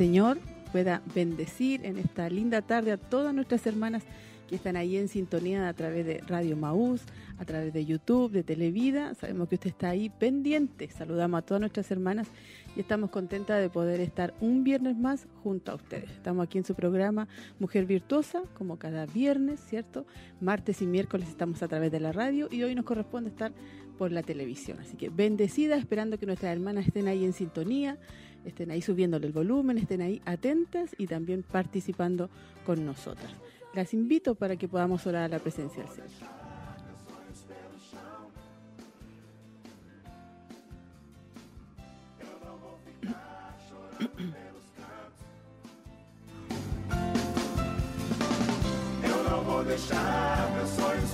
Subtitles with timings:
[0.00, 0.38] Señor
[0.72, 4.02] pueda bendecir en esta linda tarde a todas nuestras hermanas
[4.48, 7.02] que están ahí en sintonía a través de Radio Maús,
[7.38, 9.14] a través de YouTube, de Televida.
[9.14, 10.88] Sabemos que usted está ahí pendiente.
[10.88, 12.28] Saludamos a todas nuestras hermanas
[12.74, 16.10] y estamos contentas de poder estar un viernes más junto a ustedes.
[16.12, 20.06] Estamos aquí en su programa Mujer Virtuosa, como cada viernes, ¿cierto?
[20.40, 23.52] Martes y miércoles estamos a través de la radio y hoy nos corresponde estar
[23.98, 24.78] por la televisión.
[24.80, 27.98] Así que bendecida, esperando que nuestras hermanas estén ahí en sintonía
[28.44, 32.30] estén ahí subiéndole el volumen, estén ahí atentas y también participando
[32.64, 33.32] con nosotras.
[33.74, 36.40] Las invito para que podamos orar a la presencia del Señor.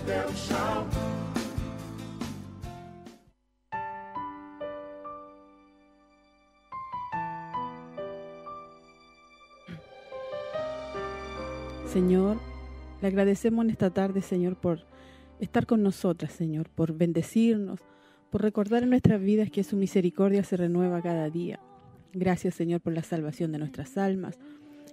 [0.06, 1.25] Pelo.
[11.96, 12.36] Señor,
[13.00, 14.80] le agradecemos en esta tarde, Señor, por
[15.40, 17.80] estar con nosotras, Señor, por bendecirnos,
[18.28, 21.58] por recordar en nuestras vidas que su misericordia se renueva cada día.
[22.12, 24.38] Gracias, Señor, por la salvación de nuestras almas.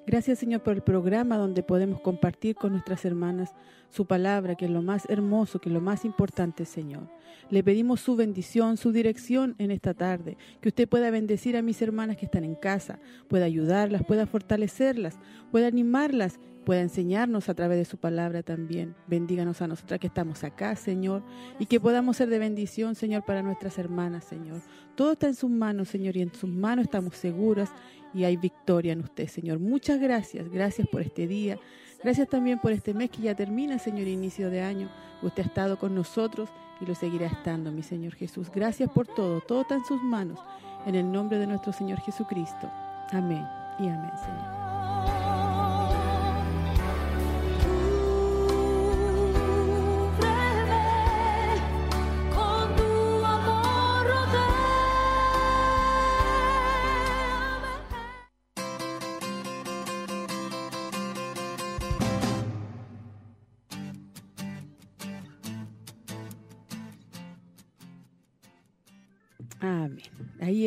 [0.08, 3.54] Gracias, Señor, por el programa donde podemos compartir con nuestras hermanas
[3.90, 7.10] su palabra, que es lo más hermoso, que es lo más importante, Señor.
[7.50, 11.82] Le pedimos su bendición, su dirección en esta tarde, que usted pueda bendecir a mis
[11.82, 15.20] hermanas que están en casa, pueda ayudarlas, pueda fortalecerlas,
[15.52, 18.96] pueda animarlas pueda enseñarnos a través de su palabra también.
[19.08, 21.24] Bendíganos a nosotras que estamos acá, Señor,
[21.60, 24.62] y que podamos ser de bendición, Señor, para nuestras hermanas, Señor.
[24.96, 27.72] Todo está en sus manos, Señor, y en sus manos estamos seguras
[28.14, 29.60] y hay victoria en usted, Señor.
[29.60, 31.58] Muchas gracias, gracias por este día.
[32.04, 34.90] Gracias también por este mes que ya termina, Señor, inicio de año.
[35.22, 36.50] Usted ha estado con nosotros
[36.82, 38.52] y lo seguirá estando, mi Señor Jesús.
[38.54, 40.40] Gracias por todo, todo está en sus manos.
[40.86, 42.70] En el nombre de nuestro Señor Jesucristo.
[43.12, 43.46] Amén
[43.80, 44.53] y amén, Señor.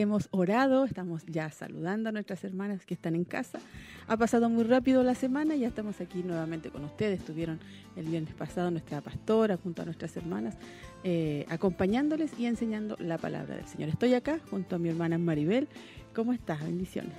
[0.01, 3.61] Hemos orado, estamos ya saludando a nuestras hermanas que están en casa.
[4.09, 7.21] Ha pasado muy rápido la semana y ya estamos aquí nuevamente con ustedes.
[7.21, 7.59] Estuvieron
[7.97, 10.57] el viernes pasado nuestra pastora junto a nuestras hermanas,
[11.03, 13.89] eh, acompañándoles y enseñando la palabra del Señor.
[13.89, 15.69] Estoy acá junto a mi hermana Maribel.
[16.15, 16.63] ¿Cómo estás?
[16.63, 17.17] Bendiciones.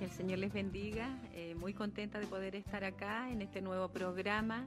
[0.00, 1.08] El Señor les bendiga.
[1.34, 4.66] Eh, muy contenta de poder estar acá en este nuevo programa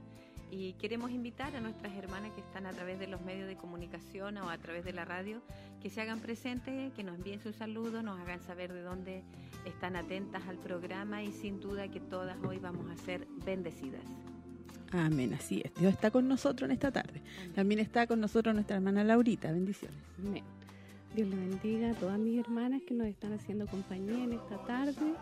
[0.50, 4.36] y queremos invitar a nuestras hermanas que están a través de los medios de comunicación
[4.38, 5.40] o a través de la radio
[5.82, 9.22] que se hagan presentes, que nos envíen sus saludos, nos hagan saber de dónde
[9.64, 14.02] están atentas al programa y sin duda que todas hoy vamos a ser bendecidas.
[14.92, 15.72] Amén, así es.
[15.74, 17.22] Dios está con nosotros en esta tarde.
[17.54, 19.52] También está con nosotros nuestra hermana Laurita.
[19.52, 19.98] Bendiciones.
[20.18, 20.42] Amén.
[21.14, 25.14] Dios le bendiga a todas mis hermanas que nos están haciendo compañía en esta tarde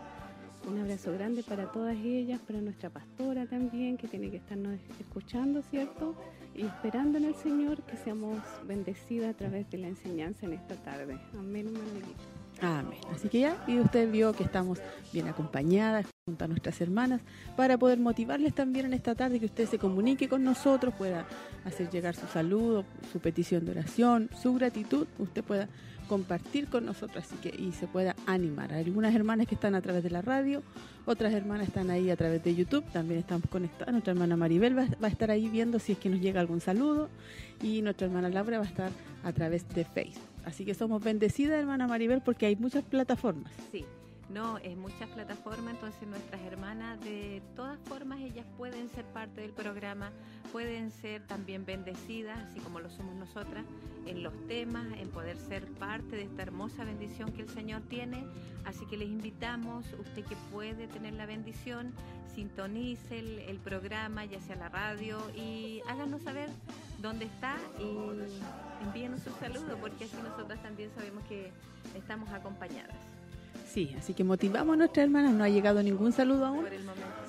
[0.69, 5.63] un abrazo grande para todas ellas, para nuestra pastora también, que tiene que estarnos escuchando,
[5.63, 6.15] ¿cierto?
[6.55, 8.37] Y esperando en el Señor que seamos
[8.67, 11.19] bendecidas a través de la enseñanza en esta tarde.
[11.37, 12.39] Amén, hermanito.
[12.61, 12.99] Amén.
[13.11, 14.79] Así que ya, y usted vio que estamos
[15.11, 17.21] bien acompañadas junto a nuestras hermanas
[17.55, 21.25] para poder motivarles también en esta tarde que usted se comunique con nosotros, pueda
[21.65, 25.67] hacer llegar su saludo, su petición de oración, su gratitud, usted pueda
[26.09, 28.73] compartir con nosotros así que y se pueda animar.
[28.73, 30.63] Algunas hermanas que están a través de la radio,
[31.05, 33.91] otras hermanas están ahí a través de YouTube, también estamos conectadas.
[33.91, 36.59] Nuestra hermana Maribel va, va, a estar ahí viendo si es que nos llega algún
[36.59, 37.09] saludo
[37.61, 38.91] y nuestra hermana Laura va a estar
[39.23, 40.27] a través de Facebook.
[40.43, 43.51] Así que somos bendecidas, hermana Maribel, porque hay muchas plataformas.
[43.71, 43.85] Sí.
[44.29, 49.53] No, es muchas plataformas, entonces nuestras hermanas de todas formas ellas pueden ser parte del
[49.53, 50.11] programa,
[50.51, 53.65] pueden ser también bendecidas, así como lo somos nosotras,
[54.05, 58.23] en los temas, en poder ser parte de esta hermosa bendición que el Señor tiene.
[58.65, 61.91] Así que les invitamos, usted que puede tener la bendición,
[62.35, 66.49] sintonice el, el programa, ya sea la radio, y háganos saber
[67.01, 71.51] dónde está y envíenos un saludo, porque así nosotras también sabemos que
[71.95, 73.18] estamos acompañadas.
[73.71, 75.33] Sí, así que motivamos a nuestras hermanas.
[75.33, 76.65] No ha llegado ningún saludo aún.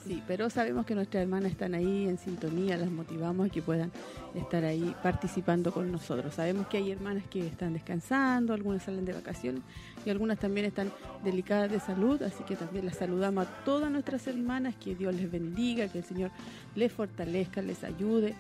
[0.07, 3.93] Sí, pero sabemos que nuestras hermanas están ahí en sintonía, las motivamos a que puedan
[4.35, 6.35] estar ahí participando con nosotros.
[6.35, 9.63] Sabemos que hay hermanas que están descansando, algunas salen de vacaciones
[10.07, 10.91] y algunas también están
[11.23, 15.31] delicadas de salud, así que también las saludamos a todas nuestras hermanas, que Dios les
[15.31, 16.31] bendiga, que el Señor
[16.75, 18.35] les fortalezca, les ayude.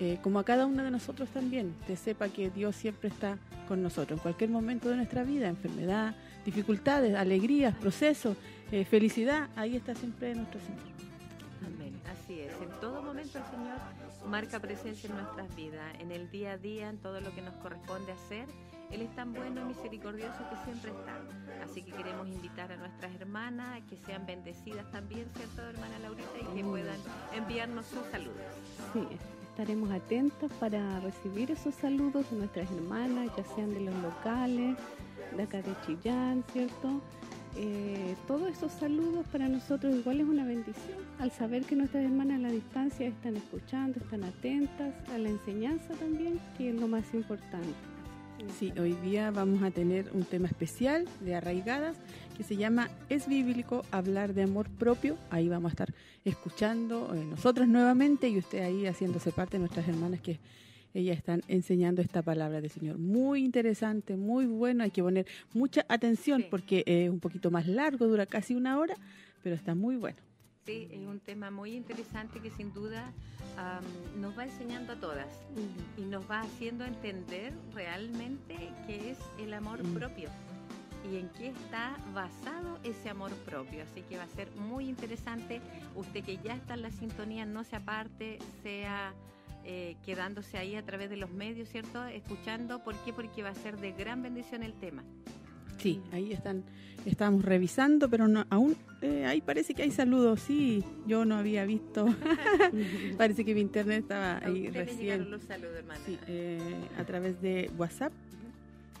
[0.00, 3.80] Eh, como a cada una de nosotros también, te sepa que Dios siempre está con
[3.80, 8.36] nosotros en cualquier momento de nuestra vida, enfermedad, dificultades, alegrías, procesos,
[8.70, 10.82] eh, felicidad, ahí está siempre nuestro Señor.
[11.66, 12.00] Amén.
[12.10, 12.52] Así es.
[12.60, 13.78] En todo momento el Señor
[14.26, 17.54] marca presencia en nuestras vidas, en el día a día, en todo lo que nos
[17.56, 18.46] corresponde hacer.
[18.90, 21.18] Él es tan bueno y misericordioso que siempre está.
[21.64, 26.30] Así que queremos invitar a nuestras hermanas que sean bendecidas también, ¿cierto, hermana Laurita?
[26.40, 26.98] Y que puedan
[27.34, 28.40] enviarnos sus saludos.
[28.92, 29.06] Sí,
[29.50, 34.76] estaremos atentos para recibir esos saludos de nuestras hermanas, ya sean de los locales,
[35.36, 37.00] de acá de Chillán, ¿cierto?
[37.56, 42.38] Eh, todos esos saludos para nosotros igual es una bendición al saber que nuestras hermanas
[42.38, 47.14] a la distancia están escuchando, están atentas a la enseñanza también, que es lo más
[47.14, 47.74] importante.
[48.58, 51.96] Sí, hoy día vamos a tener un tema especial de arraigadas
[52.36, 55.16] que se llama ¿Es bíblico hablar de amor propio?
[55.30, 55.94] Ahí vamos a estar
[56.24, 60.40] escuchando eh, nosotros nuevamente y usted ahí haciéndose parte de nuestras hermanas que
[60.94, 62.98] ellas están enseñando esta palabra del Señor.
[62.98, 66.46] Muy interesante, muy bueno, hay que poner mucha atención Sí.
[66.50, 68.94] porque es un poquito más largo, dura casi una hora,
[69.42, 70.16] pero está muy bueno.
[70.66, 73.12] Sí, es un tema muy interesante que sin duda
[73.58, 73.84] am,
[74.20, 75.26] nos va enseñando a todas
[75.98, 78.56] y nos va haciendo entender realmente
[78.86, 79.94] qué es el amor Mm.
[79.94, 80.28] propio
[81.12, 83.82] y en qué está basado ese amor propio.
[83.82, 85.60] Así que va a ser muy interesante.
[85.94, 89.12] Usted que ya está en la sintonía, no se aparte, sea
[89.64, 92.04] eh, quedándose ahí a través de los medios, ¿cierto?
[92.06, 92.84] Escuchando.
[92.84, 93.12] ¿Por qué?
[93.12, 95.02] Porque va a ser de gran bendición el tema.
[95.78, 96.64] Sí, ahí están,
[97.04, 100.40] estamos revisando, pero no, aún eh, ahí parece que hay saludos.
[100.40, 102.06] Sí, yo no había visto.
[103.18, 105.30] parece que mi internet estaba ahí recién.
[105.30, 106.00] los saludos, hermana.
[106.06, 106.58] Sí, eh,
[106.98, 108.12] a través de WhatsApp.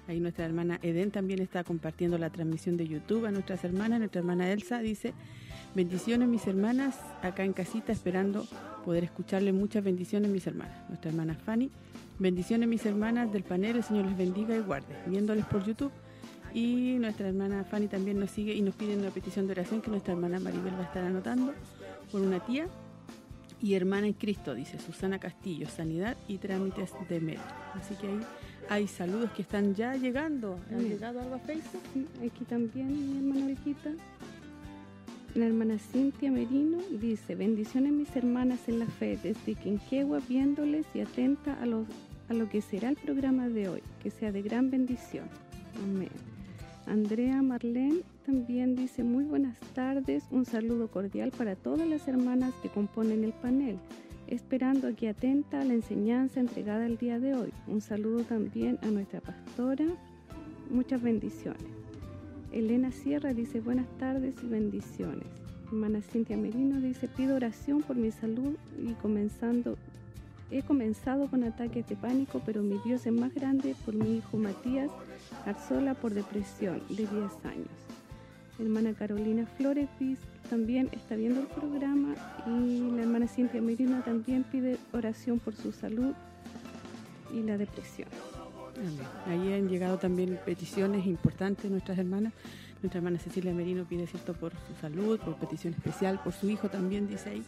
[0.06, 3.98] Ahí nuestra hermana Eden también está compartiendo la transmisión de YouTube a nuestras hermanas.
[3.98, 5.14] Nuestra hermana Elsa dice,
[5.74, 8.46] bendiciones mis hermanas, acá en casita esperando
[8.84, 10.76] poder escucharle muchas bendiciones mis hermanas.
[10.88, 11.70] Nuestra hermana Fanny,
[12.18, 15.92] bendiciones mis hermanas del panel, el Señor les bendiga y guarde, viéndoles por YouTube.
[16.52, 19.90] Y nuestra hermana Fanny también nos sigue y nos pide una petición de oración que
[19.90, 21.52] nuestra hermana Maribel va a estar anotando
[22.12, 22.68] por una tía
[23.60, 27.42] y hermana en Cristo, dice Susana Castillo, sanidad y trámites de mérito.
[27.74, 28.20] Así que ahí
[28.68, 30.58] hay saludos que están ya llegando.
[30.70, 30.80] ¿Ha Mm.
[30.82, 31.82] llegado algo a Facebook?
[32.24, 33.90] Aquí también mi hermana Olguita.
[35.34, 41.00] La hermana Cintia Merino dice, bendiciones mis hermanas en la fe, desde Quinquegua viéndoles y
[41.00, 45.24] atenta a, a lo que será el programa de hoy, que sea de gran bendición.
[45.82, 46.10] Amén.
[46.86, 52.68] Andrea Marlene también dice, muy buenas tardes, un saludo cordial para todas las hermanas que
[52.68, 53.76] componen el panel,
[54.28, 57.52] esperando aquí atenta a la enseñanza entregada el día de hoy.
[57.66, 59.86] Un saludo también a nuestra pastora,
[60.70, 61.83] muchas bendiciones.
[62.54, 65.26] Elena Sierra dice buenas tardes y bendiciones.
[65.66, 69.76] Hermana Cintia Merino dice pido oración por mi salud y comenzando
[70.52, 74.36] he comenzado con ataques de pánico, pero mi Dios es más grande por mi hijo
[74.36, 74.90] Matías
[75.46, 77.10] Arzola por depresión de 10
[77.44, 77.74] años.
[78.60, 82.14] Hermana Carolina Flores dice- también está viendo el programa
[82.46, 86.12] y la hermana Cintia Merino también pide oración por su salud
[87.34, 88.08] y la depresión.
[89.26, 92.32] Ahí han llegado también peticiones importantes nuestras hermanas.
[92.82, 96.68] Nuestra hermana Cecilia Merino pide cierto por su salud, por petición especial, por su hijo
[96.68, 97.42] también, dice ahí.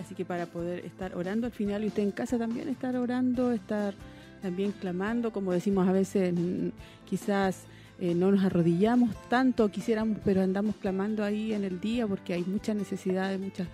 [0.00, 3.94] Así que para poder estar orando al final usted en casa también estar orando, estar
[4.40, 6.68] también clamando, como decimos a veces, mm,
[7.08, 7.64] quizás
[8.00, 12.44] eh, no nos arrodillamos tanto, quisiéramos, pero andamos clamando ahí en el día porque hay
[12.44, 13.66] mucha necesidad de muchas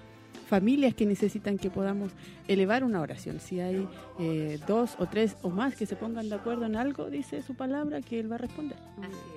[0.55, 2.13] familias que necesitan que podamos
[2.47, 3.41] elevar una oración.
[3.41, 3.89] Si hay
[4.21, 7.57] eh, dos o tres o más que se pongan de acuerdo en algo, dice su
[7.57, 8.79] palabra, que Él va a responder.
[9.03, 9.31] Así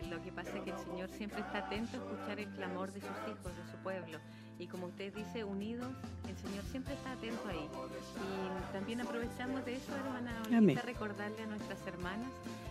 [0.00, 0.08] es.
[0.08, 3.00] Lo que pasa es que el Señor siempre está atento a escuchar el clamor de
[3.00, 4.18] sus hijos, de su pueblo.
[4.60, 5.88] Y como usted dice, unidos,
[6.28, 7.66] el Señor siempre está atento ahí.
[7.66, 10.42] Y también aprovechamos de eso, hermana,
[10.74, 12.28] para recordarle a nuestras hermanas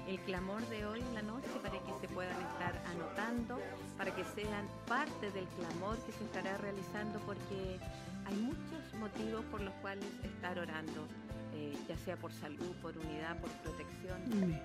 [0.07, 3.59] el clamor de hoy en la noche para que se puedan estar anotando,
[3.97, 7.79] para que sean parte del clamor que se estará realizando, porque
[8.27, 11.07] hay muchos motivos por los cuales estar orando.
[11.55, 14.21] Eh, ya sea por salud, por unidad, por protección,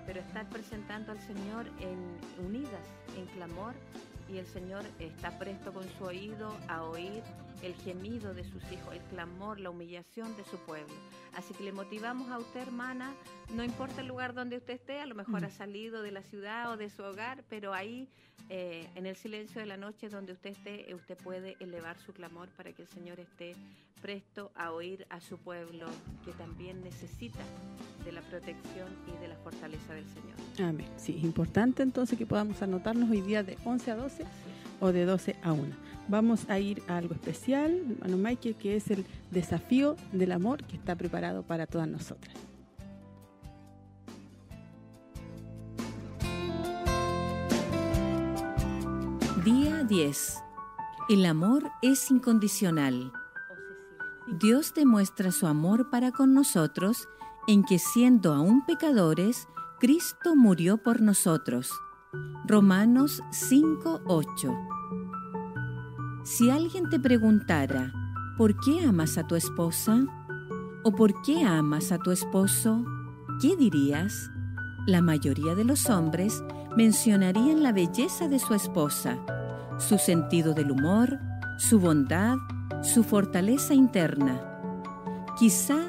[0.07, 3.75] pero estar presentando al Señor en unidas, en clamor,
[4.33, 7.23] y el Señor está presto con su oído a oír
[7.62, 10.95] el gemido de sus hijos, el clamor, la humillación de su pueblo.
[11.35, 13.14] Así que le motivamos a usted, hermana,
[13.54, 15.45] no importa el lugar donde usted esté, a lo mejor mm.
[15.45, 18.09] ha salido de la ciudad o de su hogar, pero ahí
[18.50, 22.49] eh, en el silencio de la noche donde usted esté, usted puede elevar su clamor
[22.50, 23.54] para que el Señor esté
[24.00, 25.86] presto a oír a su pueblo
[26.24, 27.40] que también necesita
[28.04, 30.68] de la protección y de la fortaleza del Señor.
[30.70, 30.88] Amén.
[30.96, 34.24] Sí, es importante entonces que podamos anotarnos hoy día de 11 a 12
[34.80, 35.62] o de 12 a 1.
[36.08, 37.72] Vamos a ir a algo especial,
[38.02, 42.34] hermano Michael, que es el desafío del amor que está preparado para todas nosotras.
[49.44, 50.38] Día 10.
[51.10, 53.12] El amor es incondicional.
[54.26, 57.09] Dios demuestra su amor para con nosotros
[57.47, 59.49] en que siendo aún pecadores,
[59.81, 61.71] Cristo murió por nosotros.
[62.47, 64.75] Romanos 5:8
[66.25, 67.93] si alguien te preguntara,
[68.38, 70.07] ¿por qué amas a tu esposa?
[70.83, 72.83] ¿O por qué amas a tu esposo?
[73.43, 74.31] ¿Qué dirías?
[74.87, 76.43] La mayoría de los hombres
[76.78, 79.19] mencionarían la belleza de su esposa,
[79.76, 81.19] su sentido del humor,
[81.59, 82.38] su bondad,
[82.84, 84.40] su fortaleza interna.
[85.38, 85.88] Quizá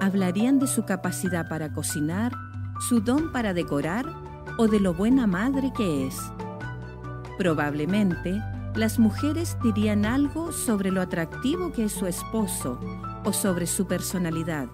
[0.00, 2.32] hablarían de su capacidad para cocinar,
[2.88, 4.06] su don para decorar
[4.56, 6.16] o de lo buena madre que es.
[7.36, 8.40] Probablemente
[8.76, 12.78] las mujeres dirían algo sobre lo atractivo que es su esposo
[13.24, 14.68] o sobre su personalidad.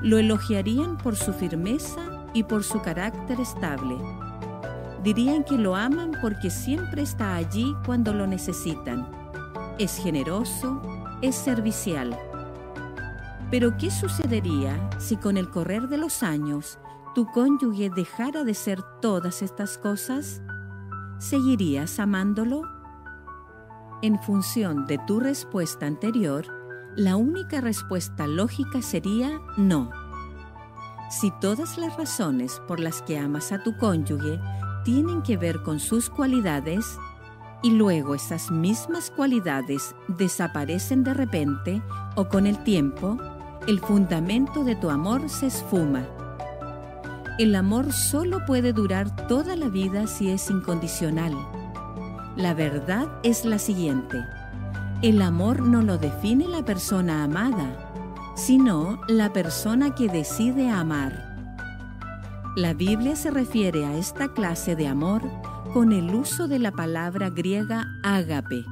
[0.00, 3.96] Lo elogiarían por su firmeza y por su carácter estable.
[5.02, 9.17] Dirían que lo aman porque siempre está allí cuando lo necesitan.
[9.78, 10.82] Es generoso,
[11.22, 12.18] es servicial.
[13.48, 16.78] Pero ¿qué sucedería si con el correr de los años
[17.14, 20.42] tu cónyuge dejara de ser todas estas cosas?
[21.18, 22.62] ¿Seguirías amándolo?
[24.02, 26.46] En función de tu respuesta anterior,
[26.96, 29.90] la única respuesta lógica sería no.
[31.08, 34.40] Si todas las razones por las que amas a tu cónyuge
[34.84, 36.84] tienen que ver con sus cualidades,
[37.62, 41.82] y luego esas mismas cualidades desaparecen de repente
[42.14, 43.18] o con el tiempo,
[43.66, 46.06] el fundamento de tu amor se esfuma.
[47.38, 51.34] El amor solo puede durar toda la vida si es incondicional
[52.38, 54.24] la verdad es la siguiente.
[55.02, 57.90] El amor no lo define la persona amada,
[58.36, 61.36] sino la persona que decide amar.
[62.54, 65.22] La Biblia se refiere a esta clase de amor
[65.72, 68.64] con el uso de la palabra griega ágape.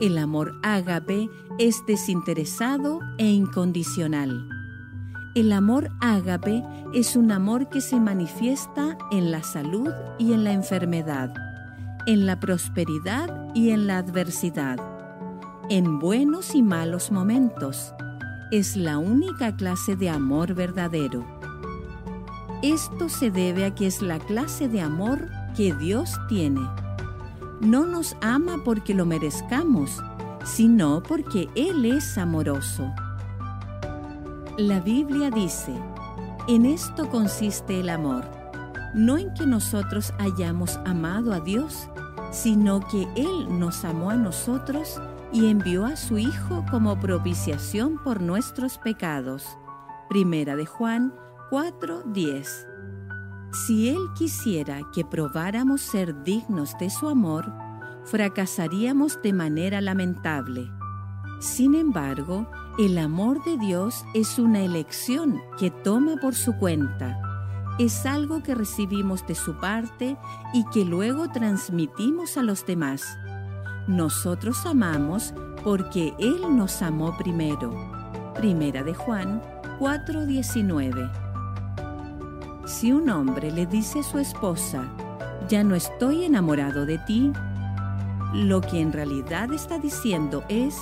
[0.00, 1.28] El amor ágape
[1.58, 4.48] es desinteresado e incondicional.
[5.34, 10.52] El amor ágape es un amor que se manifiesta en la salud y en la
[10.52, 11.32] enfermedad
[12.06, 14.78] en la prosperidad y en la adversidad,
[15.68, 17.94] en buenos y malos momentos.
[18.50, 21.24] Es la única clase de amor verdadero.
[22.62, 26.60] Esto se debe a que es la clase de amor que Dios tiene.
[27.60, 30.02] No nos ama porque lo merezcamos,
[30.44, 32.92] sino porque Él es amoroso.
[34.58, 35.72] La Biblia dice,
[36.48, 38.24] en esto consiste el amor,
[38.94, 41.88] no en que nosotros hayamos amado a Dios,
[42.30, 45.00] sino que Él nos amó a nosotros
[45.32, 49.56] y envió a su Hijo como propiciación por nuestros pecados.
[50.08, 51.14] Primera de Juan
[51.50, 52.71] 4:10.
[53.52, 57.52] Si Él quisiera que probáramos ser dignos de su amor,
[58.04, 60.70] fracasaríamos de manera lamentable.
[61.40, 67.32] Sin embargo, el amor de Dios es una elección que toma por su cuenta
[67.78, 70.16] es algo que recibimos de su parte
[70.52, 73.18] y que luego transmitimos a los demás.
[73.86, 75.32] Nosotros amamos
[75.64, 77.72] porque Él nos amó primero.
[78.34, 79.42] Primera de Juan
[79.78, 81.31] 4:19.
[82.64, 84.88] Si un hombre le dice a su esposa,
[85.48, 87.32] ya no estoy enamorado de ti,
[88.34, 90.76] lo que en realidad está diciendo es,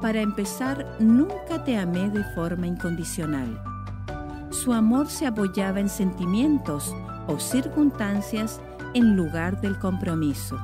[0.00, 3.62] para empezar, nunca te amé de forma incondicional
[4.52, 6.94] su amor se apoyaba en sentimientos
[7.26, 8.60] o circunstancias
[8.94, 10.58] en lugar del compromiso.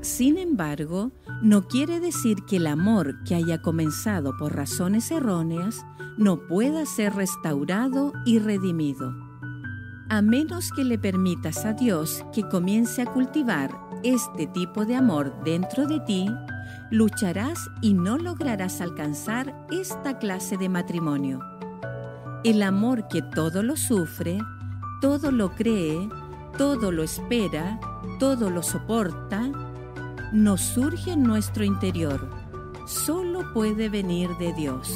[0.00, 1.10] Sin embargo,
[1.42, 5.84] no quiere decir que el amor que haya comenzado por razones erróneas
[6.16, 9.27] no pueda ser restaurado y redimido.
[10.10, 15.34] A menos que le permitas a Dios que comience a cultivar este tipo de amor
[15.44, 16.26] dentro de ti,
[16.90, 21.40] lucharás y no lograrás alcanzar esta clase de matrimonio.
[22.42, 24.38] El amor que todo lo sufre,
[25.02, 26.08] todo lo cree,
[26.56, 27.78] todo lo espera,
[28.18, 29.50] todo lo soporta,
[30.32, 32.30] nos surge en nuestro interior.
[32.86, 34.90] Solo puede venir de Dios.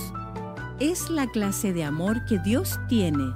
[0.81, 3.35] Es la clase de amor que Dios tiene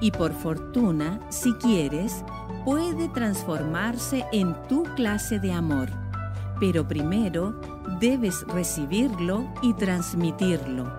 [0.00, 2.24] y por fortuna, si quieres,
[2.64, 5.88] puede transformarse en tu clase de amor.
[6.60, 7.60] Pero primero
[8.00, 10.92] debes recibirlo y transmitirlo.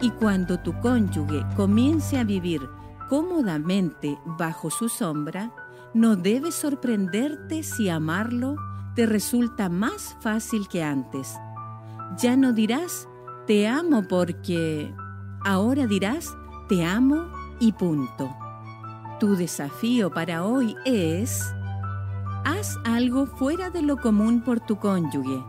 [0.00, 2.68] Y cuando tu cónyuge comience a vivir
[3.08, 5.52] cómodamente bajo su sombra,
[5.94, 8.56] no debes sorprenderte si amarlo
[8.94, 11.34] te resulta más fácil que antes.
[12.18, 13.08] Ya no dirás,
[13.46, 14.94] te amo porque...
[15.44, 16.34] Ahora dirás,
[16.68, 18.34] te amo y punto.
[19.18, 21.42] Tu desafío para hoy es,
[22.44, 25.42] haz algo fuera de lo común por tu cónyuge,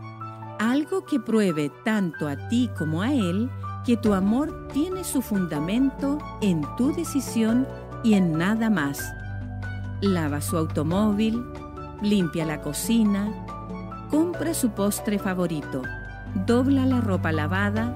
[0.58, 3.50] algo que pruebe tanto a ti como a él
[3.84, 7.66] que tu amor tiene su fundamento en tu decisión
[8.02, 9.02] y en nada más.
[10.00, 11.44] Lava su automóvil,
[12.02, 13.28] limpia la cocina,
[14.10, 15.82] compra su postre favorito,
[16.46, 17.94] dobla la ropa lavada,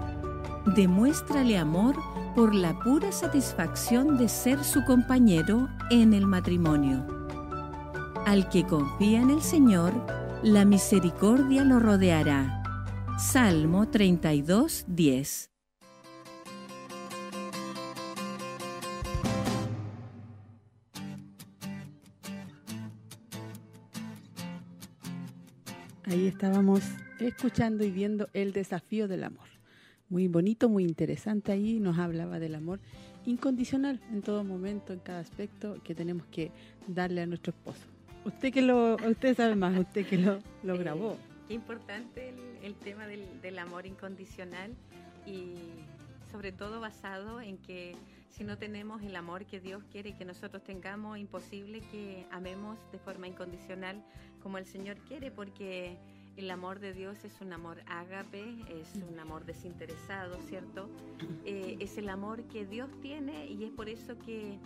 [0.66, 1.96] demuéstrale amor
[2.34, 7.06] por la pura satisfacción de ser su compañero en el matrimonio.
[8.26, 9.92] Al que confía en el Señor,
[10.42, 12.62] la misericordia lo rodeará.
[13.18, 15.50] Salmo 32, 10.
[26.04, 26.82] Ahí estábamos
[27.20, 29.51] escuchando y viendo el desafío del amor.
[30.12, 32.80] Muy bonito, muy interesante ahí, nos hablaba del amor
[33.24, 36.50] incondicional en todo momento, en cada aspecto que tenemos que
[36.86, 37.80] darle a nuestro esposo.
[38.26, 41.16] Usted que lo, usted sabe más, usted que lo, lo grabó.
[41.48, 44.72] qué importante el, tema del, del amor incondicional
[45.26, 45.54] y
[46.30, 47.96] sobre todo basado en que
[48.28, 52.98] si no tenemos el amor que Dios quiere que nosotros tengamos, imposible que amemos de
[52.98, 54.04] forma incondicional
[54.42, 55.96] como el Señor quiere, porque
[56.36, 60.88] el amor de Dios es un amor ágape, es un amor desinteresado, ¿cierto?
[61.44, 64.58] Eh, es el amor que Dios tiene y es por eso que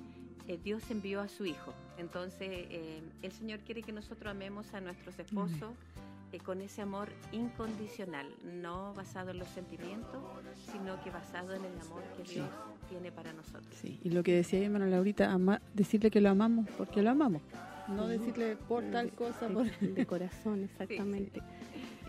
[0.46, 1.74] eh, Dios envió a su Hijo.
[1.98, 5.74] Entonces, eh, el Señor quiere que nosotros amemos a nuestros esposos
[6.44, 10.22] con ese amor incondicional, no basado en los sentimientos,
[10.70, 12.48] sino que basado en el amor que Dios
[12.90, 13.74] tiene para nosotros.
[13.80, 15.34] Sí, y lo que decía hermano Laurita,
[15.72, 17.40] decirle que lo amamos porque lo amamos.
[17.88, 19.66] No decirle por tal cosa, por...
[19.78, 21.40] De corazón, exactamente.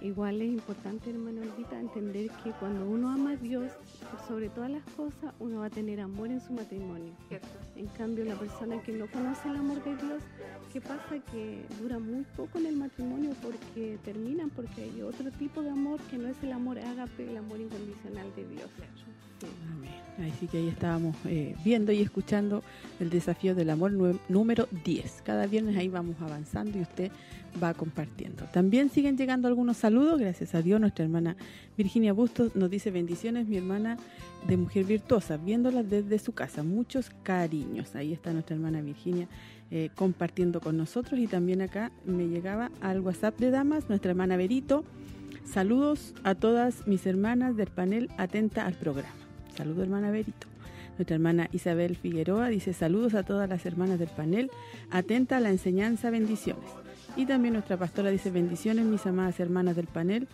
[0.01, 3.71] Igual es importante, hermano Olvita, entender que cuando uno ama a Dios,
[4.27, 7.13] sobre todas las cosas, uno va a tener amor en su matrimonio.
[7.75, 10.21] En cambio, la persona que no conoce el amor de Dios,
[10.71, 11.19] ¿qué pasa?
[11.31, 15.99] Que dura muy poco en el matrimonio porque terminan, porque hay otro tipo de amor
[16.09, 18.69] que no es el amor ágape, el amor incondicional de Dios.
[20.19, 22.63] Así que ahí estábamos eh, viendo y escuchando
[22.99, 23.91] el desafío del amor
[24.29, 25.21] número 10.
[25.23, 27.11] Cada viernes ahí vamos avanzando y usted
[27.61, 28.45] va compartiendo.
[28.45, 30.81] También siguen llegando algunos saludos, gracias a Dios.
[30.81, 31.35] Nuestra hermana
[31.77, 33.97] Virginia Bustos nos dice bendiciones, mi hermana
[34.47, 36.63] de Mujer Virtuosa, viéndola desde su casa.
[36.63, 37.95] Muchos cariños.
[37.95, 39.27] Ahí está nuestra hermana Virginia
[39.71, 41.19] eh, compartiendo con nosotros.
[41.19, 44.83] Y también acá me llegaba al WhatsApp de Damas, nuestra hermana Berito.
[45.45, 49.15] Saludos a todas mis hermanas del panel atenta al programa.
[49.55, 50.47] Saludos, hermana Berito.
[50.97, 54.49] Nuestra hermana Isabel Figueroa dice saludos a todas las hermanas del panel,
[54.89, 56.69] atenta a la enseñanza, bendiciones.
[57.15, 60.27] Y también nuestra pastora dice bendiciones, mis amadas hermanas del panel.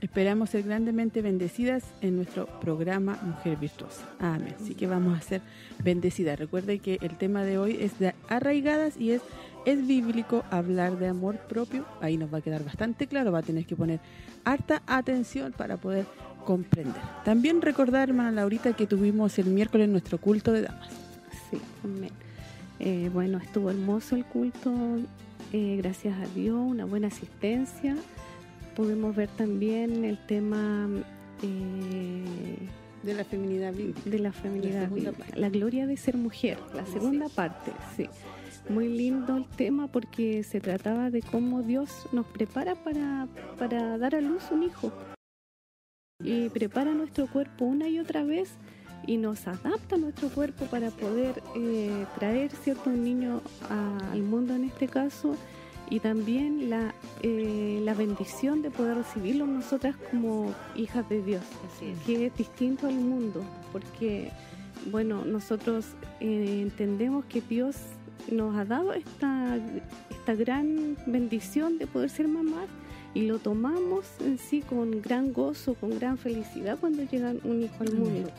[0.00, 4.06] Esperamos ser grandemente bendecidas en nuestro programa Mujer Virtuosa.
[4.18, 4.54] Amén.
[4.60, 5.40] Así que vamos a ser
[5.82, 6.38] bendecidas.
[6.38, 9.22] Recuerde que el tema de hoy es de arraigadas y es
[9.66, 11.84] ¿Es bíblico hablar de amor propio?
[12.00, 13.98] Ahí nos va a quedar bastante claro, va a tener que poner
[14.44, 16.06] harta atención para poder
[16.44, 17.02] comprender.
[17.24, 20.88] También recordar, hermana Laurita, que tuvimos el miércoles nuestro culto de damas.
[21.50, 22.12] Sí, amén.
[22.78, 24.72] Eh, bueno, estuvo hermoso el culto,
[25.52, 27.96] eh, gracias a Dios, una buena asistencia.
[28.76, 30.86] Pudimos ver también el tema...
[31.42, 32.58] Eh,
[33.02, 34.00] de la feminidad bíblica.
[34.04, 38.08] De la feminidad la, la gloria de ser mujer, la segunda parte, sí.
[38.68, 44.16] Muy lindo el tema porque se trataba de cómo Dios nos prepara para, para dar
[44.16, 44.92] a luz un hijo.
[46.22, 48.50] Y prepara nuestro cuerpo una y otra vez
[49.06, 54.64] y nos adapta nuestro cuerpo para poder eh, traer cierto un niño al mundo en
[54.64, 55.36] este caso
[55.88, 61.42] y también la, eh, la bendición de poder recibirlo nosotras como hijas de Dios,
[62.04, 64.30] que es distinto al mundo, porque
[64.90, 65.86] bueno, nosotros
[66.20, 67.76] eh, entendemos que Dios
[68.30, 69.58] nos ha dado esta,
[70.10, 72.68] esta gran bendición de poder ser mamás
[73.14, 77.76] y lo tomamos en sí con gran gozo, con gran felicidad cuando llega un hijo
[77.80, 78.30] al mundo.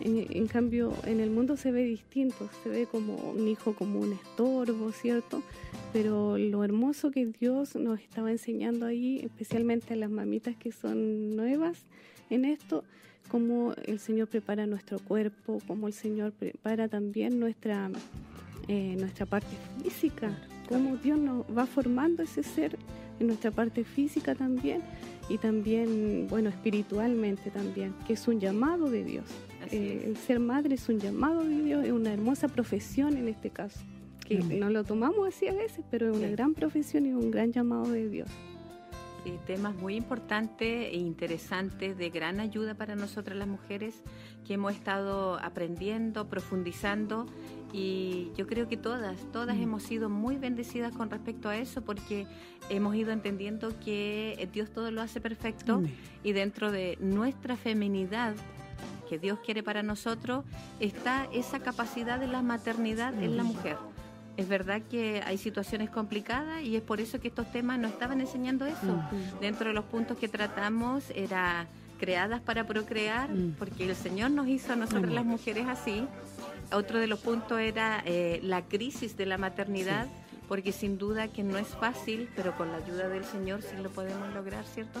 [0.00, 4.14] En, cambio, en el mundo se ve distinto, se ve como un hijo como un
[4.14, 5.42] estorbo, ¿cierto?
[5.92, 11.36] Pero lo hermoso que Dios nos estaba enseñando ahí, especialmente a las mamitas que son
[11.36, 11.84] nuevas
[12.30, 12.84] en esto,
[13.28, 17.90] cómo el Señor prepara nuestro cuerpo, cómo el Señor prepara también nuestra,
[18.68, 22.78] eh, nuestra parte física, cómo Dios nos va formando ese ser
[23.20, 24.80] en nuestra parte física también
[25.28, 29.24] y también, bueno, espiritualmente también, que es un llamado de Dios.
[29.70, 33.50] Eh, el ser madre es un llamado de Dios, es una hermosa profesión en este
[33.50, 33.80] caso,
[34.24, 37.52] que no lo tomamos así a veces, pero es una gran profesión y un gran
[37.52, 38.28] llamado de Dios.
[39.46, 44.02] Temas muy importantes e interesantes, de gran ayuda para nosotras las mujeres
[44.44, 47.26] que hemos estado aprendiendo, profundizando
[47.72, 49.62] y yo creo que todas, todas mm.
[49.62, 52.26] hemos sido muy bendecidas con respecto a eso porque
[52.68, 55.82] hemos ido entendiendo que Dios todo lo hace perfecto
[56.22, 58.34] y dentro de nuestra feminidad
[59.08, 60.44] que Dios quiere para nosotros
[60.80, 63.76] está esa capacidad de la maternidad en la mujer.
[64.36, 68.20] Es verdad que hay situaciones complicadas y es por eso que estos temas nos estaban
[68.20, 69.02] enseñando eso.
[69.40, 71.66] Dentro de los puntos que tratamos era
[71.98, 73.56] creadas para procrear, mm.
[73.58, 76.06] porque el Señor nos hizo a nosotros las mujeres así
[76.72, 80.06] otro de los puntos era eh, la crisis de la maternidad,
[80.48, 83.90] porque sin duda que no es fácil, pero con la ayuda del Señor sí lo
[83.90, 85.00] podemos lograr, ¿cierto?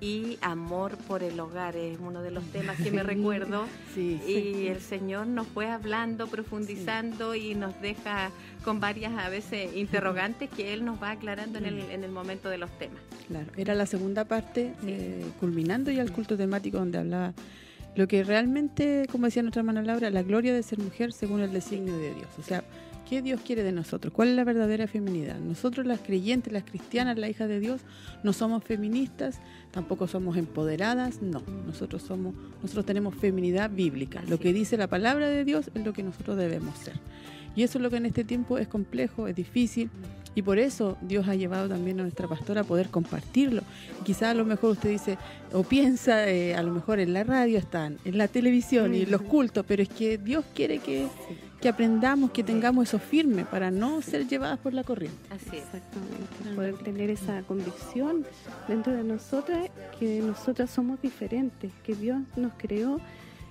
[0.00, 3.66] Y amor por el hogar es uno de los temas que me recuerdo.
[3.96, 8.30] Y el Señor nos fue hablando, profundizando y nos deja
[8.64, 12.48] con varias a veces interrogantes que Él nos va aclarando en el, en el momento
[12.50, 13.00] de los temas.
[13.28, 17.34] Claro, era la segunda parte, eh, culminando ya el culto temático donde hablaba
[17.96, 21.50] lo que realmente, como decía nuestra hermana Laura, la gloria de ser mujer según el
[21.50, 22.28] designio de Dios.
[22.38, 22.62] O sea,
[23.08, 24.12] ¿qué Dios quiere de nosotros?
[24.12, 25.38] ¿Cuál es la verdadera feminidad?
[25.38, 27.80] Nosotros las creyentes, las cristianas, las hijas de Dios,
[28.22, 29.40] no somos feministas,
[29.70, 31.42] tampoco somos empoderadas, no.
[31.66, 34.22] Nosotros somos, nosotros tenemos feminidad bíblica.
[34.28, 36.94] Lo que dice la palabra de Dios es lo que nosotros debemos ser.
[37.54, 39.88] Y eso es lo que en este tiempo es complejo, es difícil.
[40.36, 43.62] Y por eso Dios ha llevado también a nuestra pastora a poder compartirlo.
[44.04, 45.16] Quizá a lo mejor usted dice
[45.50, 49.10] o piensa, eh, a lo mejor en la radio están, en la televisión y en
[49.10, 51.08] los cultos, pero es que Dios quiere que,
[51.58, 55.16] que aprendamos, que tengamos eso firme para no ser llevadas por la corriente.
[55.30, 56.54] Así Exactamente.
[56.54, 58.26] Poder tener esa convicción
[58.68, 63.00] dentro de nosotras, que nosotras somos diferentes, que Dios nos creó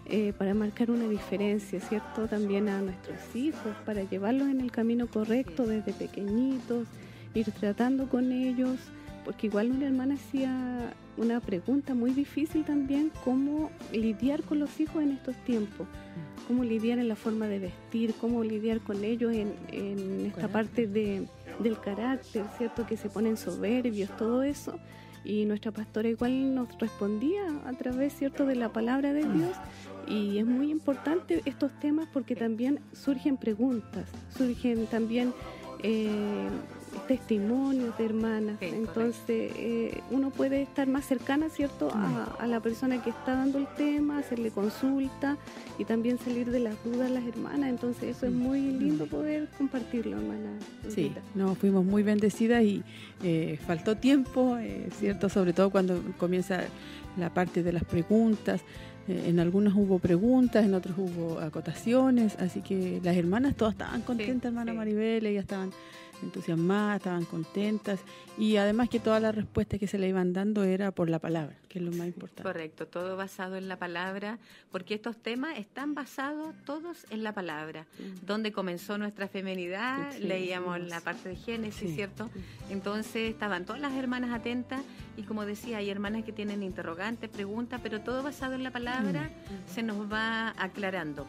[0.08, 2.28] eh, para marcar una diferencia, ¿cierto?
[2.28, 6.88] También a nuestros hijos, para llevarlos en el camino correcto desde pequeñitos,
[7.34, 8.78] ir tratando con ellos,
[9.24, 15.02] porque igual una hermana hacía una pregunta muy difícil también, cómo lidiar con los hijos
[15.02, 15.88] en estos tiempos,
[16.48, 20.88] cómo lidiar en la forma de vestir, cómo lidiar con ellos en, en esta parte
[20.88, 21.28] de,
[21.60, 22.86] del carácter, ¿cierto?
[22.86, 24.78] Que se ponen soberbios, todo eso.
[25.24, 29.58] Y nuestra pastora igual nos respondía a través cierto de la palabra de Dios
[30.08, 35.34] y es muy importante estos temas porque también surgen preguntas, surgen también
[35.84, 36.50] eh,
[37.08, 38.58] testimonios de hermanas.
[38.62, 43.68] Entonces eh, uno puede estar más cercana, ¿cierto?, a, la persona que está dando el
[43.76, 45.38] tema, hacerle consulta
[45.78, 47.70] y también salir de las dudas las hermanas.
[47.70, 50.52] Entonces eso es muy lindo poder compartirlo, hermana.
[50.89, 52.84] Sí, nos fuimos muy bendecidas y
[53.24, 54.58] eh, faltó tiempo,
[54.98, 56.62] ¿cierto?, sobre todo cuando comienza
[57.18, 58.62] la parte de las preguntas.
[59.08, 64.46] En algunas hubo preguntas, en otras hubo acotaciones, así que las hermanas todas estaban contentas,
[64.50, 65.72] hermana Maribel, ellas estaban
[66.23, 67.99] entusiasmadas, estaban contentas
[68.38, 71.56] y además que todas las respuestas que se le iban dando era por la palabra,
[71.69, 72.43] que es lo más importante.
[72.43, 74.39] Correcto, todo basado en la palabra,
[74.71, 77.86] porque estos temas están basados todos en la palabra.
[78.25, 82.30] Donde comenzó nuestra femenidad, leíamos la parte de Génesis, ¿cierto?
[82.69, 84.82] Entonces estaban todas las hermanas atentas
[85.17, 89.23] y como decía, hay hermanas que tienen interrogantes, preguntas, pero todo basado en la palabra
[89.23, 89.73] mm.
[89.73, 91.28] se nos va aclarando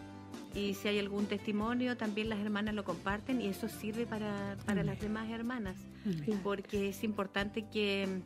[0.57, 4.83] y si hay algún testimonio, también las hermanas lo comparten y eso sirve para, para
[4.83, 5.77] las demás hermanas,
[6.43, 8.23] porque es importante que,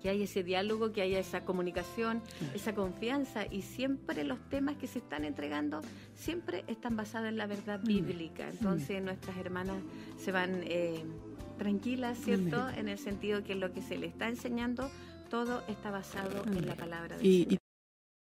[0.00, 2.22] que haya ese diálogo, que haya esa comunicación,
[2.54, 3.46] esa confianza.
[3.50, 5.80] Y siempre los temas que se están entregando
[6.14, 8.48] siempre están basados en la verdad bíblica.
[8.48, 9.82] Entonces nuestras hermanas
[10.18, 11.04] se van eh,
[11.58, 12.68] tranquilas, ¿cierto?
[12.70, 14.88] En el sentido que lo que se le está enseñando,
[15.28, 17.59] todo está basado en la palabra de Dios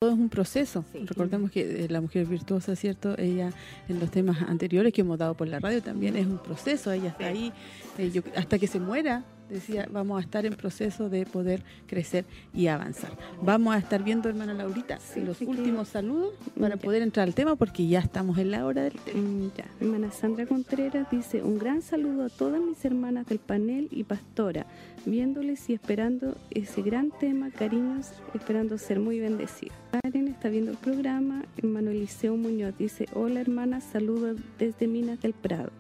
[0.06, 0.86] todo es un proceso.
[0.94, 3.18] Recordemos que eh, la mujer virtuosa, ¿cierto?
[3.18, 3.52] Ella
[3.90, 6.92] en los temas anteriores que hemos dado por la radio también es un proceso.
[6.92, 7.52] Ella está ahí
[7.98, 12.68] eh, hasta que se muera decía, vamos a estar en proceso de poder crecer y
[12.68, 13.12] avanzar.
[13.42, 17.88] Vamos a estar viendo, hermana Laurita, los últimos saludos para poder entrar al tema porque
[17.88, 19.22] ya estamos en la hora del tema.
[19.22, 19.66] Mm, ya.
[19.80, 24.66] Hermana Sandra Contreras dice, un gran saludo a todas mis hermanas del panel y pastora,
[25.06, 29.76] viéndoles y esperando ese gran tema, cariños, esperando ser muy bendecidos.
[29.92, 35.34] Karen está viendo el programa, hermano Eliseo Muñoz dice, hola hermana, saludos desde Minas del
[35.34, 35.72] Prado.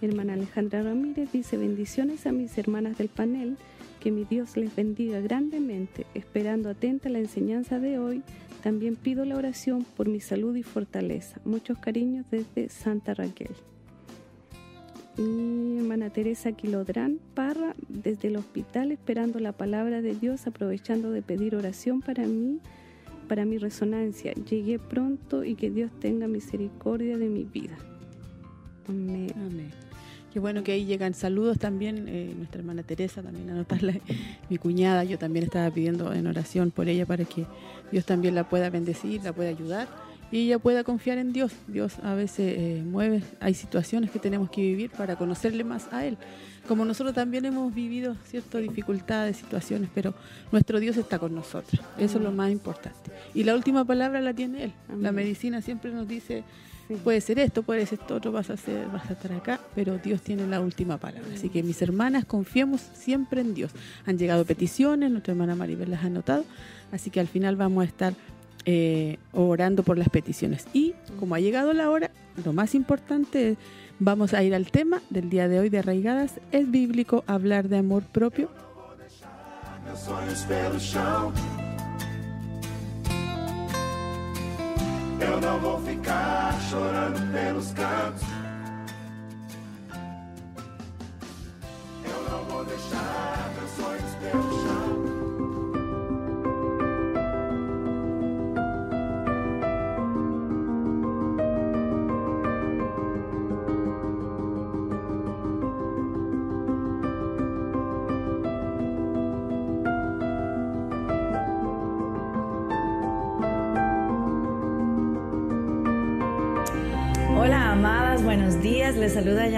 [0.00, 3.56] Hermana Alejandra Ramírez dice, bendiciones a mis hermanas del panel,
[3.98, 8.22] que mi Dios les bendiga grandemente, esperando atenta la enseñanza de hoy.
[8.62, 11.40] También pido la oración por mi salud y fortaleza.
[11.44, 13.52] Muchos cariños desde Santa Raquel.
[15.16, 21.22] Y hermana Teresa Quilodrán Parra, desde el hospital, esperando la palabra de Dios, aprovechando de
[21.22, 22.60] pedir oración para mí,
[23.28, 24.32] para mi resonancia.
[24.34, 27.76] Llegué pronto y que Dios tenga misericordia de mi vida.
[28.88, 29.89] Amén.
[30.32, 33.94] Qué bueno que ahí llegan saludos también, eh, nuestra hermana Teresa, también anotarla,
[34.48, 37.46] mi cuñada, yo también estaba pidiendo en oración por ella para que
[37.90, 39.88] Dios también la pueda bendecir, la pueda ayudar
[40.30, 41.52] y ella pueda confiar en Dios.
[41.66, 46.06] Dios a veces eh, mueve, hay situaciones que tenemos que vivir para conocerle más a
[46.06, 46.16] Él.
[46.68, 50.14] Como nosotros también hemos vivido ciertas dificultades, situaciones, pero
[50.52, 51.82] nuestro Dios está con nosotros.
[51.98, 53.10] Eso es lo más importante.
[53.34, 54.72] Y la última palabra la tiene Él.
[55.00, 56.44] La medicina siempre nos dice
[56.98, 59.98] Puede ser esto, puede ser esto otro, vas a, hacer, vas a estar acá, pero
[59.98, 61.28] Dios tiene la última palabra.
[61.34, 63.70] Así que mis hermanas, confiemos siempre en Dios.
[64.06, 66.44] Han llegado peticiones, nuestra hermana Maribel las ha anotado,
[66.90, 68.14] así que al final vamos a estar
[68.64, 70.66] eh, orando por las peticiones.
[70.72, 72.10] Y como ha llegado la hora,
[72.44, 73.56] lo más importante,
[74.00, 76.40] vamos a ir al tema del día de hoy de Arraigadas.
[76.50, 78.50] ¿Es bíblico hablar de amor propio?
[85.20, 86.29] Eu não vou ficar
[86.70, 88.49] chorando pelos cantos.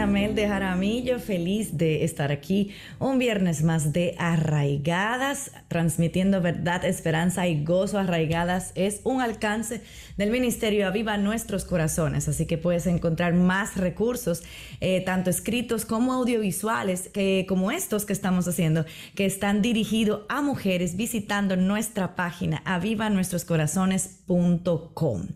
[0.02, 7.46] Yamel de Jaramillo, feliz de estar aquí un viernes más de Arraigadas, transmitiendo verdad, esperanza
[7.46, 8.00] y gozo.
[8.00, 9.80] Arraigadas es un alcance
[10.16, 14.42] del Ministerio Aviva Nuestros Corazones, así que puedes encontrar más recursos,
[14.80, 18.84] eh, tanto escritos como audiovisuales, que, como estos que estamos haciendo,
[19.14, 25.28] que están dirigidos a mujeres visitando nuestra página avivanuestroscorazones.com.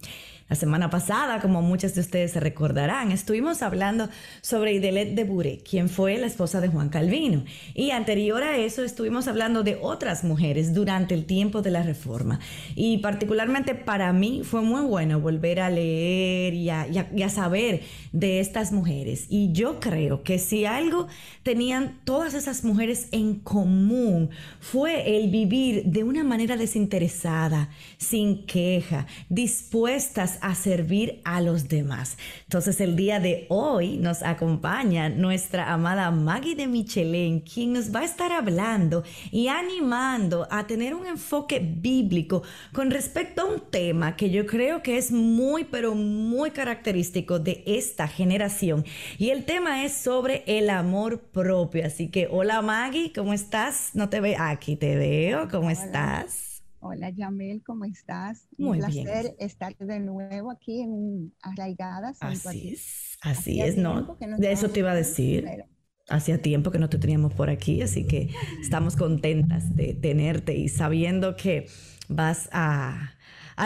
[0.49, 4.09] La semana pasada, como muchas de ustedes se recordarán, estuvimos hablando
[4.43, 7.43] sobre Idelet de Bure, quien fue la esposa de Juan Calvino.
[7.75, 12.39] Y anterior a eso estuvimos hablando de otras mujeres durante el tiempo de la Reforma.
[12.77, 17.83] Y particularmente para mí fue muy bueno volver a leer y a, y a saber
[18.13, 19.27] de estas mujeres.
[19.29, 21.09] Y yo creo que si algo
[21.43, 24.31] tenían todas esas mujeres en común
[24.61, 32.17] fue el vivir de una manera desinteresada, sin queja, dispuestas a servir a los demás.
[32.45, 38.01] Entonces el día de hoy nos acompaña nuestra amada Maggie de Michelin, quien nos va
[38.01, 44.17] a estar hablando y animando a tener un enfoque bíblico con respecto a un tema
[44.17, 48.85] que yo creo que es muy, pero muy característico de esta generación.
[49.19, 51.87] Y el tema es sobre el amor propio.
[51.87, 53.91] Así que, hola Maggie, ¿cómo estás?
[53.95, 56.46] No te veo, aquí te veo, ¿cómo estás?
[56.89, 58.47] Hola Yamel, ¿cómo estás?
[58.59, 62.17] Un placer estar de nuevo aquí en Arraigadas.
[62.21, 64.17] Así es, así es, ¿no?
[64.21, 65.65] de eso te iba a decir.
[66.09, 68.31] Hacía tiempo que no te teníamos por aquí, así que
[68.63, 71.67] estamos contentas de tenerte y sabiendo que
[72.09, 73.11] vas a,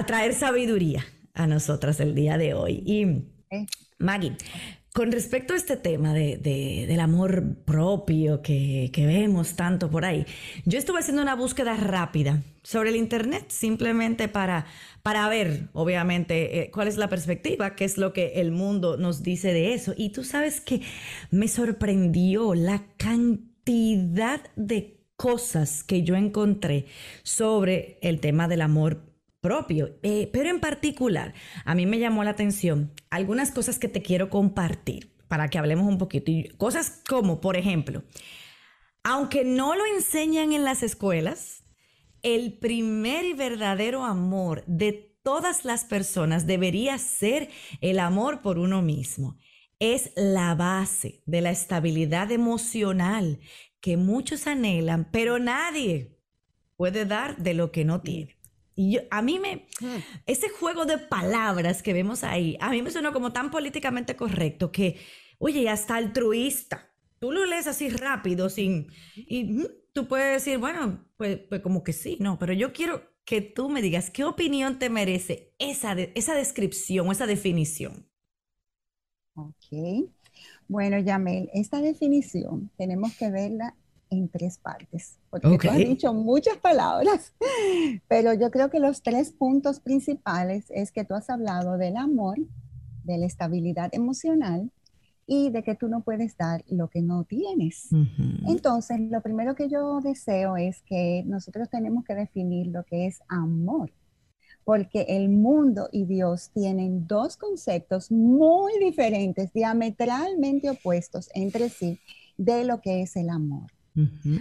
[0.06, 1.04] traer sabiduría
[1.35, 2.83] a nosotras el día de hoy.
[2.87, 3.02] Y
[3.54, 3.66] eh.
[3.98, 4.35] Maggie,
[4.92, 6.37] con respecto a este tema de,
[6.88, 10.26] del amor propio que, vemos tanto por ahí,
[10.64, 14.66] yo estuve haciendo una búsqueda rápida sobre el Internet simplemente para,
[15.03, 19.22] para ver, obviamente, eh, cuál es la perspectiva, qué es lo que el mundo nos
[19.22, 19.94] dice de eso.
[19.96, 20.83] Y tú sabes que
[21.31, 26.87] me sorprendió la cantidad de cosas que yo encontré
[27.22, 29.10] sobre el tema del amor
[29.40, 29.98] propio.
[30.03, 34.31] Eh, pero en particular, a mí me llamó la atención algunas cosas que te quiero
[34.31, 36.33] compartir para que hablemos un poquito.
[36.59, 38.03] cosas como, por ejemplo,
[39.03, 41.64] aunque no lo enseñan en las escuelas,
[42.22, 47.48] el primer y verdadero amor de todas las personas debería ser
[47.81, 49.38] el amor por uno mismo.
[49.79, 53.40] Es la base de la estabilidad emocional
[53.81, 56.18] que muchos anhelan, pero nadie
[56.76, 58.39] puede dar de lo que no tiene.
[58.74, 60.02] Y a mí me, mm.
[60.26, 64.72] ese juego de palabras que vemos ahí, a mí me suena como tan políticamente correcto
[64.72, 64.98] que,
[65.38, 66.90] oye, hasta altruista.
[67.18, 71.85] Tú lo lees así rápido, sin, y mm, tú puedes decir, bueno, pues, pues, como
[71.85, 75.92] que sí, no, pero yo quiero que tú me digas qué opinión te merece esa,
[75.92, 78.09] esa descripción, esa definición.
[79.35, 80.11] Ok.
[80.68, 83.76] Bueno, Yamel, esta definición tenemos que verla
[84.11, 87.33] en tres partes, porque tú has dicho muchas palabras,
[88.09, 92.38] pero yo creo que los tres puntos principales es que tú has hablado del amor,
[93.05, 94.70] de la estabilidad emocional
[95.27, 97.88] y de que tú no puedes dar lo que no tienes.
[98.49, 103.20] Entonces, lo primero que yo deseo es que nosotros tenemos que definir lo que es
[103.29, 103.92] amor,
[104.64, 112.01] porque el mundo y Dios tienen dos conceptos muy diferentes, diametralmente opuestos entre sí
[112.37, 113.70] de lo que es el amor.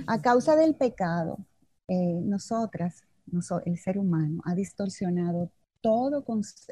[0.07, 1.37] A causa del pecado,
[1.87, 3.03] eh, nosotras,
[3.65, 6.23] el ser humano, ha distorsionado todo,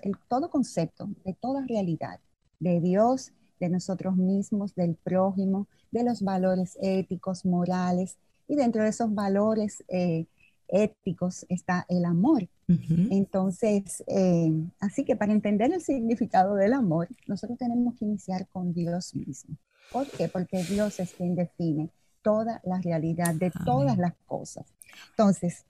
[0.01, 2.19] el, todo concepto de toda realidad,
[2.59, 8.89] de Dios, de nosotros mismos, del prójimo, de los valores éticos, morales, y dentro de
[8.89, 10.25] esos valores eh,
[10.67, 12.47] éticos está el amor.
[12.67, 18.73] Entonces, eh, así que para entender el significado del amor, nosotros tenemos que iniciar con
[18.73, 19.55] Dios mismo.
[19.91, 20.27] ¿Por qué?
[20.27, 21.89] Porque Dios es quien define
[22.27, 24.65] toda la realidad de todas las cosas.
[25.11, 25.63] Entonces,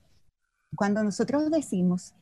[0.74, 2.14] cuando nosotros decimos,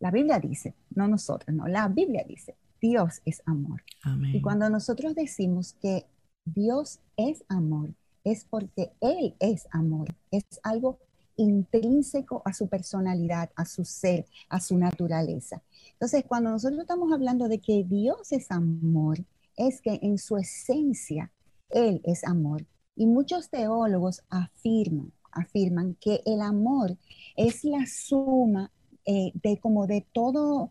[0.00, 3.84] la Biblia dice, no nosotros, no, la Biblia dice, Dios es amor.
[4.32, 6.06] Y cuando nosotros decimos que
[6.44, 10.98] Dios es amor, es porque Él es amor, es algo
[11.36, 15.62] intrínseco a su personalidad, a su ser, a su naturaleza.
[15.92, 19.24] Entonces, cuando nosotros estamos hablando de que Dios es amor,
[19.56, 21.30] es que en su esencia
[21.70, 22.66] Él es amor.
[22.96, 26.96] Y muchos teólogos afirman, afirman que el amor
[27.36, 28.70] es la suma
[29.04, 30.70] eh, de como de todo,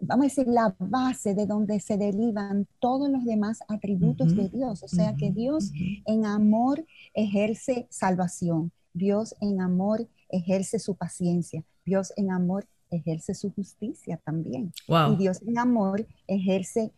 [0.00, 4.82] vamos a decir, la base de donde se derivan todos los demás atributos de Dios.
[4.82, 5.70] O sea que Dios
[6.06, 13.52] en amor ejerce salvación, Dios en amor ejerce su paciencia, Dios en amor ejerce su
[13.52, 14.72] justicia también.
[14.88, 16.92] Y Dios en amor ejerce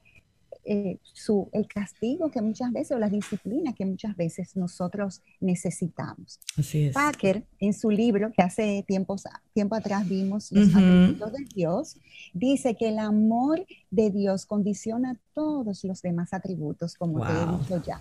[0.69, 6.41] eh, su, el castigo que muchas veces, o la disciplina que muchas veces nosotros necesitamos.
[6.59, 6.95] Así es.
[6.95, 9.25] Packer, en su libro, que hace tiempos,
[9.55, 11.97] tiempo atrás vimos, Los atributos de Dios,
[12.35, 17.83] dice que el amor de Dios condiciona todos los demás atributos, como te he dicho
[17.87, 18.01] ya.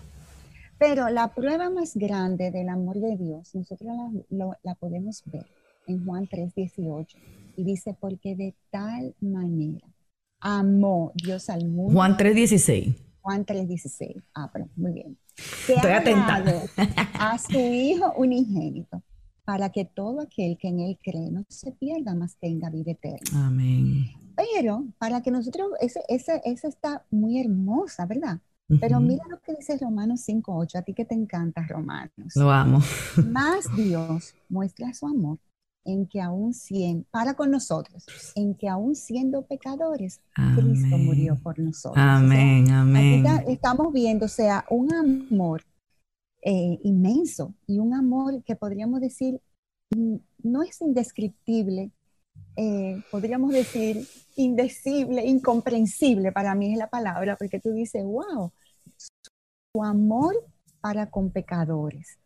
[0.78, 3.92] Pero la prueba más grande del amor de Dios, nosotros
[4.28, 5.46] la, la podemos ver
[5.86, 7.16] en Juan 3:18,
[7.56, 9.86] y dice, porque de tal manera
[10.46, 11.92] amó Dios al mundo.
[11.92, 12.94] Juan 3.16.
[13.20, 14.22] Juan 3.16.
[14.34, 15.18] Ah, pero muy bien.
[15.36, 16.44] Estoy atenta.
[17.18, 19.02] A su Hijo unigénito,
[19.44, 23.46] para que todo aquel que en Él cree no se pierda, más tenga vida eterna.
[23.46, 24.06] Amén.
[24.36, 28.38] Pero para que nosotros, esa ese, ese está muy hermosa, ¿verdad?
[28.80, 32.34] Pero mira lo que dice Romanos 5.8, a ti que te encanta Romanos.
[32.34, 32.80] Lo amo.
[33.30, 35.38] Más Dios muestra su amor
[35.86, 40.20] en que aún siendo, para con nosotros, en que aún siendo pecadores,
[40.54, 42.04] Cristo murió por nosotros.
[42.04, 43.24] Amén, amén.
[43.48, 45.62] estamos viendo, o sea, un amor
[46.42, 49.40] eh, inmenso y un amor que podríamos decir
[49.96, 51.90] mm, no es indescriptible,
[52.56, 58.52] eh, podríamos decir indecible, incomprensible, para mí es la palabra, porque tú dices, wow,
[58.96, 60.34] su amor
[60.80, 62.18] para con pecadores.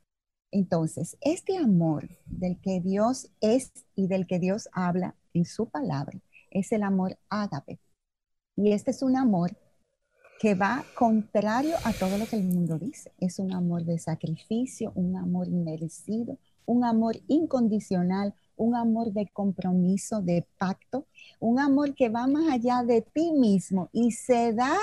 [0.53, 6.21] Entonces, este amor del que Dios es y del que Dios habla en su palabra
[6.51, 7.79] es el amor ágape.
[8.57, 9.57] Y este es un amor
[10.41, 13.13] que va contrario a todo lo que el mundo dice.
[13.19, 20.21] Es un amor de sacrificio, un amor inmerecido, un amor incondicional, un amor de compromiso,
[20.21, 21.07] de pacto,
[21.39, 24.75] un amor que va más allá de ti mismo y se da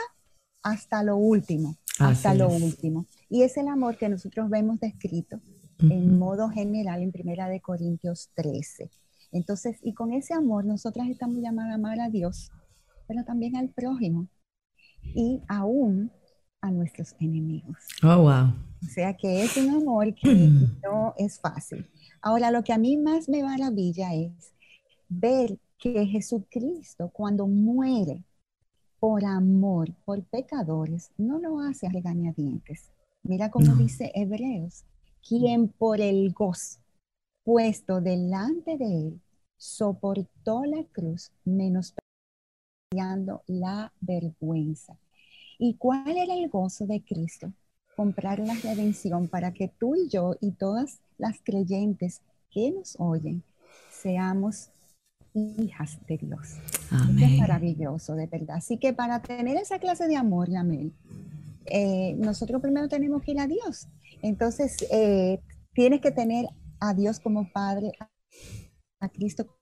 [0.63, 3.06] hasta lo último, hasta lo último.
[3.30, 5.41] Y es el amor que nosotros vemos descrito
[5.80, 8.90] en modo general en Primera de Corintios 13.
[9.32, 12.52] Entonces, y con ese amor nosotras estamos llamadas a amar a Dios,
[13.08, 14.28] pero también al prójimo
[15.04, 16.12] y aún
[16.62, 17.78] a nuestros enemigos.
[18.04, 18.54] Oh, wow.
[18.84, 20.34] O sea que es un amor que
[20.84, 21.88] no es fácil.
[22.22, 24.54] Ahora, lo que a mí más me maravilla es
[25.08, 28.23] ver que Jesucristo cuando muere
[29.00, 32.92] por amor, por pecadores, no lo hace a regañadientes.
[33.23, 34.86] Mira cómo dice Hebreos,
[35.28, 36.80] quien por el gozo
[37.44, 39.21] puesto delante de él,
[39.56, 42.04] soportó la cruz menospreciando
[43.48, 44.98] la vergüenza.
[45.58, 47.54] ¿Y cuál era el gozo de Cristo?
[47.96, 52.21] Comprar la redención para que tú y yo y todas las creyentes
[52.52, 53.44] que nos oyen
[53.90, 54.69] seamos
[55.34, 56.58] hijas de Dios.
[57.17, 58.58] Es maravilloso, de verdad.
[58.58, 60.92] Así que para tener esa clase de amor, Yamel,
[61.65, 63.88] eh, nosotros primero tenemos que ir a Dios.
[64.22, 65.42] Entonces, eh,
[65.74, 66.48] tienes que tener
[66.80, 67.92] a Dios como Padre,
[69.00, 69.58] a Cristo,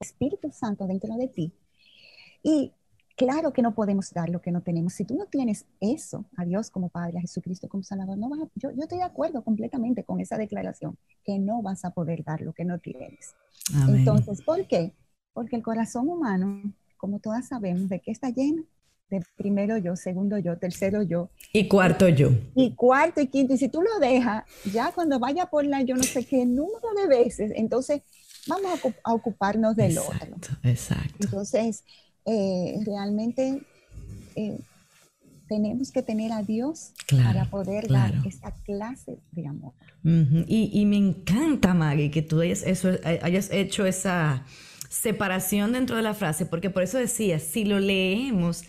[0.00, 1.54] Espíritu Santo dentro de ti.
[2.42, 2.72] Y
[3.16, 4.94] claro que no podemos dar lo que no tenemos.
[4.94, 8.40] Si tú no tienes eso, a Dios como Padre, a Jesucristo como Salvador, no vas
[8.54, 12.40] yo, yo, estoy de acuerdo completamente con esa declaración, que no vas a poder dar
[12.40, 13.34] lo que no tienes.
[13.88, 14.92] Entonces, ¿por qué?
[15.32, 16.62] Porque el corazón humano,
[16.96, 18.64] como todas sabemos, ¿de qué está lleno?
[19.14, 21.30] De primero yo, segundo yo, tercero yo.
[21.52, 22.30] Y cuarto yo.
[22.56, 23.54] Y cuarto y quinto.
[23.54, 24.42] Y si tú lo dejas,
[24.72, 28.02] ya cuando vaya por la yo no sé qué número de veces, entonces
[28.48, 30.36] vamos a, ocuparnos del otro.
[30.64, 31.14] Exacto.
[31.20, 31.84] Entonces,
[32.26, 33.62] eh, realmente
[34.34, 34.58] eh,
[35.46, 39.74] tenemos que tener a Dios para poder dar esta clase de amor.
[40.02, 44.44] y, me encanta, Maggie, que tú hayas, eso, hayas hecho esa
[44.88, 48.64] separación dentro de la frase, porque por eso decía, si lo leemos,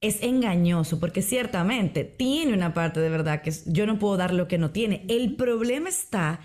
[0.00, 4.46] es engañoso, porque ciertamente tiene una parte de verdad que yo no puedo dar lo
[4.46, 5.04] que no tiene.
[5.08, 6.40] El problema está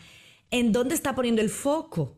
[0.49, 2.18] en dónde está poniendo el foco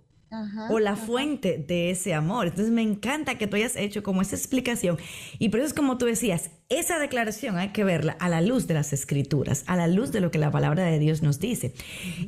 [0.70, 2.48] o la fuente de ese amor.
[2.48, 4.98] Entonces me encanta que tú hayas hecho como esa explicación.
[5.40, 8.68] Y por eso es como tú decías, esa declaración hay que verla a la luz
[8.68, 11.74] de las escrituras, a la luz de lo que la palabra de Dios nos dice.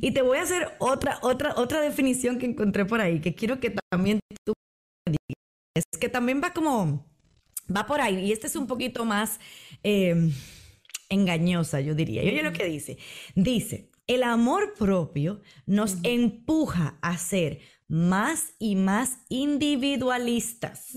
[0.00, 3.60] Y te voy a hacer otra, otra, otra definición que encontré por ahí, que quiero
[3.60, 4.52] que también tú
[5.06, 5.18] digas.
[5.74, 7.07] Es que también va como,
[7.74, 8.26] va por ahí.
[8.26, 9.40] Y este es un poquito más
[9.82, 10.30] eh,
[11.08, 12.22] engañosa, yo diría.
[12.22, 12.98] Y oye lo que dice.
[13.34, 20.96] Dice, el amor propio nos empuja a ser más y más individualistas,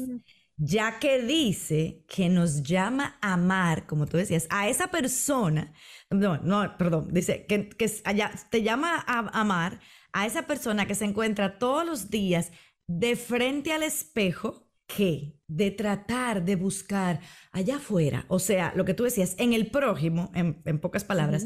[0.57, 5.73] ya que dice que nos llama a amar, como tú decías, a esa persona,
[6.09, 7.69] no, no, perdón, dice que,
[8.03, 9.79] allá, te llama a amar
[10.13, 12.51] a esa persona que se encuentra todos los días
[12.87, 14.67] de frente al espejo,
[14.97, 17.19] de tratar de buscar
[17.51, 21.45] allá afuera, o sea, lo que tú decías, en el prójimo, en, pocas palabras,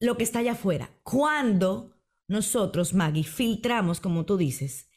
[0.00, 0.90] lo que está allá afuera.
[1.02, 1.94] Cuando
[2.26, 4.88] nosotros, Maggie, filtramos, como tú dices,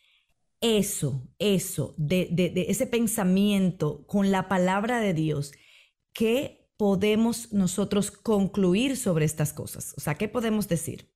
[0.62, 5.52] eso, eso, de, de, ese pensamiento con la palabra de Dios,
[6.14, 9.94] ¿qué podemos nosotros concluir sobre estas cosas?
[9.98, 11.10] O sea, ¿qué podemos decir?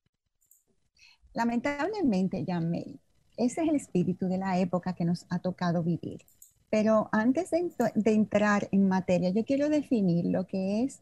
[1.32, 2.98] Lamentablemente, Yamel,
[3.36, 6.24] ese es el espíritu de la época que nos ha tocado vivir.
[6.70, 11.00] Pero antes de, entrar en materia, yo quiero definir lo que es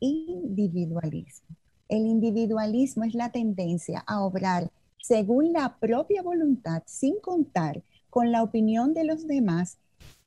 [0.00, 1.56] individualismo.
[1.88, 8.42] El individualismo es la tendencia a obrar según la propia voluntad, sin contar con la
[8.42, 9.78] opinión de los demás,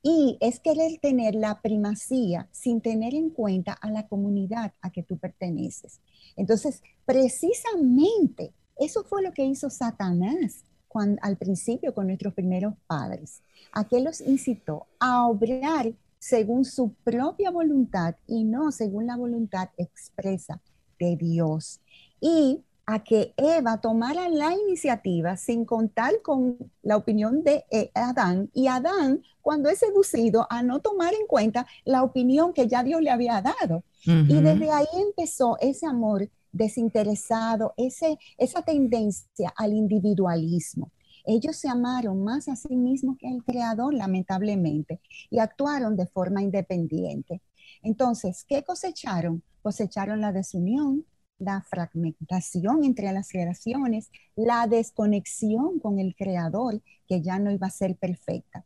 [0.03, 5.01] y es querer tener la primacía sin tener en cuenta a la comunidad a que
[5.01, 5.99] tú perteneces.
[6.35, 10.63] Entonces, precisamente eso fue lo que hizo Satanás
[10.95, 13.41] cuando, al principio con nuestros primeros padres,
[13.73, 19.67] a que los incitó a obrar según su propia voluntad y no según la voluntad
[19.75, 20.61] expresa
[20.97, 21.81] de Dios
[22.21, 28.49] y a que Eva tomara la iniciativa sin contar con la opinión de eh, Adán
[28.53, 33.01] y Adán cuando es seducido a no tomar en cuenta la opinión que ya Dios
[33.01, 33.83] le había dado.
[34.05, 40.91] Y desde ahí empezó ese amor desinteresado, ese, esa tendencia al individualismo.
[41.25, 46.41] Ellos se amaron más a sí mismos que al Creador, lamentablemente, y actuaron de forma
[46.41, 47.41] independiente.
[47.81, 49.43] Entonces, ¿qué cosecharon?
[49.65, 51.07] cosecharon la desunión,
[51.39, 57.71] la fragmentación entre las generaciones, la desconexión con el creador, que ya no iba a
[57.71, 58.63] ser perfecta.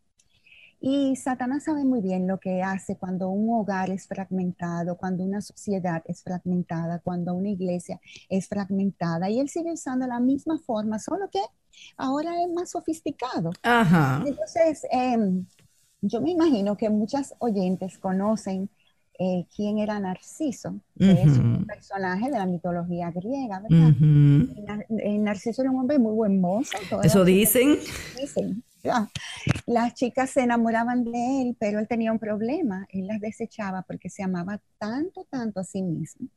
[0.81, 5.41] Y Satanás sabe muy bien lo que hace cuando un hogar es fragmentado, cuando una
[5.41, 7.99] sociedad es fragmentada, cuando una iglesia
[8.29, 9.29] es fragmentada.
[9.29, 11.41] Y él sigue usando la misma forma, solo que
[11.97, 13.51] ahora es más sofisticado.
[14.25, 15.45] Entonces, em,
[16.01, 18.69] yo me imagino que muchas oyentes conocen
[19.21, 23.93] eh, quién era Narciso, que es un personaje de la mitología griega, ¿verdad?
[24.97, 26.77] Eh, Narciso era un hombre muy buen mozo.
[27.03, 27.79] Eso dicen.
[28.17, 28.63] Dicen.
[29.65, 32.87] Las chicas se enamoraban de él, pero él tenía un problema.
[32.89, 36.27] Él las desechaba porque se amaba tanto, tanto a sí mismo,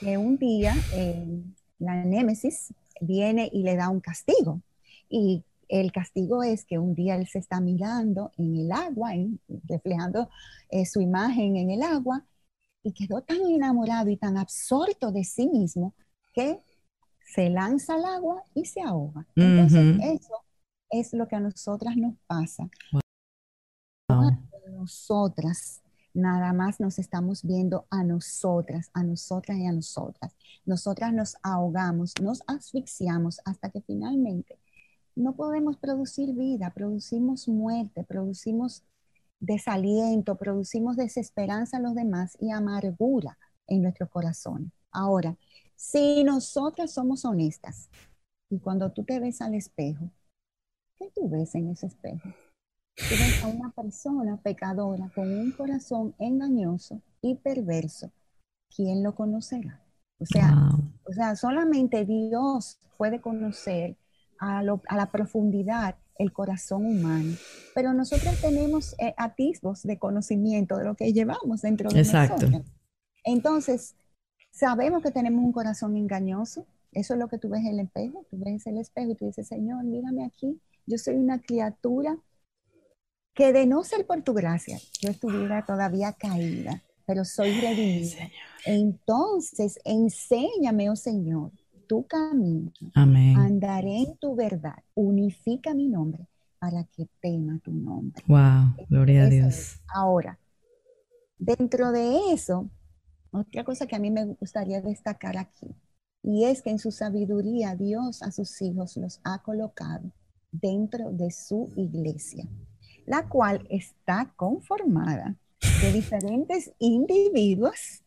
[0.00, 1.26] que un día eh,
[1.78, 4.60] la Némesis viene y le da un castigo.
[5.08, 9.12] Y el castigo es que un día él se está mirando en el agua,
[9.68, 10.28] reflejando
[10.70, 12.24] eh, su imagen en el agua,
[12.84, 15.94] y quedó tan enamorado y tan absorto de sí mismo
[16.32, 16.60] que
[17.24, 19.26] se lanza al agua y se ahoga.
[19.36, 20.44] Entonces, eso
[20.92, 22.68] es lo que a nosotras nos pasa.
[24.70, 25.82] Nosotras
[26.14, 30.36] nada más nos estamos viendo a nosotras, a nosotras y a nosotras.
[30.66, 34.58] Nosotras nos ahogamos, nos asfixiamos hasta que finalmente
[35.16, 38.84] no podemos producir vida, producimos muerte, producimos
[39.40, 44.72] desaliento, producimos desesperanza a los demás y amargura en nuestro corazón.
[44.90, 45.36] Ahora,
[45.74, 47.88] si nosotras somos honestas
[48.50, 50.10] y cuando tú te ves al espejo,
[51.02, 52.28] ¿qué tú ves en ese espejo?
[52.96, 58.12] Tú ves a una persona pecadora con un corazón engañoso y perverso.
[58.74, 59.82] ¿Quién lo conocerá?
[60.18, 60.70] O sea,
[61.04, 63.96] o sea solamente Dios puede conocer
[64.38, 67.34] a, la profundidad el corazón humano.
[67.74, 72.46] Pero nosotros tenemos eh, atisbos de conocimiento de lo que llevamos dentro de Exacto.
[72.46, 72.72] nosotros.
[73.24, 73.96] Entonces,
[74.50, 76.66] sabemos que tenemos un corazón engañoso.
[76.92, 78.26] Eso es lo que tú ves en el espejo.
[78.30, 80.60] Tú ves el espejo y tú dices, Señor, mírame aquí.
[80.86, 82.18] Yo soy una criatura
[83.34, 88.30] que de no ser por tu gracia, yo estuviera todavía caída, pero soy redimida.
[88.66, 91.52] Entonces, enséñame, oh Señor,
[91.88, 92.72] tu camino.
[92.94, 93.36] Amén.
[93.36, 94.82] Andaré en tu verdad.
[94.94, 96.26] Unifica mi nombre
[96.58, 98.22] para que tema tu nombre.
[98.26, 99.80] Wow, gloria a Dios.
[99.92, 100.38] Ahora,
[101.38, 102.70] dentro de eso,
[103.30, 105.74] otra cosa que a mí me gustaría destacar aquí,
[106.22, 110.12] y es que en su sabiduría Dios a sus hijos los ha colocado
[110.52, 112.46] dentro de su iglesia
[113.06, 115.36] la cual está conformada
[115.80, 118.02] de diferentes individuos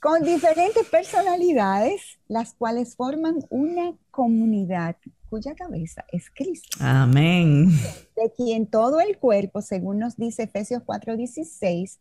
[0.00, 4.96] con diferentes personalidades, las cuales forman una comunidad
[5.30, 6.76] cuya cabeza es Cristo.
[6.80, 7.70] Amén.
[8.14, 11.98] De quien todo el cuerpo, según nos dice Efesios 4:16,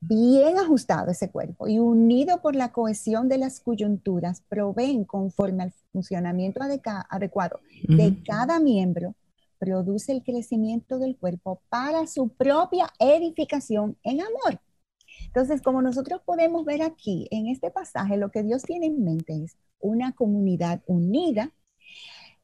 [0.00, 5.72] bien ajustado ese cuerpo y unido por la cohesión de las coyunturas, proveen conforme al
[5.92, 9.14] funcionamiento adecuado de cada miembro
[9.58, 14.60] produce el crecimiento del cuerpo para su propia edificación en amor.
[15.26, 19.44] Entonces, como nosotros podemos ver aquí en este pasaje, lo que Dios tiene en mente
[19.44, 21.52] es una comunidad unida,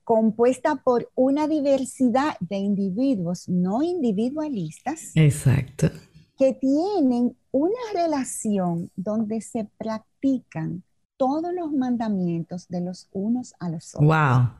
[0.03, 5.13] compuesta por una diversidad de individuos no individualistas.
[5.15, 5.91] Exacto.
[6.37, 10.83] Que tienen una relación donde se practican
[11.17, 14.09] todos los mandamientos de los unos a los otros.
[14.09, 14.51] Wow.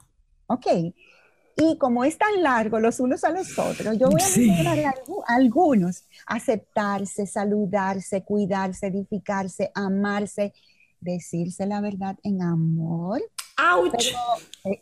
[0.47, 0.67] Ok,
[1.57, 4.95] y como es tan largo los unos a los otros, yo voy a mencionar
[5.27, 6.05] algunos.
[6.27, 10.53] Aceptarse, saludarse, cuidarse, edificarse, amarse,
[11.01, 13.23] decirse la verdad en amor.
[13.57, 13.95] ¡Auch!
[14.65, 14.81] Eh,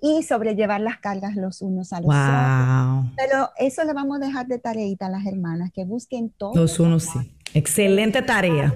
[0.00, 3.14] y sobrellevar las cargas los unos a los otros.
[3.16, 6.56] Pero eso le vamos a dejar de tareita a las hermanas, que busquen todos.
[6.56, 7.18] Los unos sí.
[7.52, 8.74] Excelente tarea.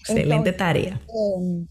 [0.00, 1.00] Excelente tarea.
[1.36, 1.66] Em,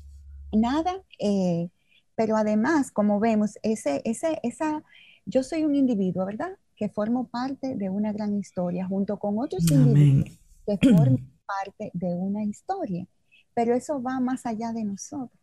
[0.51, 1.69] nada, eh,
[2.15, 4.83] pero además, como vemos, ese, ese, esa,
[5.25, 6.51] yo soy un individuo, ¿verdad?
[6.75, 12.07] Que formo parte de una gran historia junto con otros individuos que forman parte de
[12.07, 13.07] una historia.
[13.53, 15.38] Pero eso va más allá de nosotros.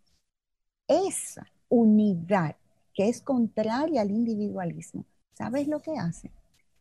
[0.89, 2.57] Esa unidad
[2.95, 6.31] que es contraria al individualismo, ¿sabes lo que hace?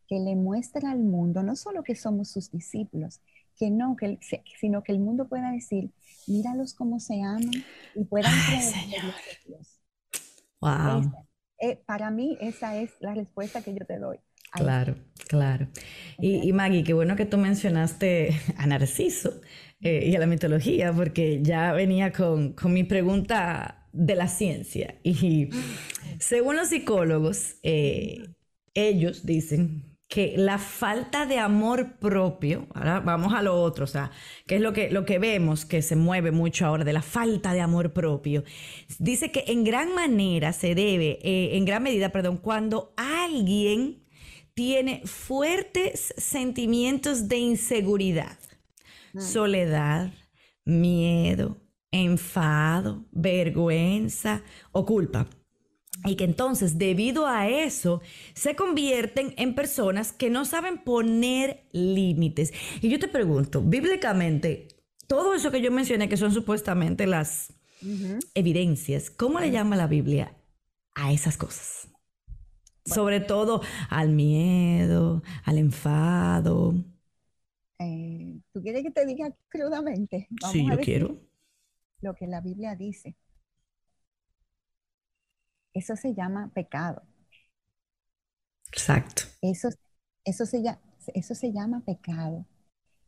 [0.08, 3.20] Que le muestra al mundo no solo que somos sus discípulos,
[3.58, 4.18] que no, que,
[4.58, 5.90] sino que el mundo pueda decir,
[6.26, 7.50] míralos cómo se aman
[7.94, 9.14] y puedan creer
[9.46, 9.80] Dios.
[10.60, 11.12] Wow.
[11.58, 14.18] Eh, para mí esa es la respuesta que yo te doy.
[14.52, 14.96] Claro,
[15.28, 15.68] claro.
[16.18, 19.40] Y, Maggie, qué bueno que tú mencionaste a Narciso
[19.80, 24.98] eh, y a la mitología, porque ya venía con, con, mi pregunta de la ciencia.
[25.02, 25.48] Y
[26.18, 28.28] según los psicólogos, eh,
[28.74, 34.12] ellos dicen que la falta de amor propio, ahora vamos a lo otro, o sea,
[34.46, 37.52] que es lo que, lo que vemos que se mueve mucho ahora de la falta
[37.52, 38.44] de amor propio,
[38.98, 44.04] dice que en gran manera se debe, eh, en gran medida, perdón, cuando alguien
[44.54, 48.38] tiene fuertes sentimientos de inseguridad,
[49.18, 50.12] soledad,
[50.64, 51.65] miedo,
[51.96, 54.42] enfado, vergüenza
[54.72, 55.28] o culpa
[56.04, 58.00] y que entonces debido a eso
[58.34, 62.52] se convierten en personas que no saben poner límites.
[62.80, 64.68] Y yo te pregunto, bíblicamente,
[65.06, 67.52] todo eso que yo mencioné, que son supuestamente las
[68.34, 70.36] evidencias, ¿cómo le llama la Biblia
[70.94, 71.88] a esas cosas?
[72.84, 76.74] Sobre todo al miedo, al enfado.
[77.78, 80.28] Eh, ¿Tú quieres que te diga crudamente?
[80.40, 81.20] sí, yo quiero.
[82.00, 83.16] Lo que la Biblia dice.
[85.72, 87.02] Eso se llama pecado.
[88.72, 89.22] Exacto.
[89.42, 89.68] Eso,
[90.24, 90.62] eso, se,
[91.14, 92.46] eso se llama pecado.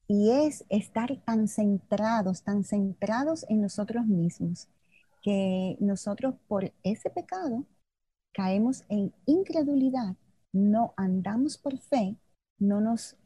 [0.07, 4.69] Y es estar tan centrados, tan centrados en nosotros mismos,
[5.23, 7.67] que nosotros por ese pecado
[8.33, 10.17] caemos en incredulidad,
[10.53, 12.17] no andamos por fe,
[12.59, 13.17] no nos,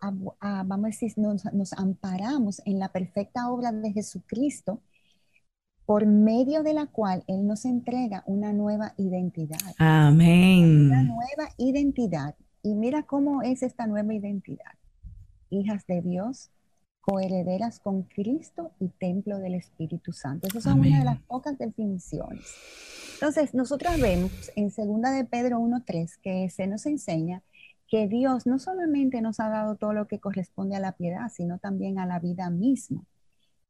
[0.00, 4.80] vamos a decir, nos, amparamos en la perfecta obra de Jesucristo,
[5.86, 9.58] por medio de la cual Él nos entrega una nueva identidad.
[9.78, 10.86] Amén.
[10.86, 12.34] Una nueva identidad.
[12.62, 14.72] Y mira cómo es esta nueva identidad.
[15.50, 16.50] Hijas de Dios,
[17.00, 20.46] coherederas con Cristo y templo del Espíritu Santo.
[20.46, 22.46] Esas son una de las pocas definiciones.
[23.14, 27.42] Entonces, nosotros vemos en 2 de Pedro 1.3 que se nos enseña
[27.88, 31.58] que Dios no solamente nos ha dado todo lo que corresponde a la piedad, sino
[31.58, 33.04] también a la vida misma,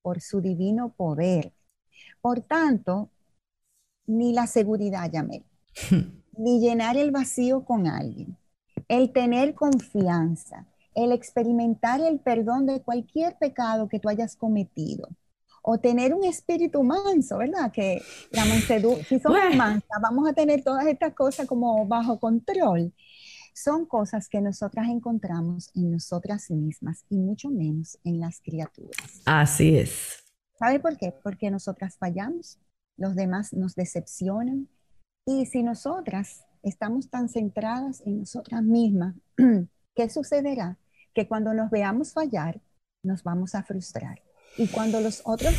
[0.00, 1.52] por su divino poder.
[2.20, 3.10] Por tanto,
[4.06, 5.44] ni la seguridad, Yamel,
[6.36, 8.36] ni llenar el vacío con alguien,
[8.88, 15.08] el tener confianza, el experimentar el perdón de cualquier pecado que tú hayas cometido.
[15.64, 17.70] O tener un espíritu manso, ¿verdad?
[17.70, 22.92] Que la mansedumbre, si somos mansas, vamos a tener todas estas cosas como bajo control.
[23.54, 29.22] Son cosas que nosotras encontramos en nosotras mismas y mucho menos en las criaturas.
[29.24, 30.21] Así es.
[30.62, 31.10] ¿Sabe por qué?
[31.10, 32.60] Porque nosotras fallamos,
[32.96, 34.68] los demás nos decepcionan.
[35.26, 39.16] Y si nosotras estamos tan centradas en nosotras mismas,
[39.96, 40.78] ¿qué sucederá?
[41.14, 42.60] que cuando nos veamos fallar,
[43.04, 44.22] nos vamos a frustrar.
[44.56, 45.54] Y cuando los otros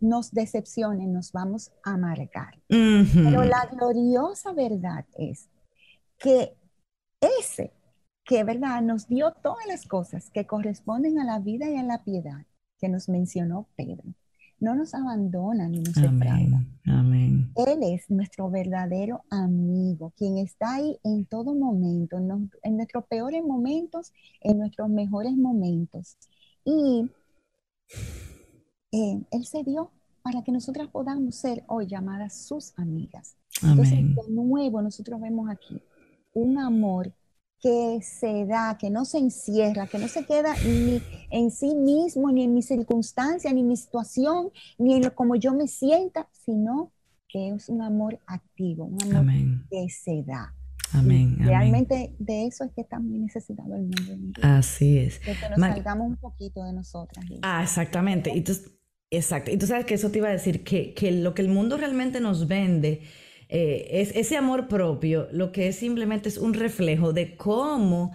[0.00, 2.60] nos, decepcionen, nos vamos a amargar.
[2.66, 5.48] Pero la gloriosa verdad es
[6.18, 6.56] que
[7.20, 7.72] ese
[8.24, 12.02] que, ¿verdad?, nos dio todas las cosas que corresponden a la vida y a la
[12.02, 12.44] piedad
[12.78, 14.04] que nos mencionó Pedro,
[14.60, 16.66] no nos abandona ni nos Amén.
[16.86, 17.52] Amén.
[17.54, 24.12] Él es nuestro verdadero amigo, quien está ahí en todo momento, en, nuestros peores momentos,
[24.40, 26.16] en nuestros mejores momentos.
[26.64, 27.08] Y
[28.92, 33.36] eh, Él se dio para que nosotras podamos ser hoy llamadas sus amigas.
[33.62, 35.80] Entonces, de nuevo, nosotros vemos aquí
[36.34, 37.12] un amor
[37.60, 42.30] que se da, que no se encierra, que no se queda ni en sí mismo,
[42.30, 46.28] ni en mi circunstancia, ni en mi situación, ni en lo como yo me sienta,
[46.32, 46.92] sino
[47.28, 50.54] que es un amor activo, un amor que se da.
[50.94, 54.40] Amén, Realmente de eso es que está muy necesitado el mundo.
[54.42, 55.20] Así es.
[55.20, 57.26] De que nos salgamos un poquito de nosotras.
[57.42, 58.34] Ah, exactamente.
[58.34, 58.52] Y tú,
[59.10, 59.50] exacto.
[59.50, 61.76] Y tú sabes que eso te iba a decir, que, que lo que el mundo
[61.76, 63.02] realmente nos vende
[63.48, 68.12] eh, es ese amor propio, lo que es simplemente es un reflejo de cómo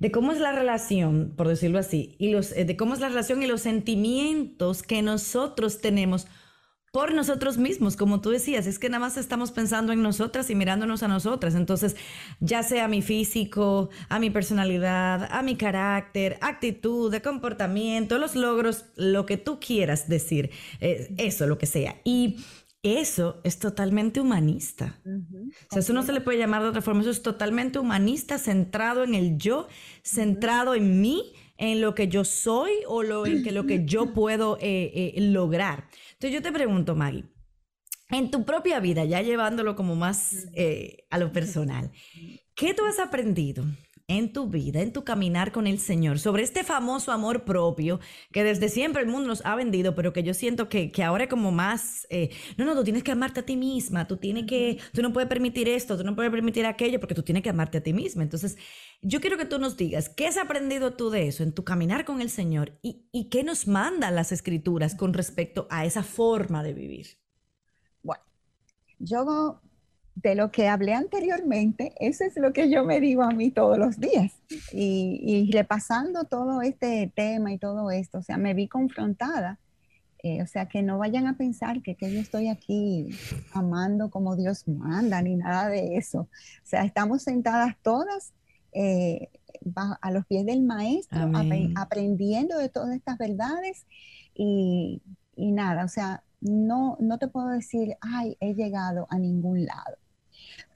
[0.00, 3.10] de cómo es la relación, por decirlo así, y los, eh, de cómo es la
[3.10, 6.26] relación y los sentimientos que nosotros tenemos
[6.92, 10.56] por nosotros mismos, como tú decías, es que nada más estamos pensando en nosotras y
[10.56, 11.54] mirándonos a nosotras.
[11.54, 11.94] Entonces,
[12.40, 18.86] ya sea mi físico, a mi personalidad, a mi carácter, actitud, de comportamiento, los logros,
[18.96, 20.50] lo que tú quieras decir,
[20.80, 22.00] eh, eso, lo que sea.
[22.02, 22.38] Y
[22.82, 25.00] eso es totalmente humanista.
[25.04, 28.38] O sea, eso no se le puede llamar de otra forma, eso es totalmente humanista,
[28.38, 29.68] centrado en el yo,
[30.02, 34.14] centrado en mí, en lo que yo soy o lo, en que, lo que yo
[34.14, 35.88] puedo eh, eh, lograr.
[36.12, 37.26] Entonces yo te pregunto, Maggie,
[38.08, 41.92] en tu propia vida, ya llevándolo como más eh, a lo personal,
[42.54, 43.64] ¿qué tú has aprendido
[44.10, 48.00] en tu vida, en tu caminar con el Señor, sobre este famoso amor propio
[48.32, 51.24] que desde siempre el mundo nos ha vendido, pero que yo siento que, que ahora
[51.24, 54.46] es como más, eh, no, no, tú tienes que amarte a ti misma, tú tienes
[54.46, 57.50] que, tú no puedes permitir esto, tú no puedes permitir aquello, porque tú tienes que
[57.50, 58.24] amarte a ti misma.
[58.24, 58.58] Entonces,
[59.00, 62.04] yo quiero que tú nos digas, ¿qué has aprendido tú de eso en tu caminar
[62.04, 66.64] con el Señor y, y qué nos mandan las escrituras con respecto a esa forma
[66.64, 67.06] de vivir?
[68.02, 68.24] Bueno,
[68.98, 69.60] yo
[70.22, 73.78] de lo que hablé anteriormente, eso es lo que yo me digo a mí todos
[73.78, 74.32] los días.
[74.72, 79.58] Y, repasando todo este tema y todo esto, o sea, me vi confrontada.
[80.22, 83.08] Eh, o sea, que no vayan a pensar que, que, yo estoy aquí
[83.54, 86.20] amando como Dios manda, ni nada de eso.
[86.20, 88.34] O sea, estamos sentadas todas
[88.72, 89.30] eh,
[90.02, 91.30] a los pies del maestro,
[91.74, 93.86] aprendiendo de todas estas verdades
[94.34, 95.00] y,
[95.36, 99.96] y nada, o sea, no, no te puedo decir, ay, he llegado a ningún lado.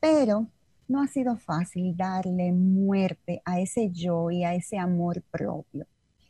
[0.00, 0.46] Pero
[0.88, 5.86] no ha sido fácil darle muerte a ese yo y a ese amor propio.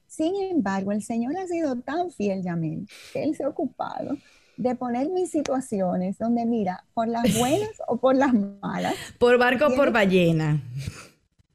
[0.07, 4.17] Sin embargo, el Señor ha sido tan fiel, Yamil, que Él se ha ocupado
[4.57, 8.95] de ponerme en situaciones donde, mira, por las buenas o por las malas.
[9.19, 10.63] Por barco o por ballena.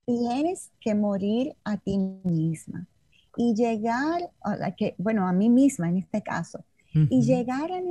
[0.06, 2.88] Tienes que morir a ti misma
[3.38, 7.86] y llegar, a que, bueno, a mí misma en este caso, y llegar al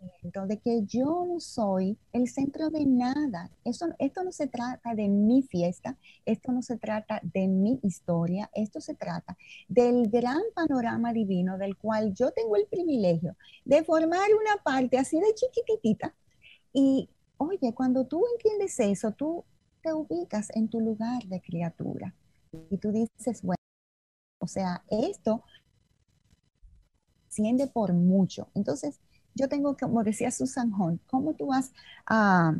[0.00, 3.50] entendimiento de que yo no soy el centro de nada.
[3.64, 8.50] Esto, esto no se trata de mi fiesta, esto no se trata de mi historia,
[8.54, 9.36] esto se trata
[9.68, 15.18] del gran panorama divino del cual yo tengo el privilegio de formar una parte así
[15.20, 16.14] de chiquitita.
[16.72, 19.44] Y oye, cuando tú entiendes eso, tú
[19.82, 22.14] te ubicas en tu lugar de criatura
[22.70, 23.56] y tú dices, bueno,
[24.40, 25.42] o sea, esto
[27.28, 28.48] asciende por mucho.
[28.54, 29.00] Entonces,
[29.34, 31.72] yo tengo, como decía Susan Hunt, ¿cómo tú vas
[32.06, 32.54] a,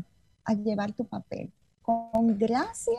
[0.65, 1.53] llevar tu papel?
[1.83, 2.99] ¿Con gracia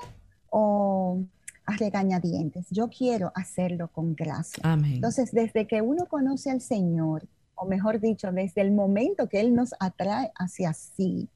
[0.50, 1.22] o
[1.66, 2.66] a regañadientes?
[2.70, 4.64] Yo quiero hacerlo con gracia.
[4.64, 9.54] Entonces, desde que uno conoce al Señor, o mejor dicho, desde el momento que Él
[9.54, 11.30] nos atrae hacia sí,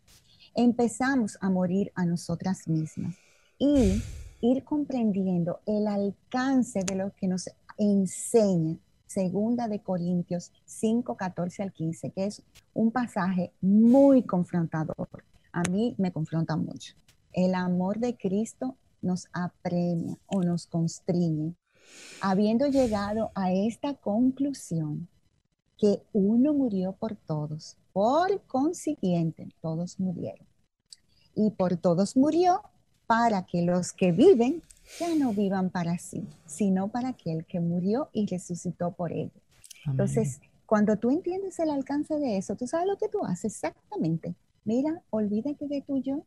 [0.56, 3.16] empezamos a morir a nosotras mismas
[3.58, 4.02] y
[4.42, 8.78] ir comprendiendo el alcance de lo que nos enseña
[9.08, 12.42] Segunda de Corintios 5, 14 al 15, que es
[12.74, 15.24] un pasaje muy confrontador.
[15.52, 16.96] A mí me confronta mucho.
[17.32, 21.56] El amor de Cristo nos apremia o nos constriñe.
[22.22, 25.08] Habiendo llegado a esta conclusión,
[25.78, 30.48] que uno murió por todos, por consiguiente, todos murieron.
[31.36, 32.62] Y por todos murió
[33.08, 34.64] para que los que viven
[35.00, 39.42] ya no vivan para sí, sino para aquel que murió y resucitó por ellos.
[39.86, 44.36] Entonces, cuando tú entiendes el alcance de eso, tú sabes lo que tú haces exactamente.
[44.64, 46.24] Mira, olvídate de tu yo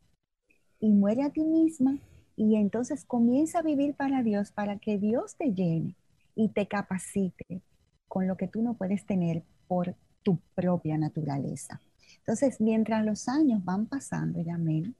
[0.79, 1.97] y muere a ti misma
[2.37, 5.95] y entonces comienza a vivir para Dios, para que Dios te llene
[6.35, 7.61] y te capacite
[8.07, 11.81] con lo que tú no puedes tener por tu propia naturaleza.
[12.19, 14.95] Entonces, mientras los años van pasando, Yamel,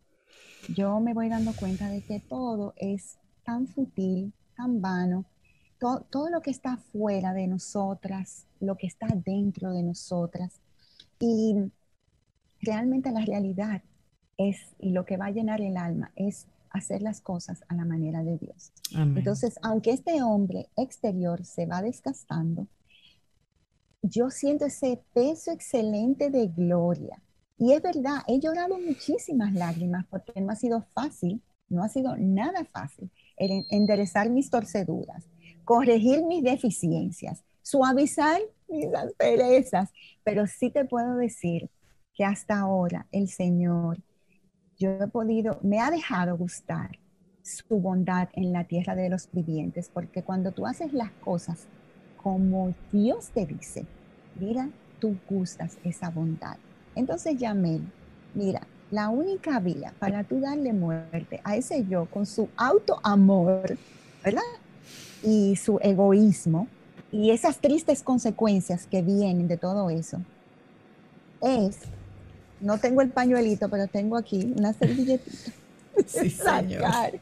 [0.75, 3.18] yo me voy dando cuenta de que todo es
[3.49, 5.25] tan sutil, tan vano,
[5.79, 10.61] todo lo que está fuera de nosotras, lo que está dentro de nosotras.
[11.19, 11.55] Y
[12.61, 13.81] realmente la realidad
[14.37, 17.85] es, y lo que va a llenar el alma, es hacer las cosas a la
[17.85, 18.71] manera de Dios.
[18.93, 22.67] Entonces, aunque este hombre exterior se va desgastando,
[24.03, 27.19] yo siento ese peso excelente de gloria.
[27.57, 32.15] Y es verdad, he llorado muchísimas lágrimas porque no ha sido fácil, no ha sido
[32.15, 33.09] nada fácil
[33.39, 35.27] enderezar mis torceduras,
[35.63, 39.89] corregir mis deficiencias, suavizar mis asperezas,
[40.23, 41.69] pero sí te puedo decir
[42.13, 44.03] que hasta ahora el Señor,
[44.77, 46.99] yo he podido, me ha dejado gustar
[47.41, 51.67] su bondad en la tierra de los vivientes, porque cuando tú haces las cosas
[52.21, 53.85] como Dios te dice,
[54.35, 54.69] mira,
[54.99, 56.57] tú gustas esa bondad.
[56.95, 57.81] Entonces, Yamel,
[58.33, 63.77] mira, la única vía para tú darle muerte a ese yo con su autoamor,
[64.23, 64.41] ¿verdad?
[65.23, 66.67] Y su egoísmo
[67.11, 70.19] y esas tristes consecuencias que vienen de todo eso,
[71.41, 71.77] es,
[72.59, 75.51] no tengo el pañuelito, pero tengo aquí una servilletita.
[76.07, 77.19] Sí, sacar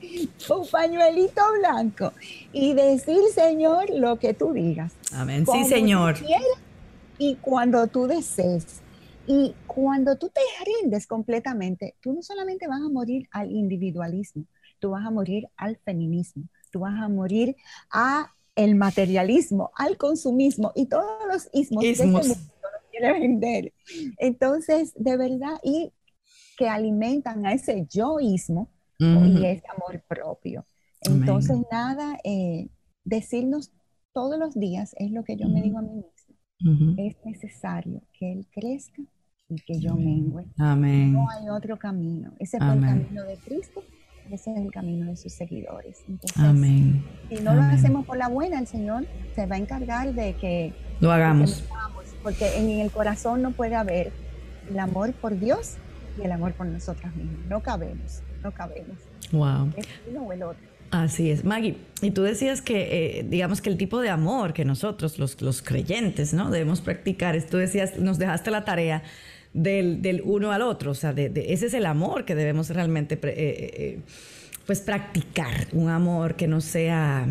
[0.49, 2.13] un pañuelito blanco
[2.53, 4.93] y decir, Señor, lo que tú digas.
[5.13, 5.47] Amén.
[5.51, 6.15] Sí, Señor.
[7.17, 8.81] y cuando tú desees.
[9.27, 14.45] Y cuando tú te rindes completamente, tú no solamente vas a morir al individualismo,
[14.79, 17.57] tú vas a morir al feminismo, tú vas a morir
[17.91, 22.35] a el materialismo, al consumismo y todos los ismos, que este mundo
[22.89, 23.73] quiere vender.
[24.17, 25.91] Entonces, de verdad, y
[26.57, 30.65] que alimentan a ese yoísmo y ese amor propio.
[31.01, 32.69] Entonces, nada, eh,
[33.03, 33.71] decirnos
[34.13, 36.95] todos los días es lo que yo me digo a mí misma.
[36.97, 39.03] Es necesario que Él crezca
[39.49, 40.45] y que yo mengüe.
[40.57, 41.13] Amén.
[41.13, 42.33] No hay otro camino.
[42.39, 43.83] Ese fue el camino de Cristo,
[44.29, 46.03] ese es el camino de sus seguidores.
[46.07, 47.03] Entonces, Amén.
[47.29, 50.73] Si no lo hacemos por la buena, el Señor se va a encargar de que
[50.99, 51.63] lo hagamos.
[52.23, 54.11] porque en el corazón no puede haber
[54.69, 55.75] el amor por Dios
[56.19, 57.45] y el amor por nosotras mismas.
[57.47, 58.97] No cabemos, no cabemos.
[59.31, 59.71] Wow.
[59.77, 60.67] Es uno o el otro.
[60.91, 61.77] Así es, Maggie.
[62.01, 65.61] Y tú decías que, eh, digamos que el tipo de amor que nosotros, los, los
[65.61, 66.49] creyentes, ¿no?
[66.49, 67.41] Debemos practicar.
[67.43, 69.03] Tú decías, nos dejaste la tarea
[69.57, 70.91] del, uno al otro.
[70.91, 73.99] O sea, de, ese es el amor que debemos realmente eh, eh, eh,
[74.65, 75.67] pues practicar.
[75.73, 77.27] Un amor que no sea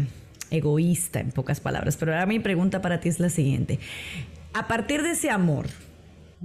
[0.50, 1.96] egoísta, en pocas palabras.
[1.96, 3.78] Pero ahora mi pregunta para ti es la siguiente.
[4.52, 5.66] A partir de ese amor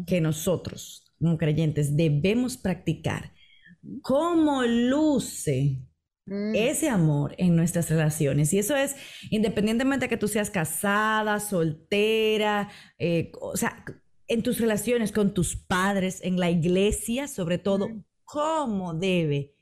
[0.06, 3.34] que nosotros, como creyentes, debemos practicar,
[4.02, 5.78] ¿cómo luce
[6.26, 6.56] mm.
[6.56, 8.54] ese amor en nuestras relaciones.
[8.54, 8.96] Y eso es
[9.30, 12.70] independientemente de que tú seas casada, soltera,
[13.40, 13.84] o sea,
[14.32, 17.90] en tus relaciones con tus padres, en la iglesia, sobre todo,
[18.24, 19.54] cómo debe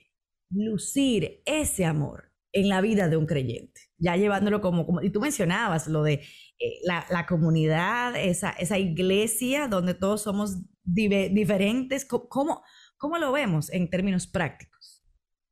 [0.52, 3.82] lucir ese amor en la vida de un creyente.
[3.98, 6.22] Ya llevándolo como, como y tú mencionabas lo de
[6.60, 12.06] eh, la, comunidad, esa, esa iglesia donde todos somos diferentes?
[12.06, 12.62] ¿Cómo,
[13.00, 15.04] ¿Cómo lo vemos en términos prácticos?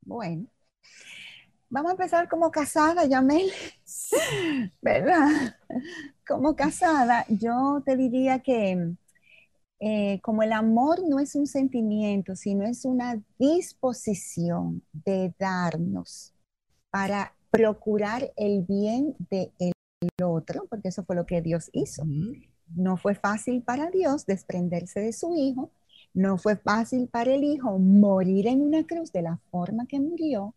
[0.02, 0.46] Bueno,
[1.70, 3.50] vamos a empezar como casada, Yamel,
[4.82, 5.58] ¿verdad?
[6.28, 8.96] Como casada, yo te diría que
[9.80, 16.34] eh, como el amor no es un sentimiento, sino es una disposición de darnos
[16.90, 19.52] para procurar el bien del
[20.24, 22.04] otro, porque eso fue lo que Dios hizo.
[22.76, 25.72] No fue fácil para Dios desprenderse de su hijo,
[26.14, 30.56] no fue fácil para el hijo morir en una cruz de la forma que murió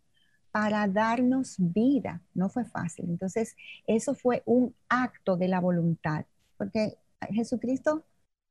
[0.50, 3.06] para darnos vida, no fue fácil.
[3.08, 3.54] Entonces,
[3.86, 6.24] eso fue un acto de la voluntad,
[6.56, 6.96] porque
[7.30, 8.04] Jesucristo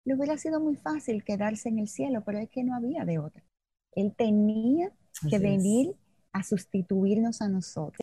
[0.06, 3.20] le hubiera sido muy fácil quedarse en el cielo, pero es que no había de
[3.20, 3.43] otra.
[3.91, 4.91] Él tenía
[5.30, 5.95] que venir
[6.32, 8.00] a sustituirnos a nosotros.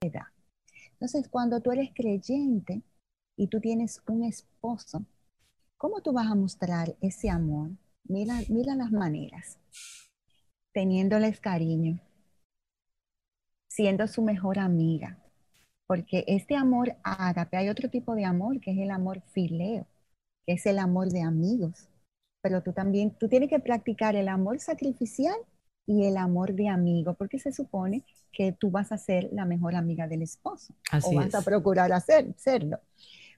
[0.93, 2.83] Entonces, cuando tú eres creyente
[3.37, 5.05] y tú tienes un esposo,
[5.77, 7.71] ¿cómo tú vas a mostrar ese amor?
[8.05, 9.59] Mira, mira las maneras.
[10.73, 12.01] Teniéndoles cariño,
[13.69, 15.19] siendo su mejor amiga,
[15.87, 19.87] porque este amor ágape, hay otro tipo de amor que es el amor fileo,
[20.47, 21.89] que es el amor de amigos.
[22.41, 25.37] Pero tú también, tú tienes que practicar el amor sacrificial
[25.87, 29.75] y el amor de amigo, porque se supone que tú vas a ser la mejor
[29.75, 30.75] amiga del esposo
[31.05, 32.79] o vas a procurar hacer, serlo.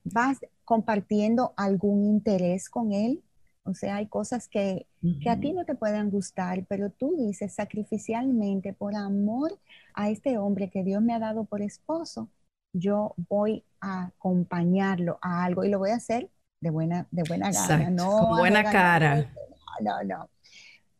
[0.05, 3.23] Vas compartiendo algún interés con él,
[3.65, 4.87] o sea, hay cosas que,
[5.23, 9.59] que, a ti no te puedan gustar, pero tú dices sacrificialmente, por amor
[9.93, 12.31] a este hombre que Dios me ha dado por esposo,
[12.73, 16.31] yo voy a acompañarlo a algo y lo voy a hacer
[16.61, 19.33] de buena, de buena gana, no con buena cara.
[19.81, 20.31] No, no, no.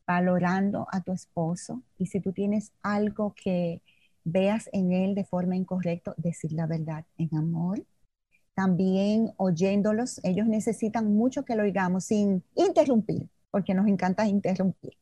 [0.07, 3.83] Valorando a tu esposo y si tú tienes algo que
[4.25, 7.85] veas en él de forma incorrecta, decir la verdad en amor.
[8.55, 14.95] También oyéndolos, ellos necesitan mucho que lo oigamos sin interrumpir, porque nos encanta interrumpir.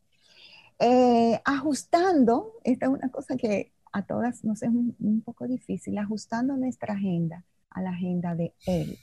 [0.79, 6.57] Eh, ajustando, esta es una cosa que a todas nos es un poco difícil, ajustando
[6.57, 8.99] nuestra agenda a la agenda de él.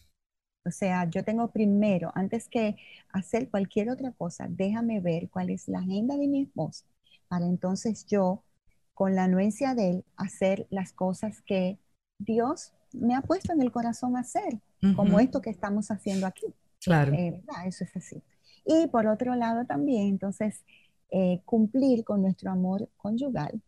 [0.66, 2.78] O sea, yo tengo primero, antes que
[3.12, 6.86] hacer cualquier otra cosa, déjame ver cuál es la agenda de mi esposo
[7.34, 8.44] para entonces yo,
[8.94, 11.80] con la anuencia de él, hacer las cosas que
[12.20, 14.62] Dios me ha puesto en el corazón hacer,
[14.96, 16.46] como esto que estamos haciendo aquí.
[16.80, 17.12] Claro.
[17.14, 18.22] Eh, Eso es así.
[18.66, 20.64] Y por otro lado también, entonces,
[21.10, 23.60] eh, cumplir con nuestro amor conyugal,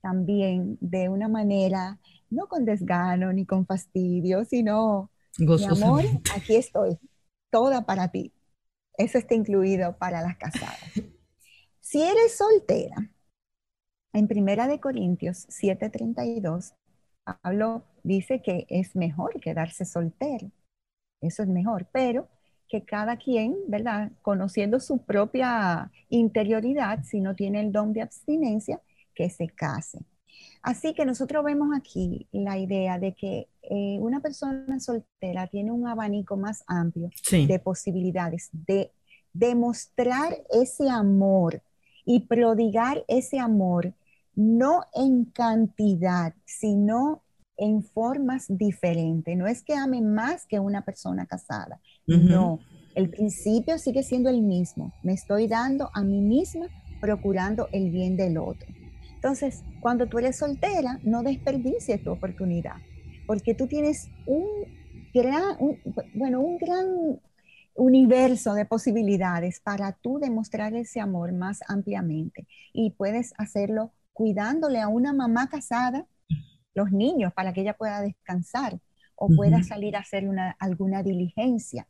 [0.00, 1.98] también de una manera,
[2.30, 6.04] no con desgano ni con fastidio, sino mi amor,
[6.34, 6.98] aquí estoy,
[7.50, 8.32] toda para ti.
[8.96, 10.78] Eso está incluido para las casadas.
[11.80, 13.10] Si eres soltera,
[14.12, 16.74] en Primera de Corintios 7:32,
[17.24, 20.50] Pablo dice que es mejor quedarse soltero.
[21.20, 22.28] Eso es mejor, pero
[22.68, 24.12] que cada quien, ¿verdad?
[24.22, 28.80] Conociendo su propia interioridad, si no tiene el don de abstinencia,
[29.14, 30.00] que se case.
[30.62, 35.86] Así que nosotros vemos aquí la idea de que eh, una persona soltera tiene un
[35.86, 38.90] abanico más amplio de posibilidades de
[39.32, 41.62] demostrar ese amor
[42.04, 43.94] y prodigar ese amor
[44.34, 47.22] no en cantidad, sino
[47.56, 49.36] en formas diferentes.
[49.36, 52.60] No es que ame más que una persona casada, no.
[52.94, 54.92] El principio sigue siendo el mismo.
[55.02, 56.66] Me estoy dando a mí misma
[57.00, 58.68] procurando el bien del otro.
[59.14, 62.76] Entonces, cuando tú eres soltera, no desperdicies tu oportunidad,
[63.32, 64.44] porque tú tienes un
[65.14, 65.56] gran,
[66.12, 67.18] bueno, un gran
[67.74, 72.46] universo de posibilidades para tú demostrar ese amor más ampliamente.
[72.74, 76.06] Y puedes hacerlo cuidándole a una mamá casada
[76.74, 78.78] los niños para que ella pueda descansar
[79.16, 81.88] o pueda salir a hacer una, alguna diligencia.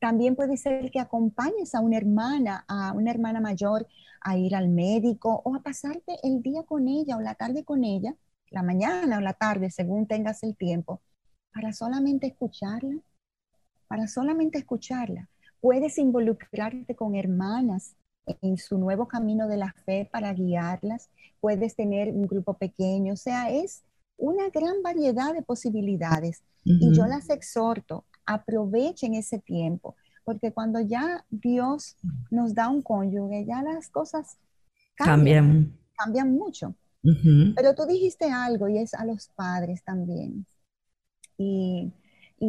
[0.00, 3.88] También puede ser que acompañes a una hermana, a una hermana mayor
[4.20, 7.82] a ir al médico o a pasarte el día con ella o la tarde con
[7.82, 8.14] ella,
[8.54, 11.02] la mañana o la tarde, según tengas el tiempo,
[11.52, 13.00] para solamente escucharla,
[13.88, 15.28] para solamente escucharla.
[15.60, 17.96] Puedes involucrarte con hermanas
[18.42, 21.10] en su nuevo camino de la fe para guiarlas.
[21.40, 23.82] Puedes tener un grupo pequeño, o sea, es
[24.16, 26.42] una gran variedad de posibilidades.
[26.66, 31.96] Y yo las exhorto aprovechen ese tiempo, porque cuando ya Dios
[32.30, 34.38] nos da un cónyuge, ya las cosas
[34.94, 36.74] cambian, cambian, mucho.
[37.54, 40.46] Pero tú dijiste algo y es a los padres también.
[41.36, 41.92] Y,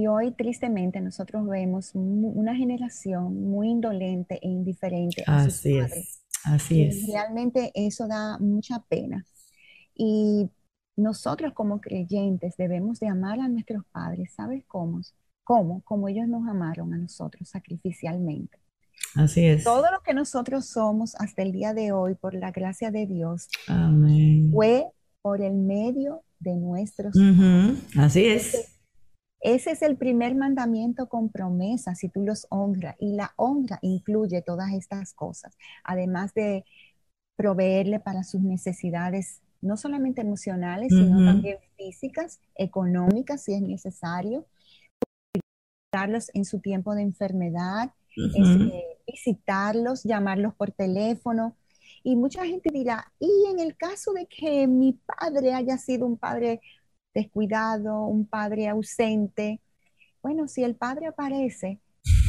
[0.08, 5.24] hoy tristemente nosotros vemos una generación muy indolente e indiferente.
[5.26, 7.08] Así es, así es.
[7.08, 9.26] Realmente eso da mucha pena.
[9.96, 10.50] Y
[10.98, 14.34] nosotros como creyentes debemos de amar a nuestros padres.
[14.34, 15.02] ¿Sabes cómo?
[15.44, 15.82] ¿Cómo?
[15.84, 18.65] Como ellos nos amaron a nosotros sacrificialmente.
[19.16, 19.64] Así es.
[19.64, 23.48] Todo lo que nosotros somos hasta el día de hoy, por la gracia de Dios,
[23.68, 24.52] Amén.
[24.52, 24.88] fue
[25.22, 28.72] por el medio de nuestros Ujú, Así es.
[29.40, 32.96] Ese es el primer mandamiento con promesa, si tú los honras.
[33.00, 36.66] Y la honra incluye todas estas cosas, además de
[37.36, 44.46] proveerle para sus necesidades, no solamente emocionales, sino también físicas, económicas, si es necesario,
[45.94, 48.64] darlos en su tiempo de enfermedad, es, Ujú.
[48.70, 51.56] eh, visitarlos, llamarlos por teléfono.
[52.04, 56.18] Y mucha gente dirá, y en el caso de que mi padre haya sido un
[56.18, 56.62] padre
[57.14, 59.62] descuidado, un padre ausente,
[60.22, 61.80] bueno, si el padre aparece,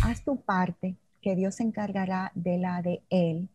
[0.03, 3.49] haz tu parte, que Dios se encargará de la de él.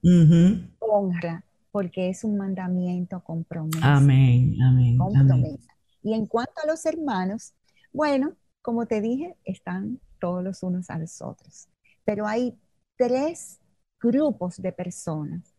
[0.80, 3.98] Honra, porque es un mandamiento con promesa.
[3.98, 5.42] Amén, amén, Con amén.
[5.42, 5.74] promesa.
[6.04, 7.54] Y en cuanto a los hermanos,
[7.94, 11.68] bueno, como te dije, están todos los unos a los otros.
[12.04, 12.60] Pero hay
[12.98, 13.60] tres
[14.00, 15.54] grupos de personas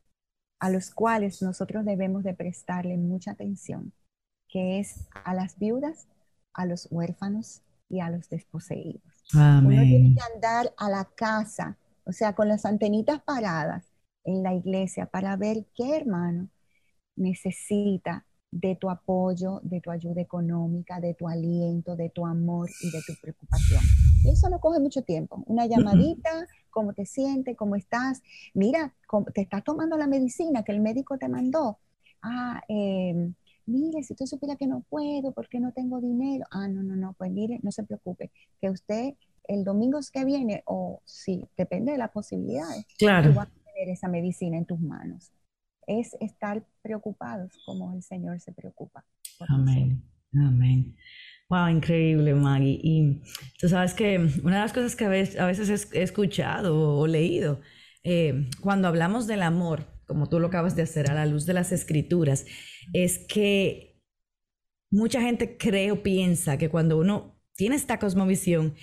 [0.60, 3.92] a los cuales nosotros debemos de prestarle mucha atención,
[4.48, 6.08] que es a las viudas,
[6.54, 9.02] a los huérfanos y a los desposeídos.
[9.60, 10.14] Uno tiene Amén.
[10.14, 13.86] que andar a la casa, o sea, con las antenitas paradas
[14.24, 16.48] en la iglesia para ver qué hermano
[17.16, 22.90] necesita de tu apoyo, de tu ayuda económica, de tu aliento, de tu amor y
[22.90, 23.80] de tu preocupación.
[24.24, 25.42] Y eso no coge mucho tiempo.
[25.46, 28.22] Una llamadita, cómo te sientes, cómo estás.
[28.54, 28.94] Mira,
[29.34, 31.78] te estás tomando la medicina que el médico te mandó.
[32.20, 33.32] Ah, eh,
[33.66, 36.44] mire, si usted supiera que no puedo porque no tengo dinero.
[36.50, 38.30] Ah, no, no, no, pues mire, no se preocupe,
[38.60, 39.14] que usted
[39.48, 43.34] el domingo que viene, o sí, depende de las posibilidades, tú Claro.
[43.34, 45.32] vas a tener esa medicina en tus manos.
[46.00, 49.04] Es estar preocupados como el Señor se preocupa.
[49.48, 50.02] Amén,
[50.34, 50.96] amén.
[51.50, 52.80] Wow, increíble, Maggie.
[52.82, 53.20] Y
[53.58, 57.60] tú sabes que una de las cosas que a veces, he escuchado o leído,
[58.04, 61.52] eh, cuando hablamos del amor, como tú lo acabas de hacer a la luz de
[61.52, 62.46] las escrituras,
[62.94, 64.00] es que
[64.90, 68.74] mucha gente cree o piensa que cuando uno tiene esta cosmovisión,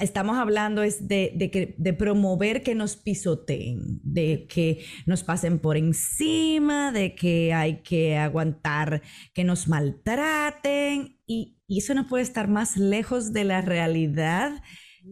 [0.00, 5.58] estamos hablando es de, de que, de promover que nos pisoteen, de que nos pasen
[5.58, 9.02] por encima, de que hay que aguantar
[9.32, 14.62] que nos maltraten y, y eso no puede estar más lejos de la realidad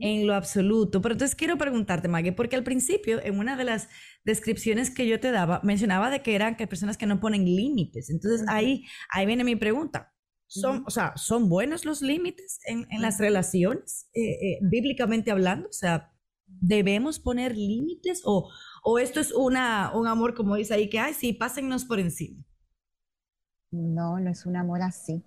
[0.01, 1.03] en lo absoluto.
[1.03, 3.89] Pero entonces quiero preguntarte, Maggie, porque al principio, en una de las
[4.25, 8.11] descripciones que yo te daba, mencionaba de que eran que personas que no ponen límites.
[8.11, 10.12] Entonces ahí, ahí viene mi pregunta.
[10.55, 15.69] ¿Son, o sea, ¿son buenos los límites en, en las relaciones, eh, eh, bíblicamente hablando?
[15.69, 16.13] O sea,
[16.47, 18.51] ¿debemos poner límites o,
[18.85, 22.45] o esto es una, un amor, como dice ahí, que, ay, sí, pásennos por encima?
[23.73, 25.25] No, no es un amor así.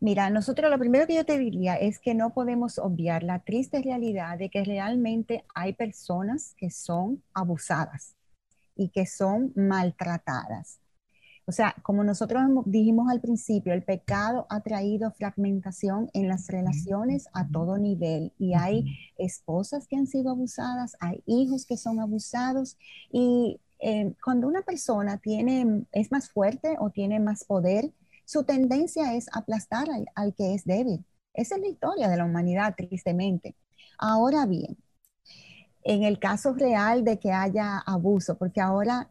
[0.00, 3.82] Mira, nosotros lo primero que yo te diría es que no podemos obviar la triste
[3.82, 8.16] realidad de que realmente hay personas que son abusadas
[8.76, 10.81] y que son maltratadas.
[11.52, 17.28] O sea, como nosotros dijimos al principio, el pecado ha traído fragmentación en las relaciones
[17.34, 18.86] a todo nivel y hay
[19.18, 22.78] esposas que han sido abusadas, hay hijos que son abusados
[23.10, 27.92] y eh, cuando una persona tiene, es más fuerte o tiene más poder,
[28.24, 31.04] su tendencia es aplastar al, al que es débil.
[31.34, 33.56] Esa es la historia de la humanidad, tristemente.
[33.98, 34.78] Ahora bien,
[35.82, 39.10] en el caso real de que haya abuso, porque ahora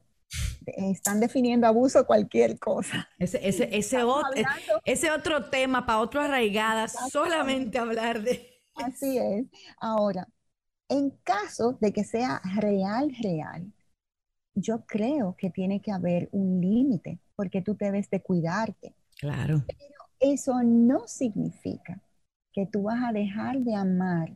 [0.66, 3.10] están definiendo abuso cualquier cosa.
[3.20, 8.62] Ese, ese, ese, Estamos ot- hablando- ese otro tema para otro arraigada, solamente hablar de...
[8.76, 9.46] Así es.
[9.80, 10.28] Ahora,
[10.90, 13.72] en caso de que sea real, real,
[14.54, 18.94] yo creo que tiene que haber un límite, porque tú debes de cuidarte.
[19.20, 19.64] Claro.
[20.20, 22.02] Eso no significa
[22.54, 24.36] que tú vas a dejar de amar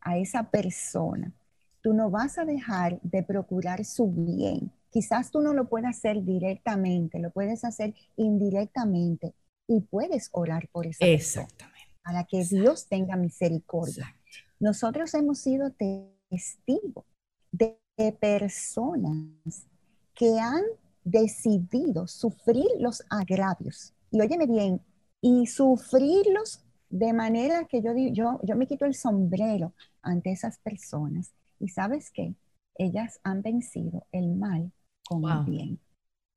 [0.00, 1.32] a esa persona.
[1.80, 4.70] Tú no vas a dejar de procurar su bien.
[4.96, 9.34] Quizás tú no lo puedas hacer directamente, lo puedes hacer indirectamente
[9.68, 11.92] y puedes orar por esa persona Exactamente.
[12.02, 14.06] para que Dios tenga misericordia.
[14.06, 14.54] exacto.
[14.58, 17.04] Nosotros hemos sido testigos
[17.52, 17.78] de
[18.18, 19.66] personas
[20.14, 20.62] que han
[21.04, 23.92] decidido sufrir los agravios.
[24.10, 24.80] Y óyeme bien,
[25.20, 31.34] y sufrirlos de manera que yo, yo, yo me quito el sombrero ante esas personas.
[31.60, 32.34] Y sabes qué?
[32.78, 34.72] Ellas han vencido el mal
[35.06, 35.40] con Wow.
[35.40, 35.80] el bien.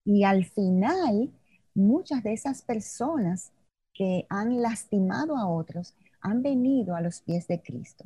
[0.05, 1.31] Y al final,
[1.75, 3.51] muchas de esas personas
[3.93, 8.05] que han lastimado a otros han venido a los pies de Cristo.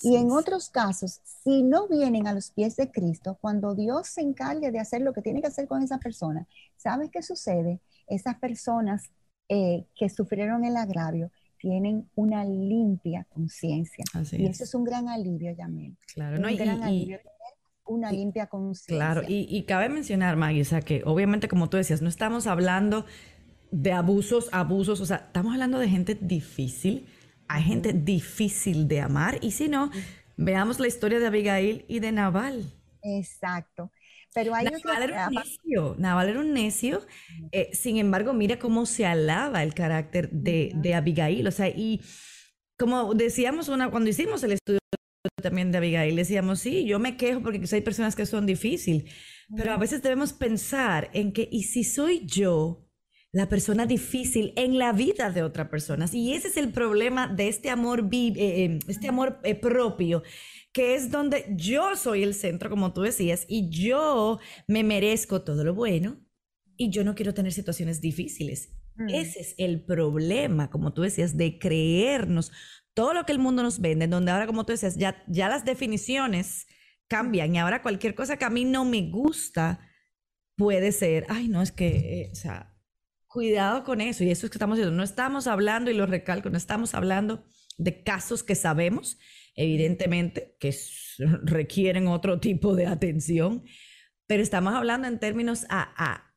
[0.00, 0.36] Y en sí.
[0.36, 4.80] otros casos, si no vienen a los pies de Cristo, cuando Dios se encargue de
[4.80, 6.46] hacer lo que tiene que hacer con esa persona,
[6.76, 7.80] ¿sabes qué sucede?
[8.08, 9.10] Esas personas
[9.48, 14.04] eh, que sufrieron el agravio tienen una limpia conciencia.
[14.32, 14.50] Y es.
[14.56, 15.96] eso es un gran alivio, Yamel.
[16.12, 16.48] Claro, Es ¿no?
[16.48, 17.18] un Y, gran y- alivio.
[17.84, 18.96] Una limpia conciencia.
[18.96, 22.46] Claro, y, y, cabe mencionar, Maggie, o sea, que obviamente, como tú decías, no estamos
[22.46, 23.04] hablando
[23.70, 27.06] de abusos, abusos, o sea, estamos hablando de gente difícil,
[27.48, 29.90] hay gente difícil de amar, y si no,
[30.36, 32.64] veamos la historia de Abigail y de Naval.
[33.02, 33.90] Exacto.
[34.34, 37.00] Pero hay Naval, era un necio, Naval era un necio,
[37.50, 42.00] eh, sin embargo, mira cómo se alaba el carácter de, de Abigail, o sea, y
[42.78, 44.78] como decíamos una, cuando hicimos el estudio
[45.40, 49.04] también de Abigail, decíamos, sí, yo me quejo porque hay personas que son difíciles,
[49.56, 52.88] pero a veces debemos pensar en que, ¿y si soy yo
[53.32, 56.06] la persona difícil en la vida de otra persona?
[56.12, 60.22] Y ese es el problema de este amor, eh, eh, este amor eh, propio,
[60.72, 65.62] que es donde yo soy el centro, como tú decías, y yo me merezco todo
[65.62, 66.18] lo bueno
[66.76, 68.70] y yo no quiero tener situaciones difíciles.
[68.96, 69.08] Mm.
[69.10, 72.52] Ese es el problema, como tú decías, de creernos
[72.94, 75.64] todo lo que el mundo nos vende, donde ahora, como tú decías, ya, ya las
[75.64, 76.66] definiciones
[77.08, 79.80] cambian y ahora cualquier cosa que a mí no me gusta
[80.56, 82.72] puede ser, ay, no, es que, o sea,
[83.26, 84.24] cuidado con eso.
[84.24, 87.44] Y eso es que estamos diciendo, no estamos hablando, y lo recalco, no estamos hablando
[87.78, 89.18] de casos que sabemos,
[89.54, 90.74] evidentemente, que
[91.42, 93.64] requieren otro tipo de atención,
[94.32, 96.32] pero estamos hablando en términos a,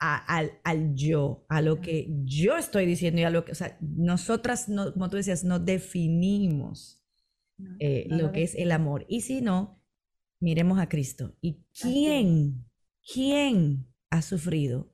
[0.65, 4.67] al, yo, a lo que yo estoy diciendo y a lo que, o sea, nosotras,
[4.67, 7.01] no, como tú decías, no definimos
[7.79, 9.05] eh, lo que es el amor.
[9.07, 9.81] Y si no,
[10.41, 11.37] miremos a Cristo.
[11.39, 12.65] ¿Y quién,
[13.13, 14.91] quién ha sufrido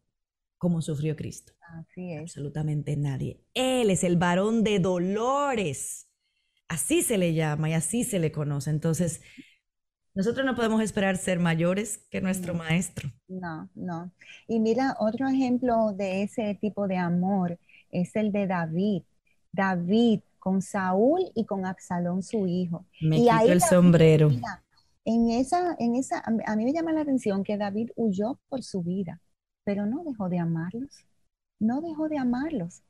[0.59, 1.53] como sufrió Cristo?
[1.79, 2.19] Así es.
[2.19, 3.41] Absolutamente nadie.
[3.55, 6.07] Él es el varón de dolores.
[6.67, 8.69] Así se le llama y así se le conoce.
[8.69, 9.21] Entonces,
[10.13, 13.11] nosotros no podemos esperar ser mayores que nuestro maestro.
[13.27, 14.11] No, no.
[14.47, 17.57] Y mira, otro ejemplo de ese tipo de amor
[17.91, 19.03] es el de David.
[19.53, 22.85] David con Saúl y con Absalón, su hijo.
[22.99, 24.31] Me y quito el sombrero.
[25.05, 28.81] en esa, en esa, a mí me llama la atención que David huyó por su
[28.81, 29.21] vida,
[29.63, 31.05] pero no dejó de amarlos.
[31.59, 32.81] No dejó de amarlos.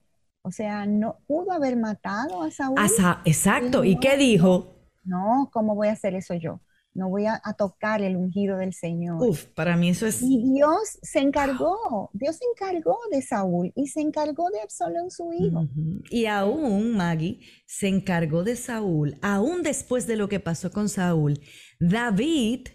[0.43, 2.77] O sea, no pudo haber matado a Saúl.
[3.25, 3.83] exacto.
[3.83, 4.73] ¿Y qué dijo?
[5.03, 6.61] No, ¿cómo voy a hacer eso yo?
[6.93, 9.21] No voy a, tocar el ungido del Señor.
[9.21, 10.21] Uf, para mí eso es...
[10.21, 15.31] Y Dios se encargó, Dios se encargó de Saúl y se encargó de Absalón su
[15.33, 15.67] hijo.
[16.09, 21.39] Y aún, Maggie, se encargó de Saúl, aún después de lo que pasó con Saúl,
[21.79, 22.67] David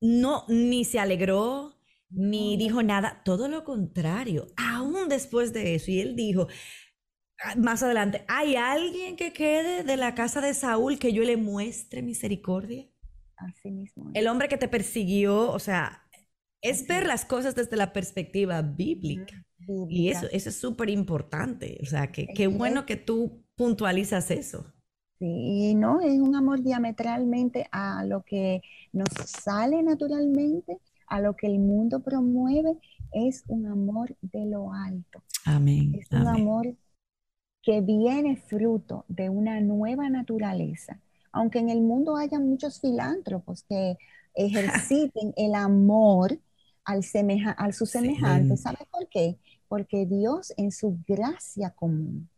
[0.00, 1.78] no, ni se alegró,
[2.10, 5.90] ni dijo nada, todo lo contrario, aún después de eso.
[5.90, 6.48] Y él dijo,
[7.44, 11.36] ah, más adelante, ¿hay alguien que quede de la casa de Saúl que yo le
[11.36, 12.91] muestre misericordia?
[13.64, 14.10] Mismo.
[14.14, 16.02] El hombre que te persiguió, o sea,
[16.62, 19.44] es ver las cosas desde la perspectiva bíblica.
[19.88, 21.78] Y eso, eso es súper importante.
[21.82, 24.72] O sea, que qué bueno que tú puntualizas eso.
[25.18, 28.60] Sí, no, es un amor diametralmente a lo que
[28.92, 32.76] nos sale naturalmente, a lo que el mundo promueve,
[33.12, 35.22] es un amor de lo alto.
[35.44, 35.94] Amén.
[35.94, 36.74] Es un amor
[37.62, 41.00] que viene fruto de una nueva naturaleza
[41.32, 43.96] aunque en el mundo haya muchos filántropos que
[44.34, 46.38] ejerciten el amor
[46.84, 49.38] al, semeja, al su semejante, ¿sabes por qué?
[49.68, 52.28] Porque Dios en su gracia común,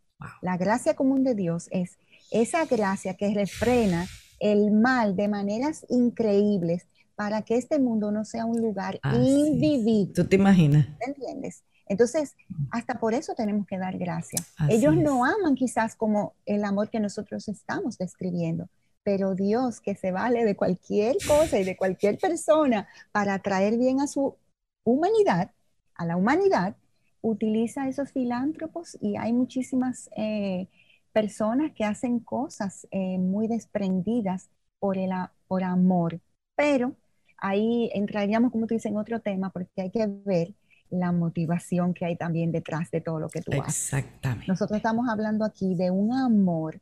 [0.41, 1.97] la gracia común de Dios es
[2.31, 4.07] esa gracia que refrena
[4.39, 10.13] el mal de maneras increíbles para que este mundo no sea un lugar invivible.
[10.13, 10.87] ¿Tú te imaginas?
[10.99, 11.63] ¿Entiendes?
[11.87, 12.35] Entonces,
[12.71, 14.53] hasta por eso tenemos que dar gracias.
[14.69, 18.67] Ellos no aman quizás como el amor que nosotros estamos describiendo,
[19.05, 24.01] pero Dios que se vale de cualquier cosa y de cualquier persona para traer bien
[24.01, 24.35] a su
[24.83, 25.51] humanidad,
[25.93, 26.75] a la humanidad,
[27.21, 30.67] utiliza esos filántropos y hay muchísimas eh,
[31.13, 34.49] personas que hacen cosas eh, muy desprendidas
[34.79, 35.11] por, el,
[35.47, 36.19] por amor,
[36.55, 36.95] pero
[37.37, 40.55] ahí entraríamos, como tú dices, en otro tema porque hay que ver
[40.89, 43.93] la motivación que hay también detrás de todo lo que tú haces.
[43.93, 44.47] Exactamente.
[44.47, 46.81] Nosotros estamos hablando aquí de un amor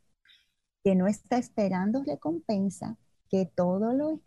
[0.84, 2.98] que no está esperando recompensa,
[3.30, 4.20] que todo lo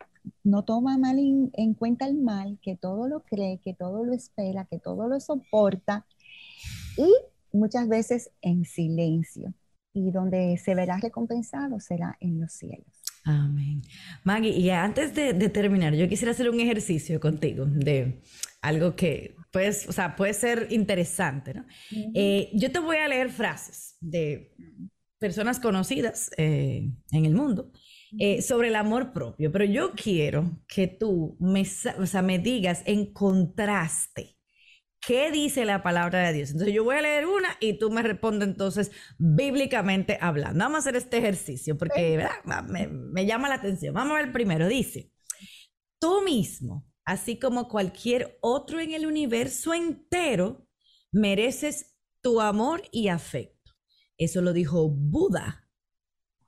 [0.44, 4.66] no toma mal en, cuenta el mal, que todo lo cree, que todo lo espera,
[4.66, 6.04] que todo lo soporta
[6.96, 7.08] y
[7.52, 9.54] muchas veces en silencio.
[9.94, 12.86] Y donde se verá recompensado será en los cielos.
[13.24, 13.82] Amén.
[14.22, 18.20] Maggie, y antes de, terminar, yo quisiera hacer un ejercicio contigo de
[18.60, 21.54] algo que pues, o sea, puede ser interesante.
[21.54, 21.64] ¿no?
[22.14, 24.54] Eh, yo te voy a leer frases de
[25.18, 27.72] personas conocidas eh, en el mundo
[28.18, 31.66] eh, sobre el amor propio, pero yo quiero que tú me,
[32.22, 34.36] me digas en contraste.
[35.00, 36.50] ¿Qué dice la palabra de Dios?
[36.50, 40.64] Entonces yo voy a leer una y tú me respondes entonces bíblicamente hablando.
[40.64, 42.26] Vamos a hacer este ejercicio porque
[42.66, 43.94] Me, me, llama la atención.
[43.94, 44.66] Vamos a ver primero.
[44.66, 45.12] Dice,
[46.00, 50.66] tú mismo, así como cualquier otro en el universo entero,
[51.12, 53.57] mereces tu amor y afecto.
[54.18, 55.64] Eso lo dijo Buda,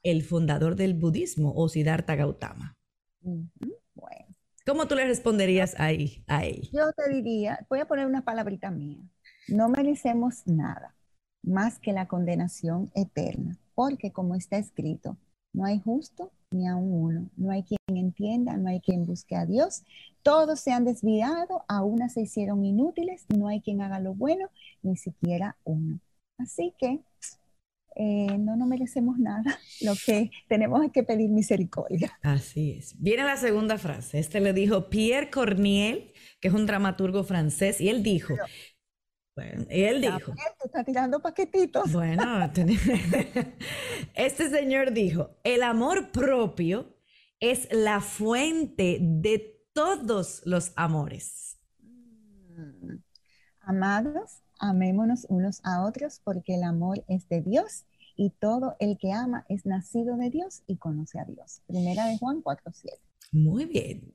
[0.02, 2.76] el fundador del budismo, o Siddhartha Gautama.
[4.66, 6.68] ¿Cómo tú le responderías ahí, a él?
[6.72, 8.98] Yo te diría, voy a poner una palabrita mía.
[9.48, 10.94] No merecemos nada
[11.42, 15.16] más que la condenación eterna, porque como está escrito,
[15.52, 19.46] no hay justo ni a uno, no hay quien entienda, no hay quien busque a
[19.46, 19.84] Dios,
[20.22, 24.50] todos se han desviado, a una se hicieron inútiles, no hay quien haga lo bueno,
[24.82, 26.00] ni siquiera uno.
[26.38, 27.00] Así que
[27.96, 32.18] eh, no nos merecemos nada, lo que tenemos es que pedir misericordia.
[32.22, 32.94] Así es.
[33.00, 37.88] Viene la segunda frase, este le dijo Pierre Corniel, que es un dramaturgo francés, y
[37.88, 38.34] él dijo,
[39.40, 40.34] bueno, y él dijo.
[40.64, 41.92] está tirando paquetitos.
[41.92, 42.50] Bueno,
[44.14, 46.96] este señor dijo: el amor propio
[47.38, 51.58] es la fuente de todos los amores.
[51.78, 52.96] Mm.
[53.60, 59.12] Amados, amémonos unos a otros porque el amor es de Dios y todo el que
[59.12, 61.62] ama es nacido de Dios y conoce a Dios.
[61.66, 62.98] Primera de Juan 4:7.
[63.32, 64.14] Muy bien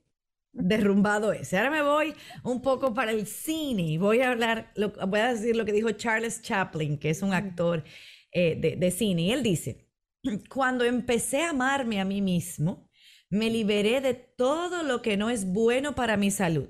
[0.55, 1.57] derrumbado ese.
[1.57, 2.13] Ahora me voy
[2.43, 4.71] un poco para el cine voy a hablar,
[5.07, 7.83] voy a decir lo que dijo Charles Chaplin, que es un actor
[8.31, 9.23] eh, de, de cine.
[9.23, 9.89] Y él dice,
[10.49, 12.89] cuando empecé a amarme a mí mismo,
[13.29, 16.69] me liberé de todo lo que no es bueno para mi salud.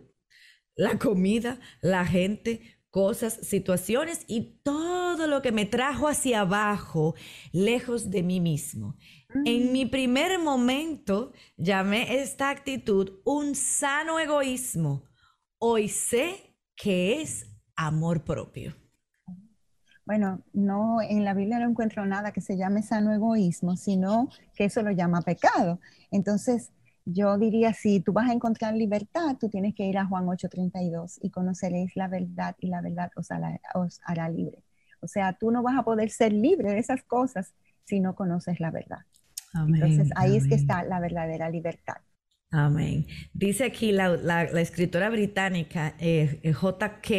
[0.76, 7.13] La comida, la gente, cosas, situaciones y todo lo que me trajo hacia abajo,
[7.51, 8.95] lejos de mí mismo.
[9.43, 15.03] En mi primer momento llamé esta actitud un sano egoísmo.
[15.59, 17.45] Hoy sé que es
[17.76, 18.73] amor propio.
[20.05, 24.63] Bueno, no, en la Biblia no encuentro nada que se llame sano egoísmo, sino que
[24.63, 25.81] eso lo llama pecado.
[26.11, 26.72] Entonces,
[27.06, 31.19] yo diría, si tú vas a encontrar libertad, tú tienes que ir a Juan 8:32
[31.22, 34.64] y conoceréis la verdad y la verdad os hará, os hará libre.
[35.02, 37.53] O sea, tú no vas a poder ser libre de esas cosas
[37.84, 39.06] si no conoces la verdad.
[39.53, 41.98] Entonces ahí es que está la verdadera libertad.
[42.52, 43.06] Amén.
[43.34, 47.14] Dice aquí la, escritora británica eh, eh J.K.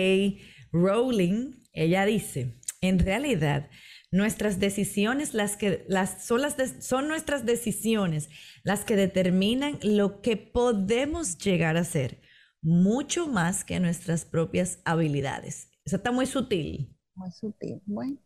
[0.73, 3.69] Rowling, ella dice, en realidad,
[4.11, 8.28] nuestras decisiones, las que las son, las son nuestras decisiones
[8.62, 12.20] las que determinan lo que podemos llegar a ser,
[12.62, 15.70] mucho más que nuestras propias habilidades.
[15.85, 16.93] Eso está muy sutil.
[17.15, 17.81] Muy sutil.
[17.87, 18.19] Bueno,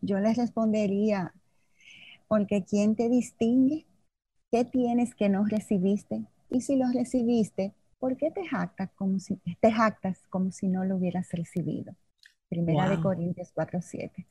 [0.00, 1.32] yo les respondería,
[2.28, 3.86] porque ¿quién te distingue?
[4.50, 6.26] ¿Qué tienes que no recibiste?
[6.50, 10.84] Y si lo recibiste, ¿por qué te jactas como si, te jactas como si no
[10.84, 11.94] lo hubieras recibido?
[12.48, 14.26] Primera de Corintios 4:7.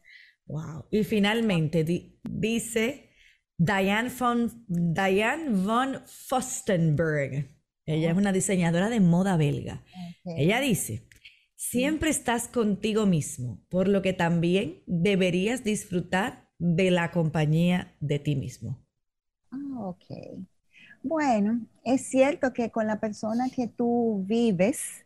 [0.47, 0.85] Wow.
[0.91, 1.83] Y finalmente
[2.23, 3.09] dice
[3.57, 7.51] Diane von, Diane von Fostenberg.
[7.85, 9.83] Ella es una diseñadora de moda belga.
[10.25, 11.07] Ella dice,
[11.55, 18.35] siempre estás contigo mismo, por lo que también deberías disfrutar de la compañía de ti
[18.35, 18.83] mismo.
[19.51, 20.03] Ah, ok.
[21.03, 25.04] Bueno, es cierto que con la persona que tú vives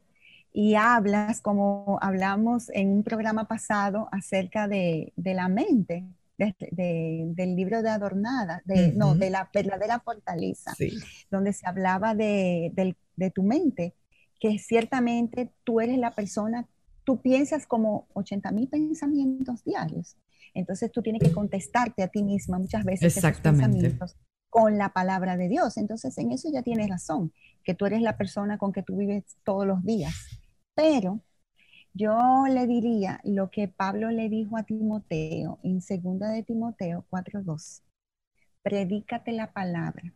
[0.51, 6.05] y hablas, como hablamos en un programa pasado acerca de, la mente,
[6.37, 10.73] del libro de Adornada, de, no, de la verdadera fortaleza,
[11.29, 12.95] donde se hablaba de,
[13.33, 13.93] tu mente,
[14.39, 16.67] que ciertamente tú eres la persona,
[17.03, 20.17] tú piensas como 80 mil pensamientos diarios.
[20.53, 23.95] Entonces tú tienes que contestarte a ti misma muchas veces Exactamente.
[24.49, 25.77] Con la palabra de Dios.
[25.77, 29.23] Entonces en eso ya tienes razón, que tú eres la persona con que tú vives
[29.43, 30.13] todos los días.
[30.75, 31.21] Pero
[31.93, 37.83] yo le diría lo que Pablo le dijo a Timoteo en segunda de Timoteo 4:2.
[38.61, 40.13] Predícate la palabra.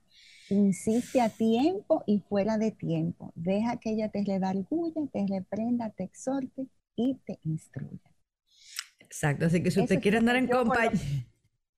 [0.49, 3.31] Insiste a tiempo y fuera de tiempo.
[3.35, 8.13] Deja que ella te redarguya, te reprenda, te exhorte y te instruya.
[8.99, 10.91] Exacto, así que si usted quiere andar en compañía,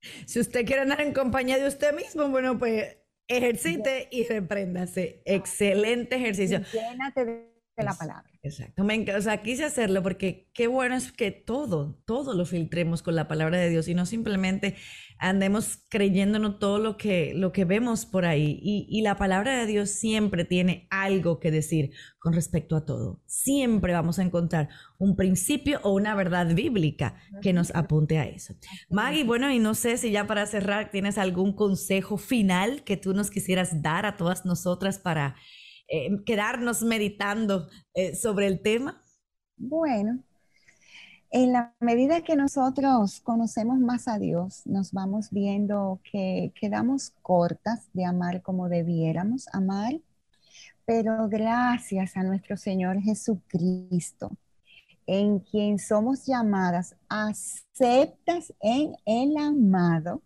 [0.26, 5.22] si usted quiere andar en compañía de usted mismo, bueno, pues ejercite y repréndase.
[5.26, 6.61] Excelente ejercicio.
[6.72, 8.32] Llénate de la palabra.
[8.42, 8.84] Exacto.
[8.84, 13.28] o sea, quise hacerlo porque qué bueno es que todo, todo lo filtremos con la
[13.28, 14.76] palabra de Dios y no simplemente
[15.18, 18.60] andemos creyéndonos todo lo que, lo que vemos por ahí.
[18.62, 23.22] Y, la palabra de Dios siempre tiene algo que decir con respecto a todo.
[23.26, 28.56] Siempre vamos a encontrar un principio o una verdad bíblica que nos apunte a eso.
[28.90, 33.14] Maggie, bueno, y no sé si ya para cerrar tienes algún consejo final que tú
[33.14, 35.36] nos quisieras dar a todas nosotras para
[35.88, 39.03] eh, quedarnos meditando eh, sobre el tema.
[39.57, 40.24] Bueno,
[41.32, 47.90] en la medida que nosotros conocemos más a Dios, nos vamos viendo que quedamos cortas
[47.94, 49.99] de amar como debiéramos amar,
[50.86, 54.32] Pero gracias a nuestro Señor Jesucristo,
[55.07, 60.22] en quien somos llamadas aceptas en el amado,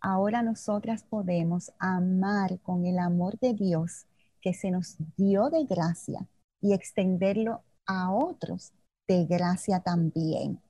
[0.00, 4.06] ahora nosotras podemos amar con el amor de Dios
[4.44, 6.28] que se nos dio de gracia
[6.60, 8.74] y extenderlo a otros
[9.08, 10.60] de gracia también.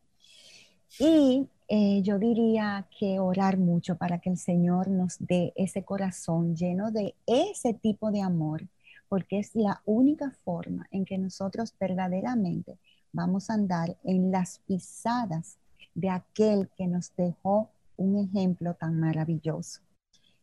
[1.01, 6.55] Y eh, yo diría que orar mucho para que el Señor nos dé ese corazón
[6.55, 8.69] lleno de ese tipo de amor,
[9.09, 12.79] porque es la única forma en que nosotros verdaderamente
[13.13, 15.59] vamos a andar en las pisadas
[15.97, 19.81] de aquel que nos dejó un ejemplo tan maravilloso.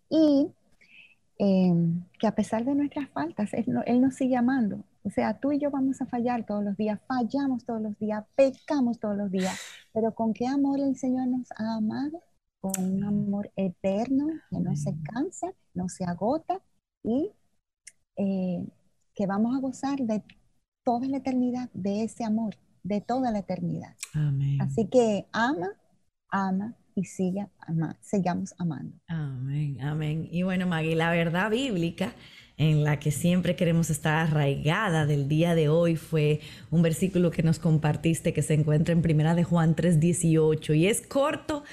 [0.10, 0.52] Y
[1.44, 4.84] em, que a pesar de nuestras faltas, él, él, nos sigue amando.
[5.04, 8.24] O sea, tú y yo vamos a fallar todos los días, fallamos todos los días,
[8.36, 9.60] pecamos todos los días,
[9.92, 12.22] pero con qué amor el Señor nos ha amado,
[12.60, 16.62] con un amor eterno que no se cansa, no se agota
[17.04, 17.32] y
[18.18, 18.64] eh,
[19.16, 20.24] que vamos a gozar de
[20.86, 23.96] toda la eternidad de ese amor, de toda la eternidad.
[24.60, 25.72] Así que ama,
[26.30, 28.98] ama y siga ama, sigamos amando.
[29.08, 30.28] Amén, amén.
[30.32, 32.14] Y bueno, Maggie, la verdad bíblica
[32.58, 37.44] en la que siempre queremos estar arraigada del día de hoy fue un versículo que
[37.44, 41.64] nos compartiste que se encuentra en Primera de Juan 3:18 y es corto,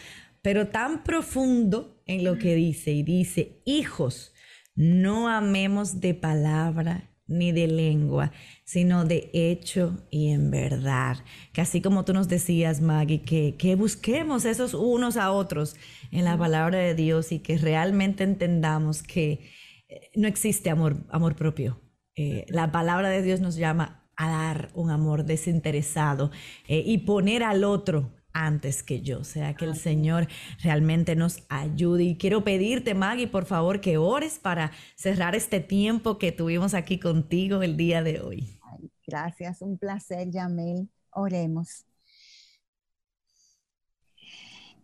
[0.40, 4.32] pero tan profundo en lo que dice y dice, "Hijos,
[4.74, 8.32] no amemos de palabra ni de lengua,
[8.64, 11.18] sino de hecho y en verdad.
[11.52, 15.76] Que así como tú nos decías, Maggie, que, que busquemos esos unos a otros
[16.10, 19.50] en la palabra de Dios y que realmente entendamos que
[19.88, 21.80] eh, no existe amor, amor propio.
[22.16, 26.32] Eh, la palabra de Dios nos llama a dar un amor desinteresado
[26.66, 29.20] eh, y poner al otro antes que yo.
[29.20, 30.28] O sea, que el Señor
[30.62, 32.04] realmente nos ayude.
[32.04, 36.98] Y quiero pedirte, Maggie, por favor, que ores para cerrar este tiempo que tuvimos aquí
[36.98, 38.58] contigo el día de hoy.
[39.06, 40.88] gracias, un placer, Yamel.
[41.10, 41.86] Oremos.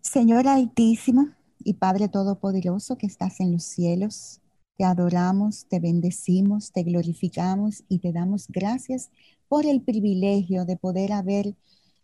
[0.01, 4.41] Señor Altísimo y Padre Todopoderoso que estás en los cielos,
[4.77, 9.11] te adoramos, te bendecimos, te glorificamos y te damos gracias
[9.49, 11.57] por el privilegio de poder haber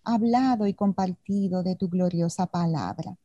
[0.04, 3.16] hablado y compartido de tu gloriosa palabra.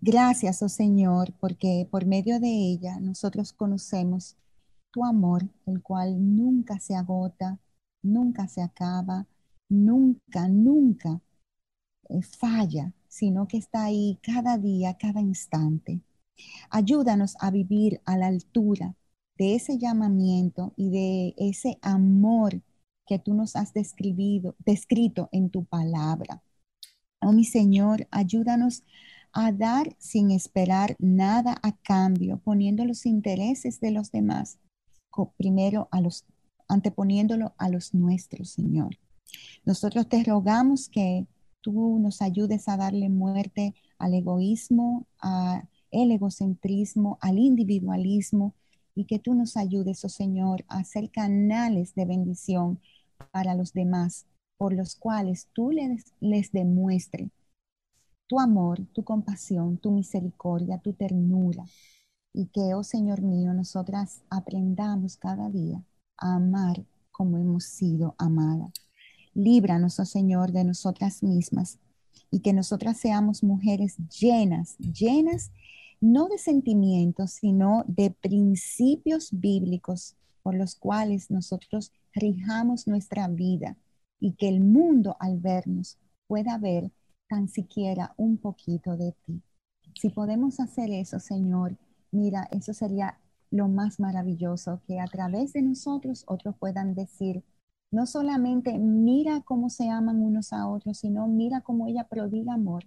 [0.00, 4.36] Gracias, oh Señor, porque por medio de ella nosotros conocemos
[4.90, 7.58] tu amor, el cual nunca se agota,
[8.02, 9.26] nunca se acaba,
[9.68, 11.20] nunca, nunca
[12.08, 16.00] eh, falla, sino que está ahí cada día, cada instante.
[16.70, 18.94] Ayúdanos a vivir a la altura
[19.36, 22.60] de ese llamamiento y de ese amor
[23.08, 26.42] que tú nos has describido, descrito en tu palabra.
[27.20, 28.84] Oh mi Señor, ayúdanos
[29.32, 34.58] a dar sin esperar nada a cambio, poniendo los intereses de los demás
[35.26, 36.24] primero a los
[36.68, 38.98] anteponiéndolo a los nuestros, Señor.
[39.64, 41.26] Nosotros te rogamos que
[41.62, 48.54] tú nos ayudes a darle muerte al egoísmo, a el egocentrismo, al individualismo
[48.94, 52.80] y que tú nos ayudes, oh Señor, a ser canales de bendición
[53.32, 54.26] para los demás,
[54.56, 57.30] por los cuales tú les, les demuestres
[58.26, 61.64] tu amor, tu compasión, tu misericordia, tu ternura.
[62.32, 65.82] Y que, oh Señor mío, nosotras aprendamos cada día
[66.18, 68.72] a amar como hemos sido amadas.
[69.34, 71.78] Líbranos, oh Señor, de nosotras mismas
[72.30, 75.50] y que nosotras seamos mujeres llenas, llenas
[76.00, 83.76] no de sentimientos, sino de principios bíblicos por los cuales nosotros rijamos nuestra vida
[84.20, 86.90] y que el mundo al vernos pueda ver
[87.28, 89.42] tan siquiera un poquito de ti.
[89.94, 91.76] Si podemos hacer eso, Señor,
[92.10, 93.18] mira, eso sería
[93.50, 97.44] lo más maravilloso, que a través de nosotros otros puedan decir,
[97.90, 102.84] no solamente mira cómo se aman unos a otros, sino mira cómo ella prodiga amor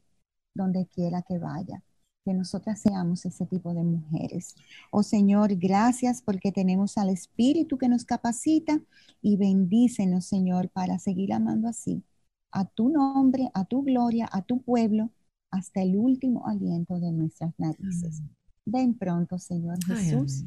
[0.54, 1.82] donde quiera que vaya
[2.24, 4.56] que nosotras seamos ese tipo de mujeres.
[4.92, 8.80] Oh Señor, gracias porque tenemos al Espíritu que nos capacita
[9.22, 12.04] y bendícenos, Señor, para seguir amando así
[12.52, 15.10] a tu nombre, a tu gloria, a tu pueblo,
[15.52, 18.22] hasta el último aliento de nuestras narices.
[18.66, 20.46] Ven pronto, Señor Jesús,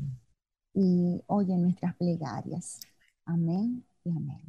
[0.75, 2.81] y oye nuestras plegarias.
[3.25, 4.41] Amén y amén.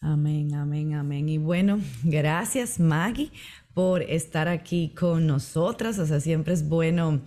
[0.00, 1.28] Amén, amén, amén.
[1.28, 3.30] Y bueno, gracias Maggie
[3.78, 6.00] por estar aquí con nosotras.
[6.00, 7.20] O sea, siempre es bueno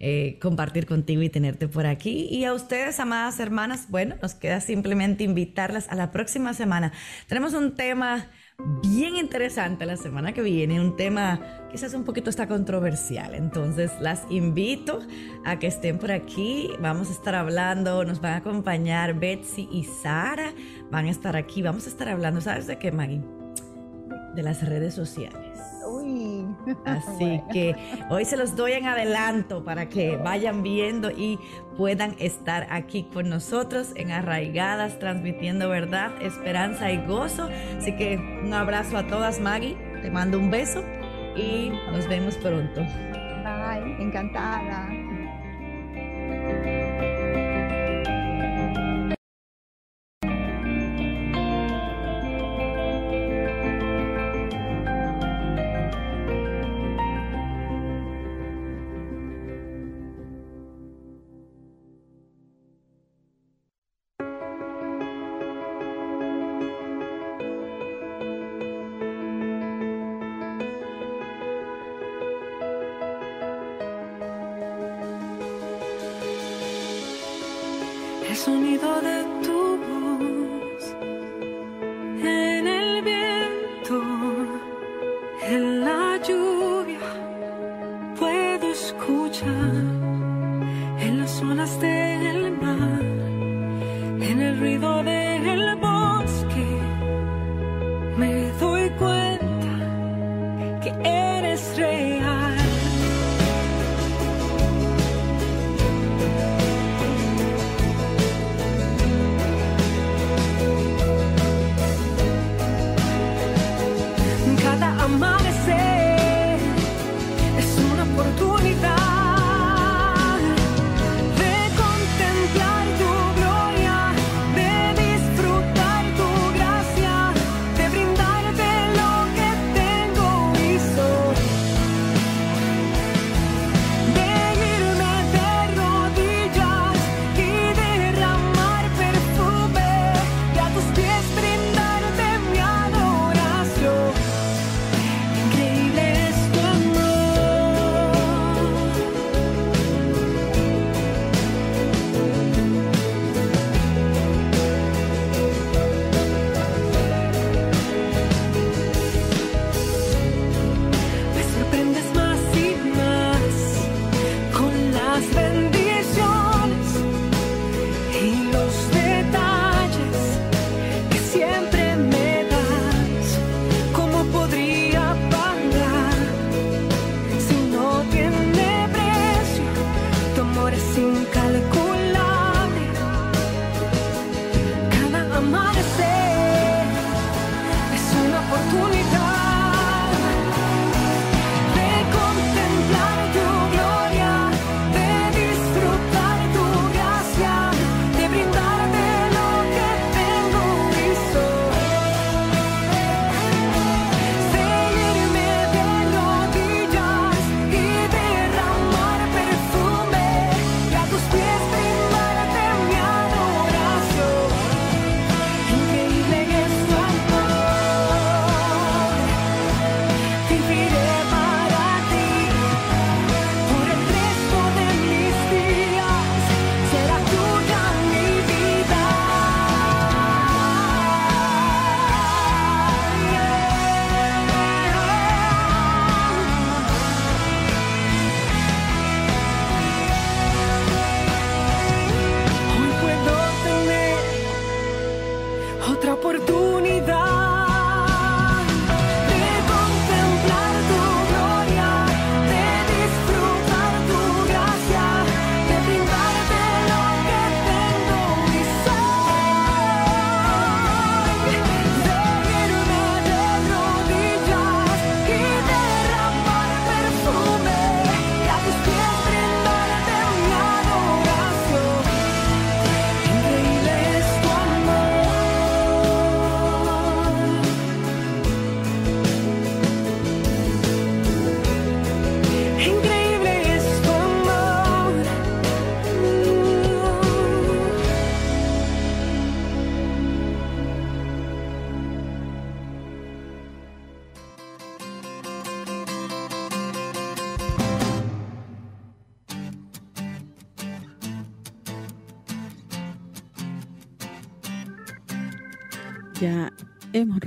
[0.00, 2.26] eh, compartir contigo y tenerte por aquí.
[2.30, 6.94] Y a ustedes, amadas hermanas, bueno, nos queda simplemente invitarlas a la próxima semana.
[7.26, 8.26] Tenemos un tema
[8.82, 13.34] bien interesante la semana que viene, un tema quizás un poquito está controversial.
[13.34, 15.00] Entonces las invito
[15.44, 16.70] a que estén por aquí.
[16.80, 20.54] Vamos a estar hablando, nos van a acompañar Betsy y Sara.
[20.90, 23.20] Van a estar aquí, vamos a estar hablando, ¿sabes de qué, Maggie?
[24.34, 25.47] De las redes sociales.
[26.84, 27.74] Así que
[28.10, 31.38] hoy se los doy en adelanto para que vayan viendo y
[31.76, 37.48] puedan estar aquí con nosotros en Arraigadas, transmitiendo verdad, esperanza y gozo.
[37.78, 39.76] Así que un abrazo a todas, Maggie.
[40.02, 40.82] Te mando un beso
[41.36, 42.80] y nos vemos pronto.
[42.80, 45.07] Bye, encantada.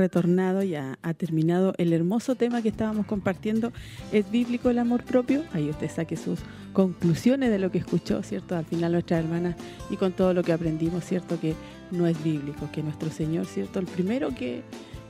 [0.02, 3.72] Retornado, ya ha terminado el hermoso tema que estábamos compartiendo.
[4.12, 5.44] ¿Es bíblico el amor propio?
[5.54, 6.40] Ahí usted saque sus
[6.74, 8.56] conclusiones de lo que escuchó, ¿cierto?
[8.56, 9.56] Al final nuestra hermana
[9.92, 11.40] y con todo lo que aprendimos, ¿cierto?
[11.40, 11.54] Que
[11.92, 13.80] no es bíblico, que nuestro Señor, ¿cierto?
[13.80, 14.64] El primero que,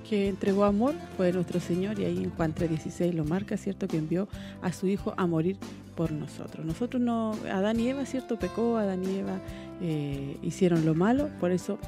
[0.10, 3.88] que entregó amor fue nuestro Señor y ahí en Juan 3.16 lo marca, ¿cierto?
[3.88, 4.28] Que envió
[4.62, 5.56] a su Hijo a morir
[5.96, 6.66] por nosotros.
[6.66, 8.38] Nosotros no, Adán y Eva, ¿cierto?
[8.38, 9.40] Pecó, Adán y Eva
[9.82, 11.80] eh, hicieron lo malo, por eso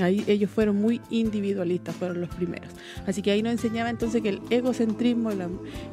[0.00, 2.68] Ahí ellos fueron muy individualistas, fueron los primeros.
[3.06, 5.30] Así que ahí nos enseñaba entonces que el egocentrismo,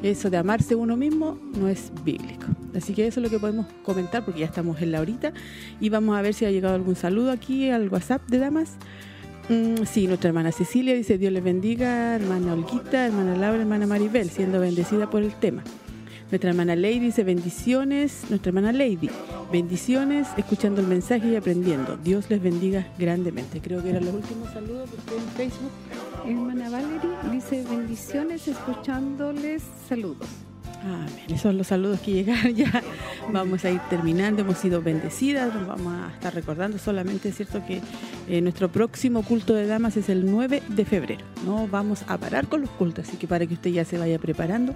[0.02, 2.46] eso de amarse uno mismo, no es bíblico.
[2.74, 5.32] Así que eso es lo que podemos comentar porque ya estamos en la horita
[5.80, 8.76] y vamos a ver si ha llegado algún saludo aquí al WhatsApp de Damas.
[9.48, 14.30] Mm, sí, nuestra hermana Cecilia dice, Dios les bendiga, hermana Olguita, hermana Laura, hermana Maribel,
[14.30, 15.64] siendo bendecida por el tema.
[16.30, 18.24] Nuestra hermana Lady dice bendiciones.
[18.28, 19.10] Nuestra hermana Lady,
[19.50, 21.96] bendiciones, escuchando el mensaje y aprendiendo.
[21.96, 23.60] Dios les bendiga grandemente.
[23.60, 25.72] Creo que eran los últimos saludos que en Facebook.
[26.24, 30.28] Hermana Valerie dice bendiciones, escuchándoles saludos.
[30.82, 31.24] Amén.
[31.26, 32.82] Esos son los saludos que llegaron ya.
[33.30, 34.42] Vamos a ir terminando.
[34.42, 35.54] Hemos sido bendecidas.
[35.54, 36.78] Nos vamos a estar recordando.
[36.78, 37.80] Solamente es cierto que
[38.28, 41.24] eh, nuestro próximo culto de damas es el 9 de febrero.
[41.44, 43.08] No vamos a parar con los cultos.
[43.08, 44.74] Así que para que usted ya se vaya preparando.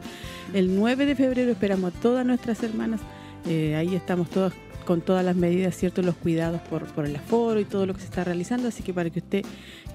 [0.52, 3.01] El 9 de febrero esperamos a todas nuestras hermanas.
[3.47, 4.52] Eh, ahí estamos todas
[4.85, 6.02] con todas las medidas, ¿cierto?
[6.02, 8.69] Los cuidados por, por el aforo y todo lo que se está realizando.
[8.69, 9.44] Así que para que usted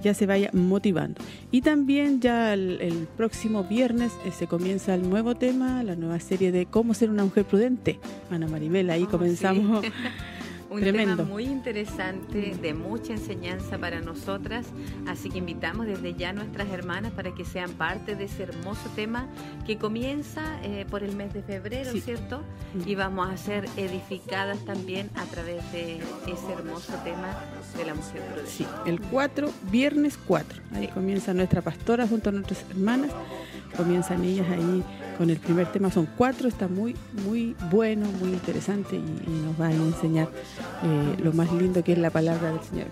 [0.04, 1.22] ya se vaya motivando.
[1.52, 6.52] Y también ya el, próximo viernes eh, se comienza el nuevo tema, la nueva serie
[6.52, 8.00] de cómo ser una mujer prudente.
[8.30, 9.86] Ana Maribel, ahí oh, comenzamos.
[10.70, 14.68] Un tema muy interesante, de mucha enseñanza para nosotras,
[15.08, 18.88] así que invitamos desde ya a nuestras hermanas para que sean parte de ese hermoso
[18.96, 19.28] tema
[19.66, 22.42] que comienza eh, por el mes de febrero, ¿cierto?
[22.86, 25.98] Y vamos a ser edificadas también a través de
[26.28, 27.36] ese hermoso tema
[27.76, 28.52] de la mujer prudente.
[28.52, 33.12] Sí, el 4, viernes 4, ahí comienza nuestra pastora junto a nuestras hermanas,
[33.76, 34.84] comienzan ellas ahí
[35.20, 35.92] con el primer tema.
[35.92, 40.30] Son cuatro, está muy, muy bueno, muy interesante y, nos va a enseñar
[40.84, 42.88] eh, lo más lindo que es la palabra del Señor.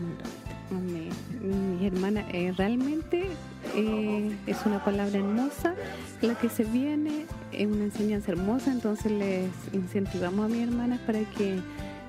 [1.41, 3.27] Mi hermana, eh, realmente
[3.75, 5.75] eh, es una palabra hermosa
[6.21, 11.19] la que se viene, es una enseñanza hermosa, entonces les incentivamos a mi hermana para
[11.19, 11.59] que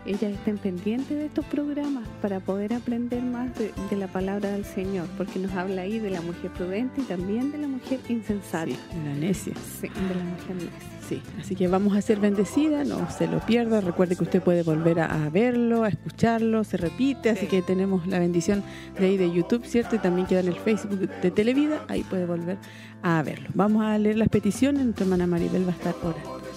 [0.09, 5.06] ellas estén pendientes de estos programas para poder aprender más de, la palabra del Señor,
[5.16, 8.66] porque nos habla ahí de la mujer prudente y también de la mujer insensata.
[8.66, 8.74] de
[9.05, 9.52] la necia.
[9.80, 10.98] Sí, de la mujer necia.
[11.09, 13.80] Sí, así que vamos a ser bendecidas, no se lo pierda.
[13.80, 18.18] Recuerde que usted puede volver a, verlo, a escucharlo, se repite, así que tenemos la
[18.18, 18.62] bendición
[18.98, 19.97] de ahí de YouTube, ¿cierto?
[19.97, 22.59] Y también queda en el Facebook de Televida, ahí puede volver
[23.02, 23.48] a verlo.
[23.55, 26.48] Vamos a leer las peticiones, nuestra hermana Maribel va a estar orando.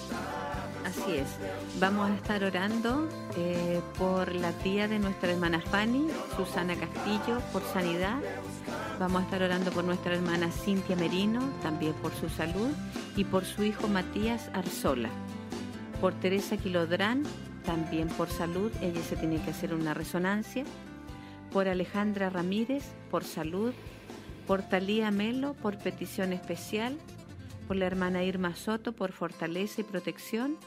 [1.81, 7.63] Vamos a estar orando eh, por la tía de nuestra hermana Fanny, Susana Castillo, por
[7.63, 8.19] sanidad.
[8.99, 12.69] Vamos a estar orando por nuestra hermana Cintia Merino, también por su salud,
[13.15, 15.09] y por su hijo Matías Arzola.
[15.99, 17.23] Por Teresa Quilodrán,
[17.65, 20.65] también por salud, ella se tiene que hacer una resonancia.
[21.51, 23.73] Por Alejandra Ramírez, por salud.
[24.45, 26.95] Por Talía Melo, por petición especial.
[27.67, 30.57] Por la hermana Irma Soto, por fortaleza y protección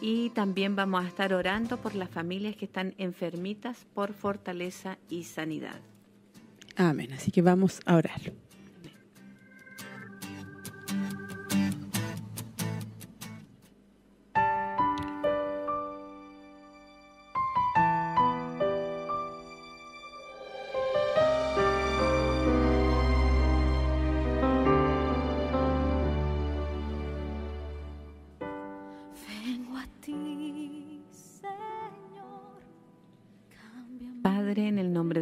[0.00, 5.24] y también vamos a estar orando por las familias que están enfermitas por fortaleza y
[5.24, 5.80] sanidad.
[6.76, 7.12] Amén.
[7.12, 8.20] Así que vamos a orar.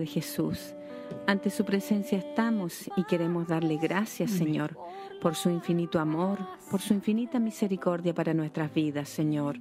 [0.09, 0.74] Jesús.
[1.26, 4.76] Ante su presencia estamos y queremos darle gracias, Señor,
[5.20, 6.39] por su infinito amor,
[6.70, 9.59] por su infinita misericordia para nuestras vidas, Señor.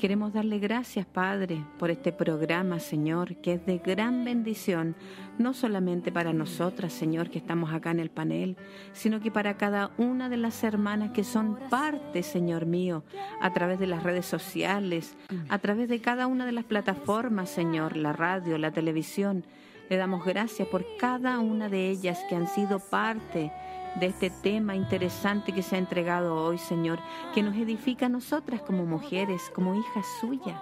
[0.00, 4.96] Queremos darle gracias, Padre, por este programa, Señor, que es de gran bendición,
[5.36, 8.56] no solamente para nosotras, Señor, que estamos acá en el panel,
[8.94, 13.04] sino que para cada una de las hermanas que son parte, Señor mío,
[13.42, 15.16] a través de las redes sociales,
[15.50, 19.44] a través de cada una de las plataformas, Señor, la radio, la televisión.
[19.90, 23.52] Le damos gracias por cada una de ellas que han sido parte
[23.98, 27.00] de este tema interesante que se ha entregado hoy, Señor,
[27.34, 30.60] que nos edifica a nosotras como mujeres, como hijas suyas.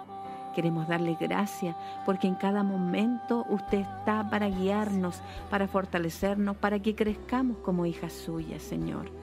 [0.55, 1.75] Queremos darle gracias
[2.07, 8.13] porque en cada momento usted está para guiarnos, para fortalecernos, para que crezcamos como hijas
[8.13, 9.18] suyas, Señor.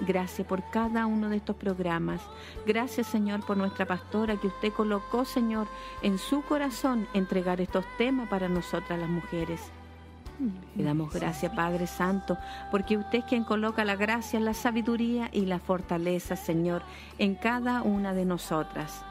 [0.00, 2.20] Gracias por cada uno de estos programas.
[2.66, 5.66] Gracias, Señor, por nuestra pastora que usted colocó, Señor,
[6.02, 9.60] en su corazón entregar estos temas para nosotras las mujeres.
[10.74, 12.38] Le damos gracias, Padre Santo,
[12.70, 16.82] porque usted es quien coloca la gracia, la sabiduría y la fortaleza, Señor,
[17.18, 19.04] en cada una de nosotras.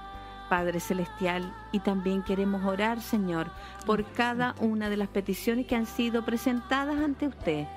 [0.50, 3.52] Padre Celestial, y también queremos orar, Señor,
[3.86, 7.68] por cada una de las peticiones que han sido presentadas ante usted.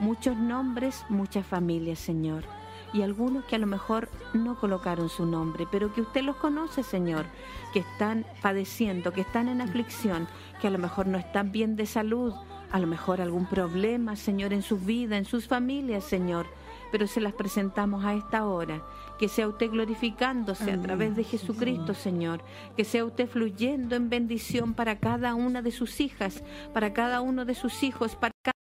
[0.00, 2.44] Muchos nombres, muchas familias, Señor
[2.92, 6.82] y algunos que a lo mejor no colocaron su nombre, pero que usted los conoce,
[6.82, 7.26] Señor,
[7.72, 10.26] que están padeciendo, que están en aflicción,
[10.60, 12.32] que a lo mejor no están bien de salud,
[12.70, 16.46] a lo mejor algún problema, Señor, en su vida, en sus familias, Señor,
[16.90, 18.82] pero se las presentamos a esta hora.
[19.18, 22.40] Que sea usted glorificándose a través de Jesucristo, Señor.
[22.76, 26.42] Que sea usted fluyendo en bendición para cada una de sus hijas,
[26.72, 28.57] para cada uno de sus hijos, para cada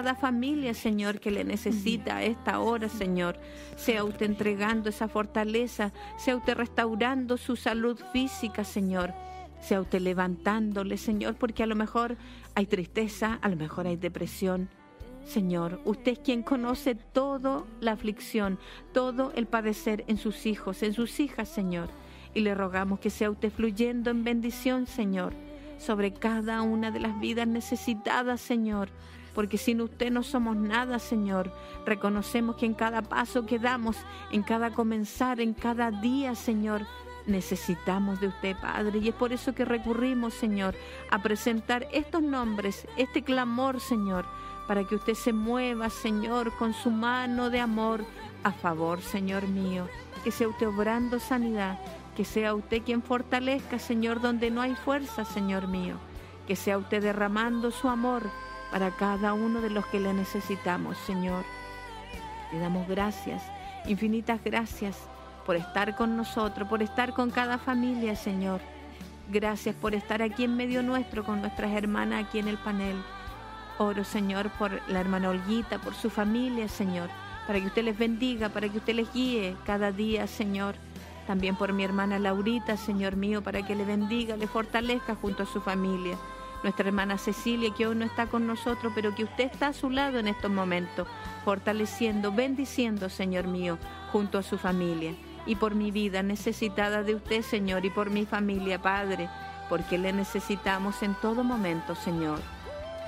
[0.00, 3.36] cada familia, Señor, que le necesita a esta hora, Señor.
[3.76, 9.12] Sea usted entregando esa fortaleza, sea usted restaurando su salud física, Señor.
[9.60, 12.16] Sea usted levantándole, Señor, porque a lo mejor
[12.54, 14.70] hay tristeza, a lo mejor hay depresión.
[15.26, 18.58] Señor, usted es quien conoce toda la aflicción,
[18.94, 21.90] todo el padecer en sus hijos, en sus hijas, Señor.
[22.32, 25.34] Y le rogamos que sea usted fluyendo en bendición, Señor,
[25.76, 28.88] sobre cada una de las vidas necesitadas, Señor
[29.34, 31.52] porque sin usted no somos nada, Señor.
[31.86, 33.96] Reconocemos que en cada paso que damos,
[34.30, 36.82] en cada comenzar, en cada día, Señor,
[37.26, 38.98] necesitamos de usted, Padre.
[38.98, 40.74] Y es por eso que recurrimos, Señor,
[41.10, 44.24] a presentar estos nombres, este clamor, Señor,
[44.66, 48.04] para que usted se mueva, Señor, con su mano de amor
[48.44, 49.88] a favor, Señor mío.
[50.24, 51.78] Que sea usted obrando sanidad,
[52.16, 55.96] que sea usted quien fortalezca, Señor, donde no hay fuerza, Señor mío.
[56.46, 58.30] Que sea usted derramando su amor
[58.70, 61.44] para cada uno de los que le necesitamos, Señor.
[62.52, 63.42] Le damos gracias,
[63.86, 64.96] infinitas gracias
[65.46, 68.60] por estar con nosotros, por estar con cada familia, Señor.
[69.28, 72.96] Gracias por estar aquí en medio nuestro con nuestras hermanas aquí en el panel.
[73.78, 77.08] Oro, Señor, por la hermana Olguita, por su familia, Señor,
[77.46, 80.74] para que usted les bendiga, para que usted les guíe cada día, Señor.
[81.26, 85.46] También por mi hermana Laurita, Señor mío, para que le bendiga, le fortalezca junto a
[85.46, 86.18] su familia
[86.62, 89.90] nuestra hermana Cecilia, que hoy no está con nosotros, pero que usted está a su
[89.90, 91.08] lado en estos momentos,
[91.44, 93.78] fortaleciendo, bendiciendo, Señor mío,
[94.12, 95.14] junto a su familia.
[95.46, 99.28] Y por mi vida necesitada de usted, Señor, y por mi familia, Padre,
[99.68, 102.40] porque le necesitamos en todo momento, Señor.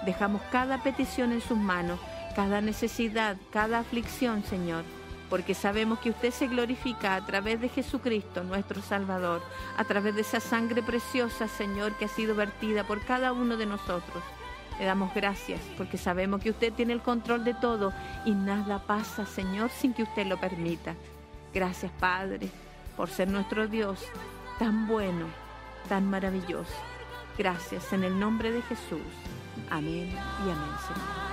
[0.07, 2.01] Dejamos cada petición en sus manos,
[2.35, 4.85] cada necesidad, cada aflicción, Señor
[5.33, 9.41] porque sabemos que usted se glorifica a través de Jesucristo, nuestro Salvador,
[9.79, 13.65] a través de esa sangre preciosa, Señor, que ha sido vertida por cada uno de
[13.65, 14.23] nosotros.
[14.79, 17.95] Le damos gracias porque sabemos que usted tiene el control de todo
[18.27, 20.97] y nada pasa, Señor, sin que usted lo permita.
[21.55, 22.51] Gracias, Padre,
[22.95, 24.01] por ser nuestro Dios
[24.59, 25.25] tan bueno,
[25.89, 26.77] tan maravilloso.
[27.39, 29.01] Gracias en el nombre de Jesús.
[29.71, 31.32] Amén y amén, Señor.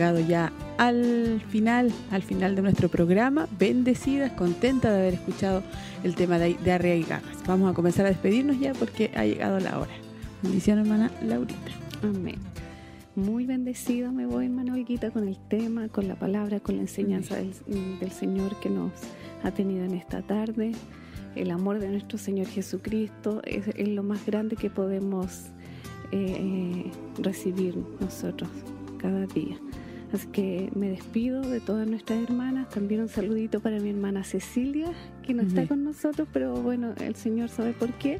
[0.00, 3.46] Llegado ya al final, al final de nuestro programa.
[3.58, 5.62] Bendecidas, contentas de haber escuchado
[6.02, 7.06] el tema de, de
[7.46, 9.90] Vamos a comenzar a despedirnos ya porque ha llegado la hora.
[10.42, 11.70] Bendición, hermana Laurita.
[12.02, 12.38] Amén.
[13.14, 17.36] Muy bendecida me voy, hermana Olguita, con el tema, con la palabra, con la enseñanza
[17.36, 18.92] del, Señor que nos
[19.42, 20.72] ha tenido en esta tarde.
[21.36, 25.50] El amor de nuestro Señor Jesucristo es, lo más grande que podemos
[26.10, 28.48] eh, eh, recibir nosotros
[28.98, 29.58] cada día.
[30.12, 32.68] Así que me despido de todas nuestras hermanas.
[32.68, 34.92] También un saludito para mi hermana Cecilia,
[35.22, 38.18] que no está con nosotros, pero bueno, el Señor sabe por qué.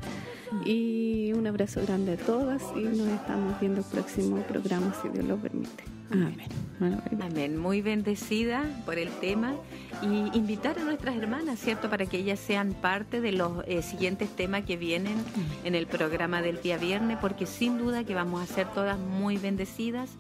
[0.65, 5.25] Y un abrazo grande a todas y nos estamos viendo el próximo programa, si Dios
[5.25, 5.85] lo permite.
[6.11, 6.35] Amén.
[7.21, 7.57] Amén.
[7.57, 9.55] Muy bendecida por el tema
[10.03, 11.89] y invitar a nuestras hermanas, ¿cierto?
[11.89, 15.15] Para que ellas sean parte de los eh, siguientes temas que vienen
[15.65, 19.37] en el programa del día viernes, porque sin duda que vamos a ser todas muy
[19.37, 20.11] bendecidas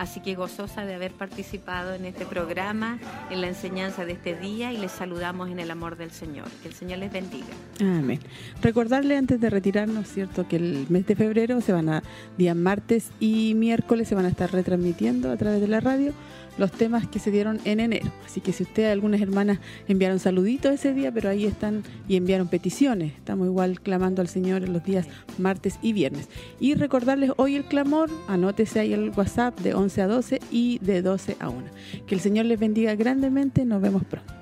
[0.00, 2.98] Así que gozosa de haber participado en este programa,
[3.30, 6.48] en la enseñanza de este día y les saludamos en el amor del Señor.
[6.62, 7.44] Que el Señor les bendiga.
[7.80, 8.18] Amén.
[8.62, 12.02] Recordarle antes de retirarnos, cierto, que el mes de febrero se van a,
[12.38, 16.14] días martes y miércoles se van a estar retransmitiendo a través de la radio
[16.58, 18.10] los temas que se dieron en enero.
[18.24, 19.58] Así que si ustedes, algunas hermanas,
[19.88, 23.12] enviaron saluditos ese día, pero ahí están y enviaron peticiones.
[23.14, 25.06] Estamos igual clamando al Señor en los días
[25.38, 26.28] martes y viernes.
[26.58, 31.02] Y recordarles hoy el clamor, anótese ahí el WhatsApp de 11 a 12 y de
[31.02, 31.62] 12 a 1.
[32.06, 34.40] Que el Señor les bendiga grandemente, nos vemos pronto.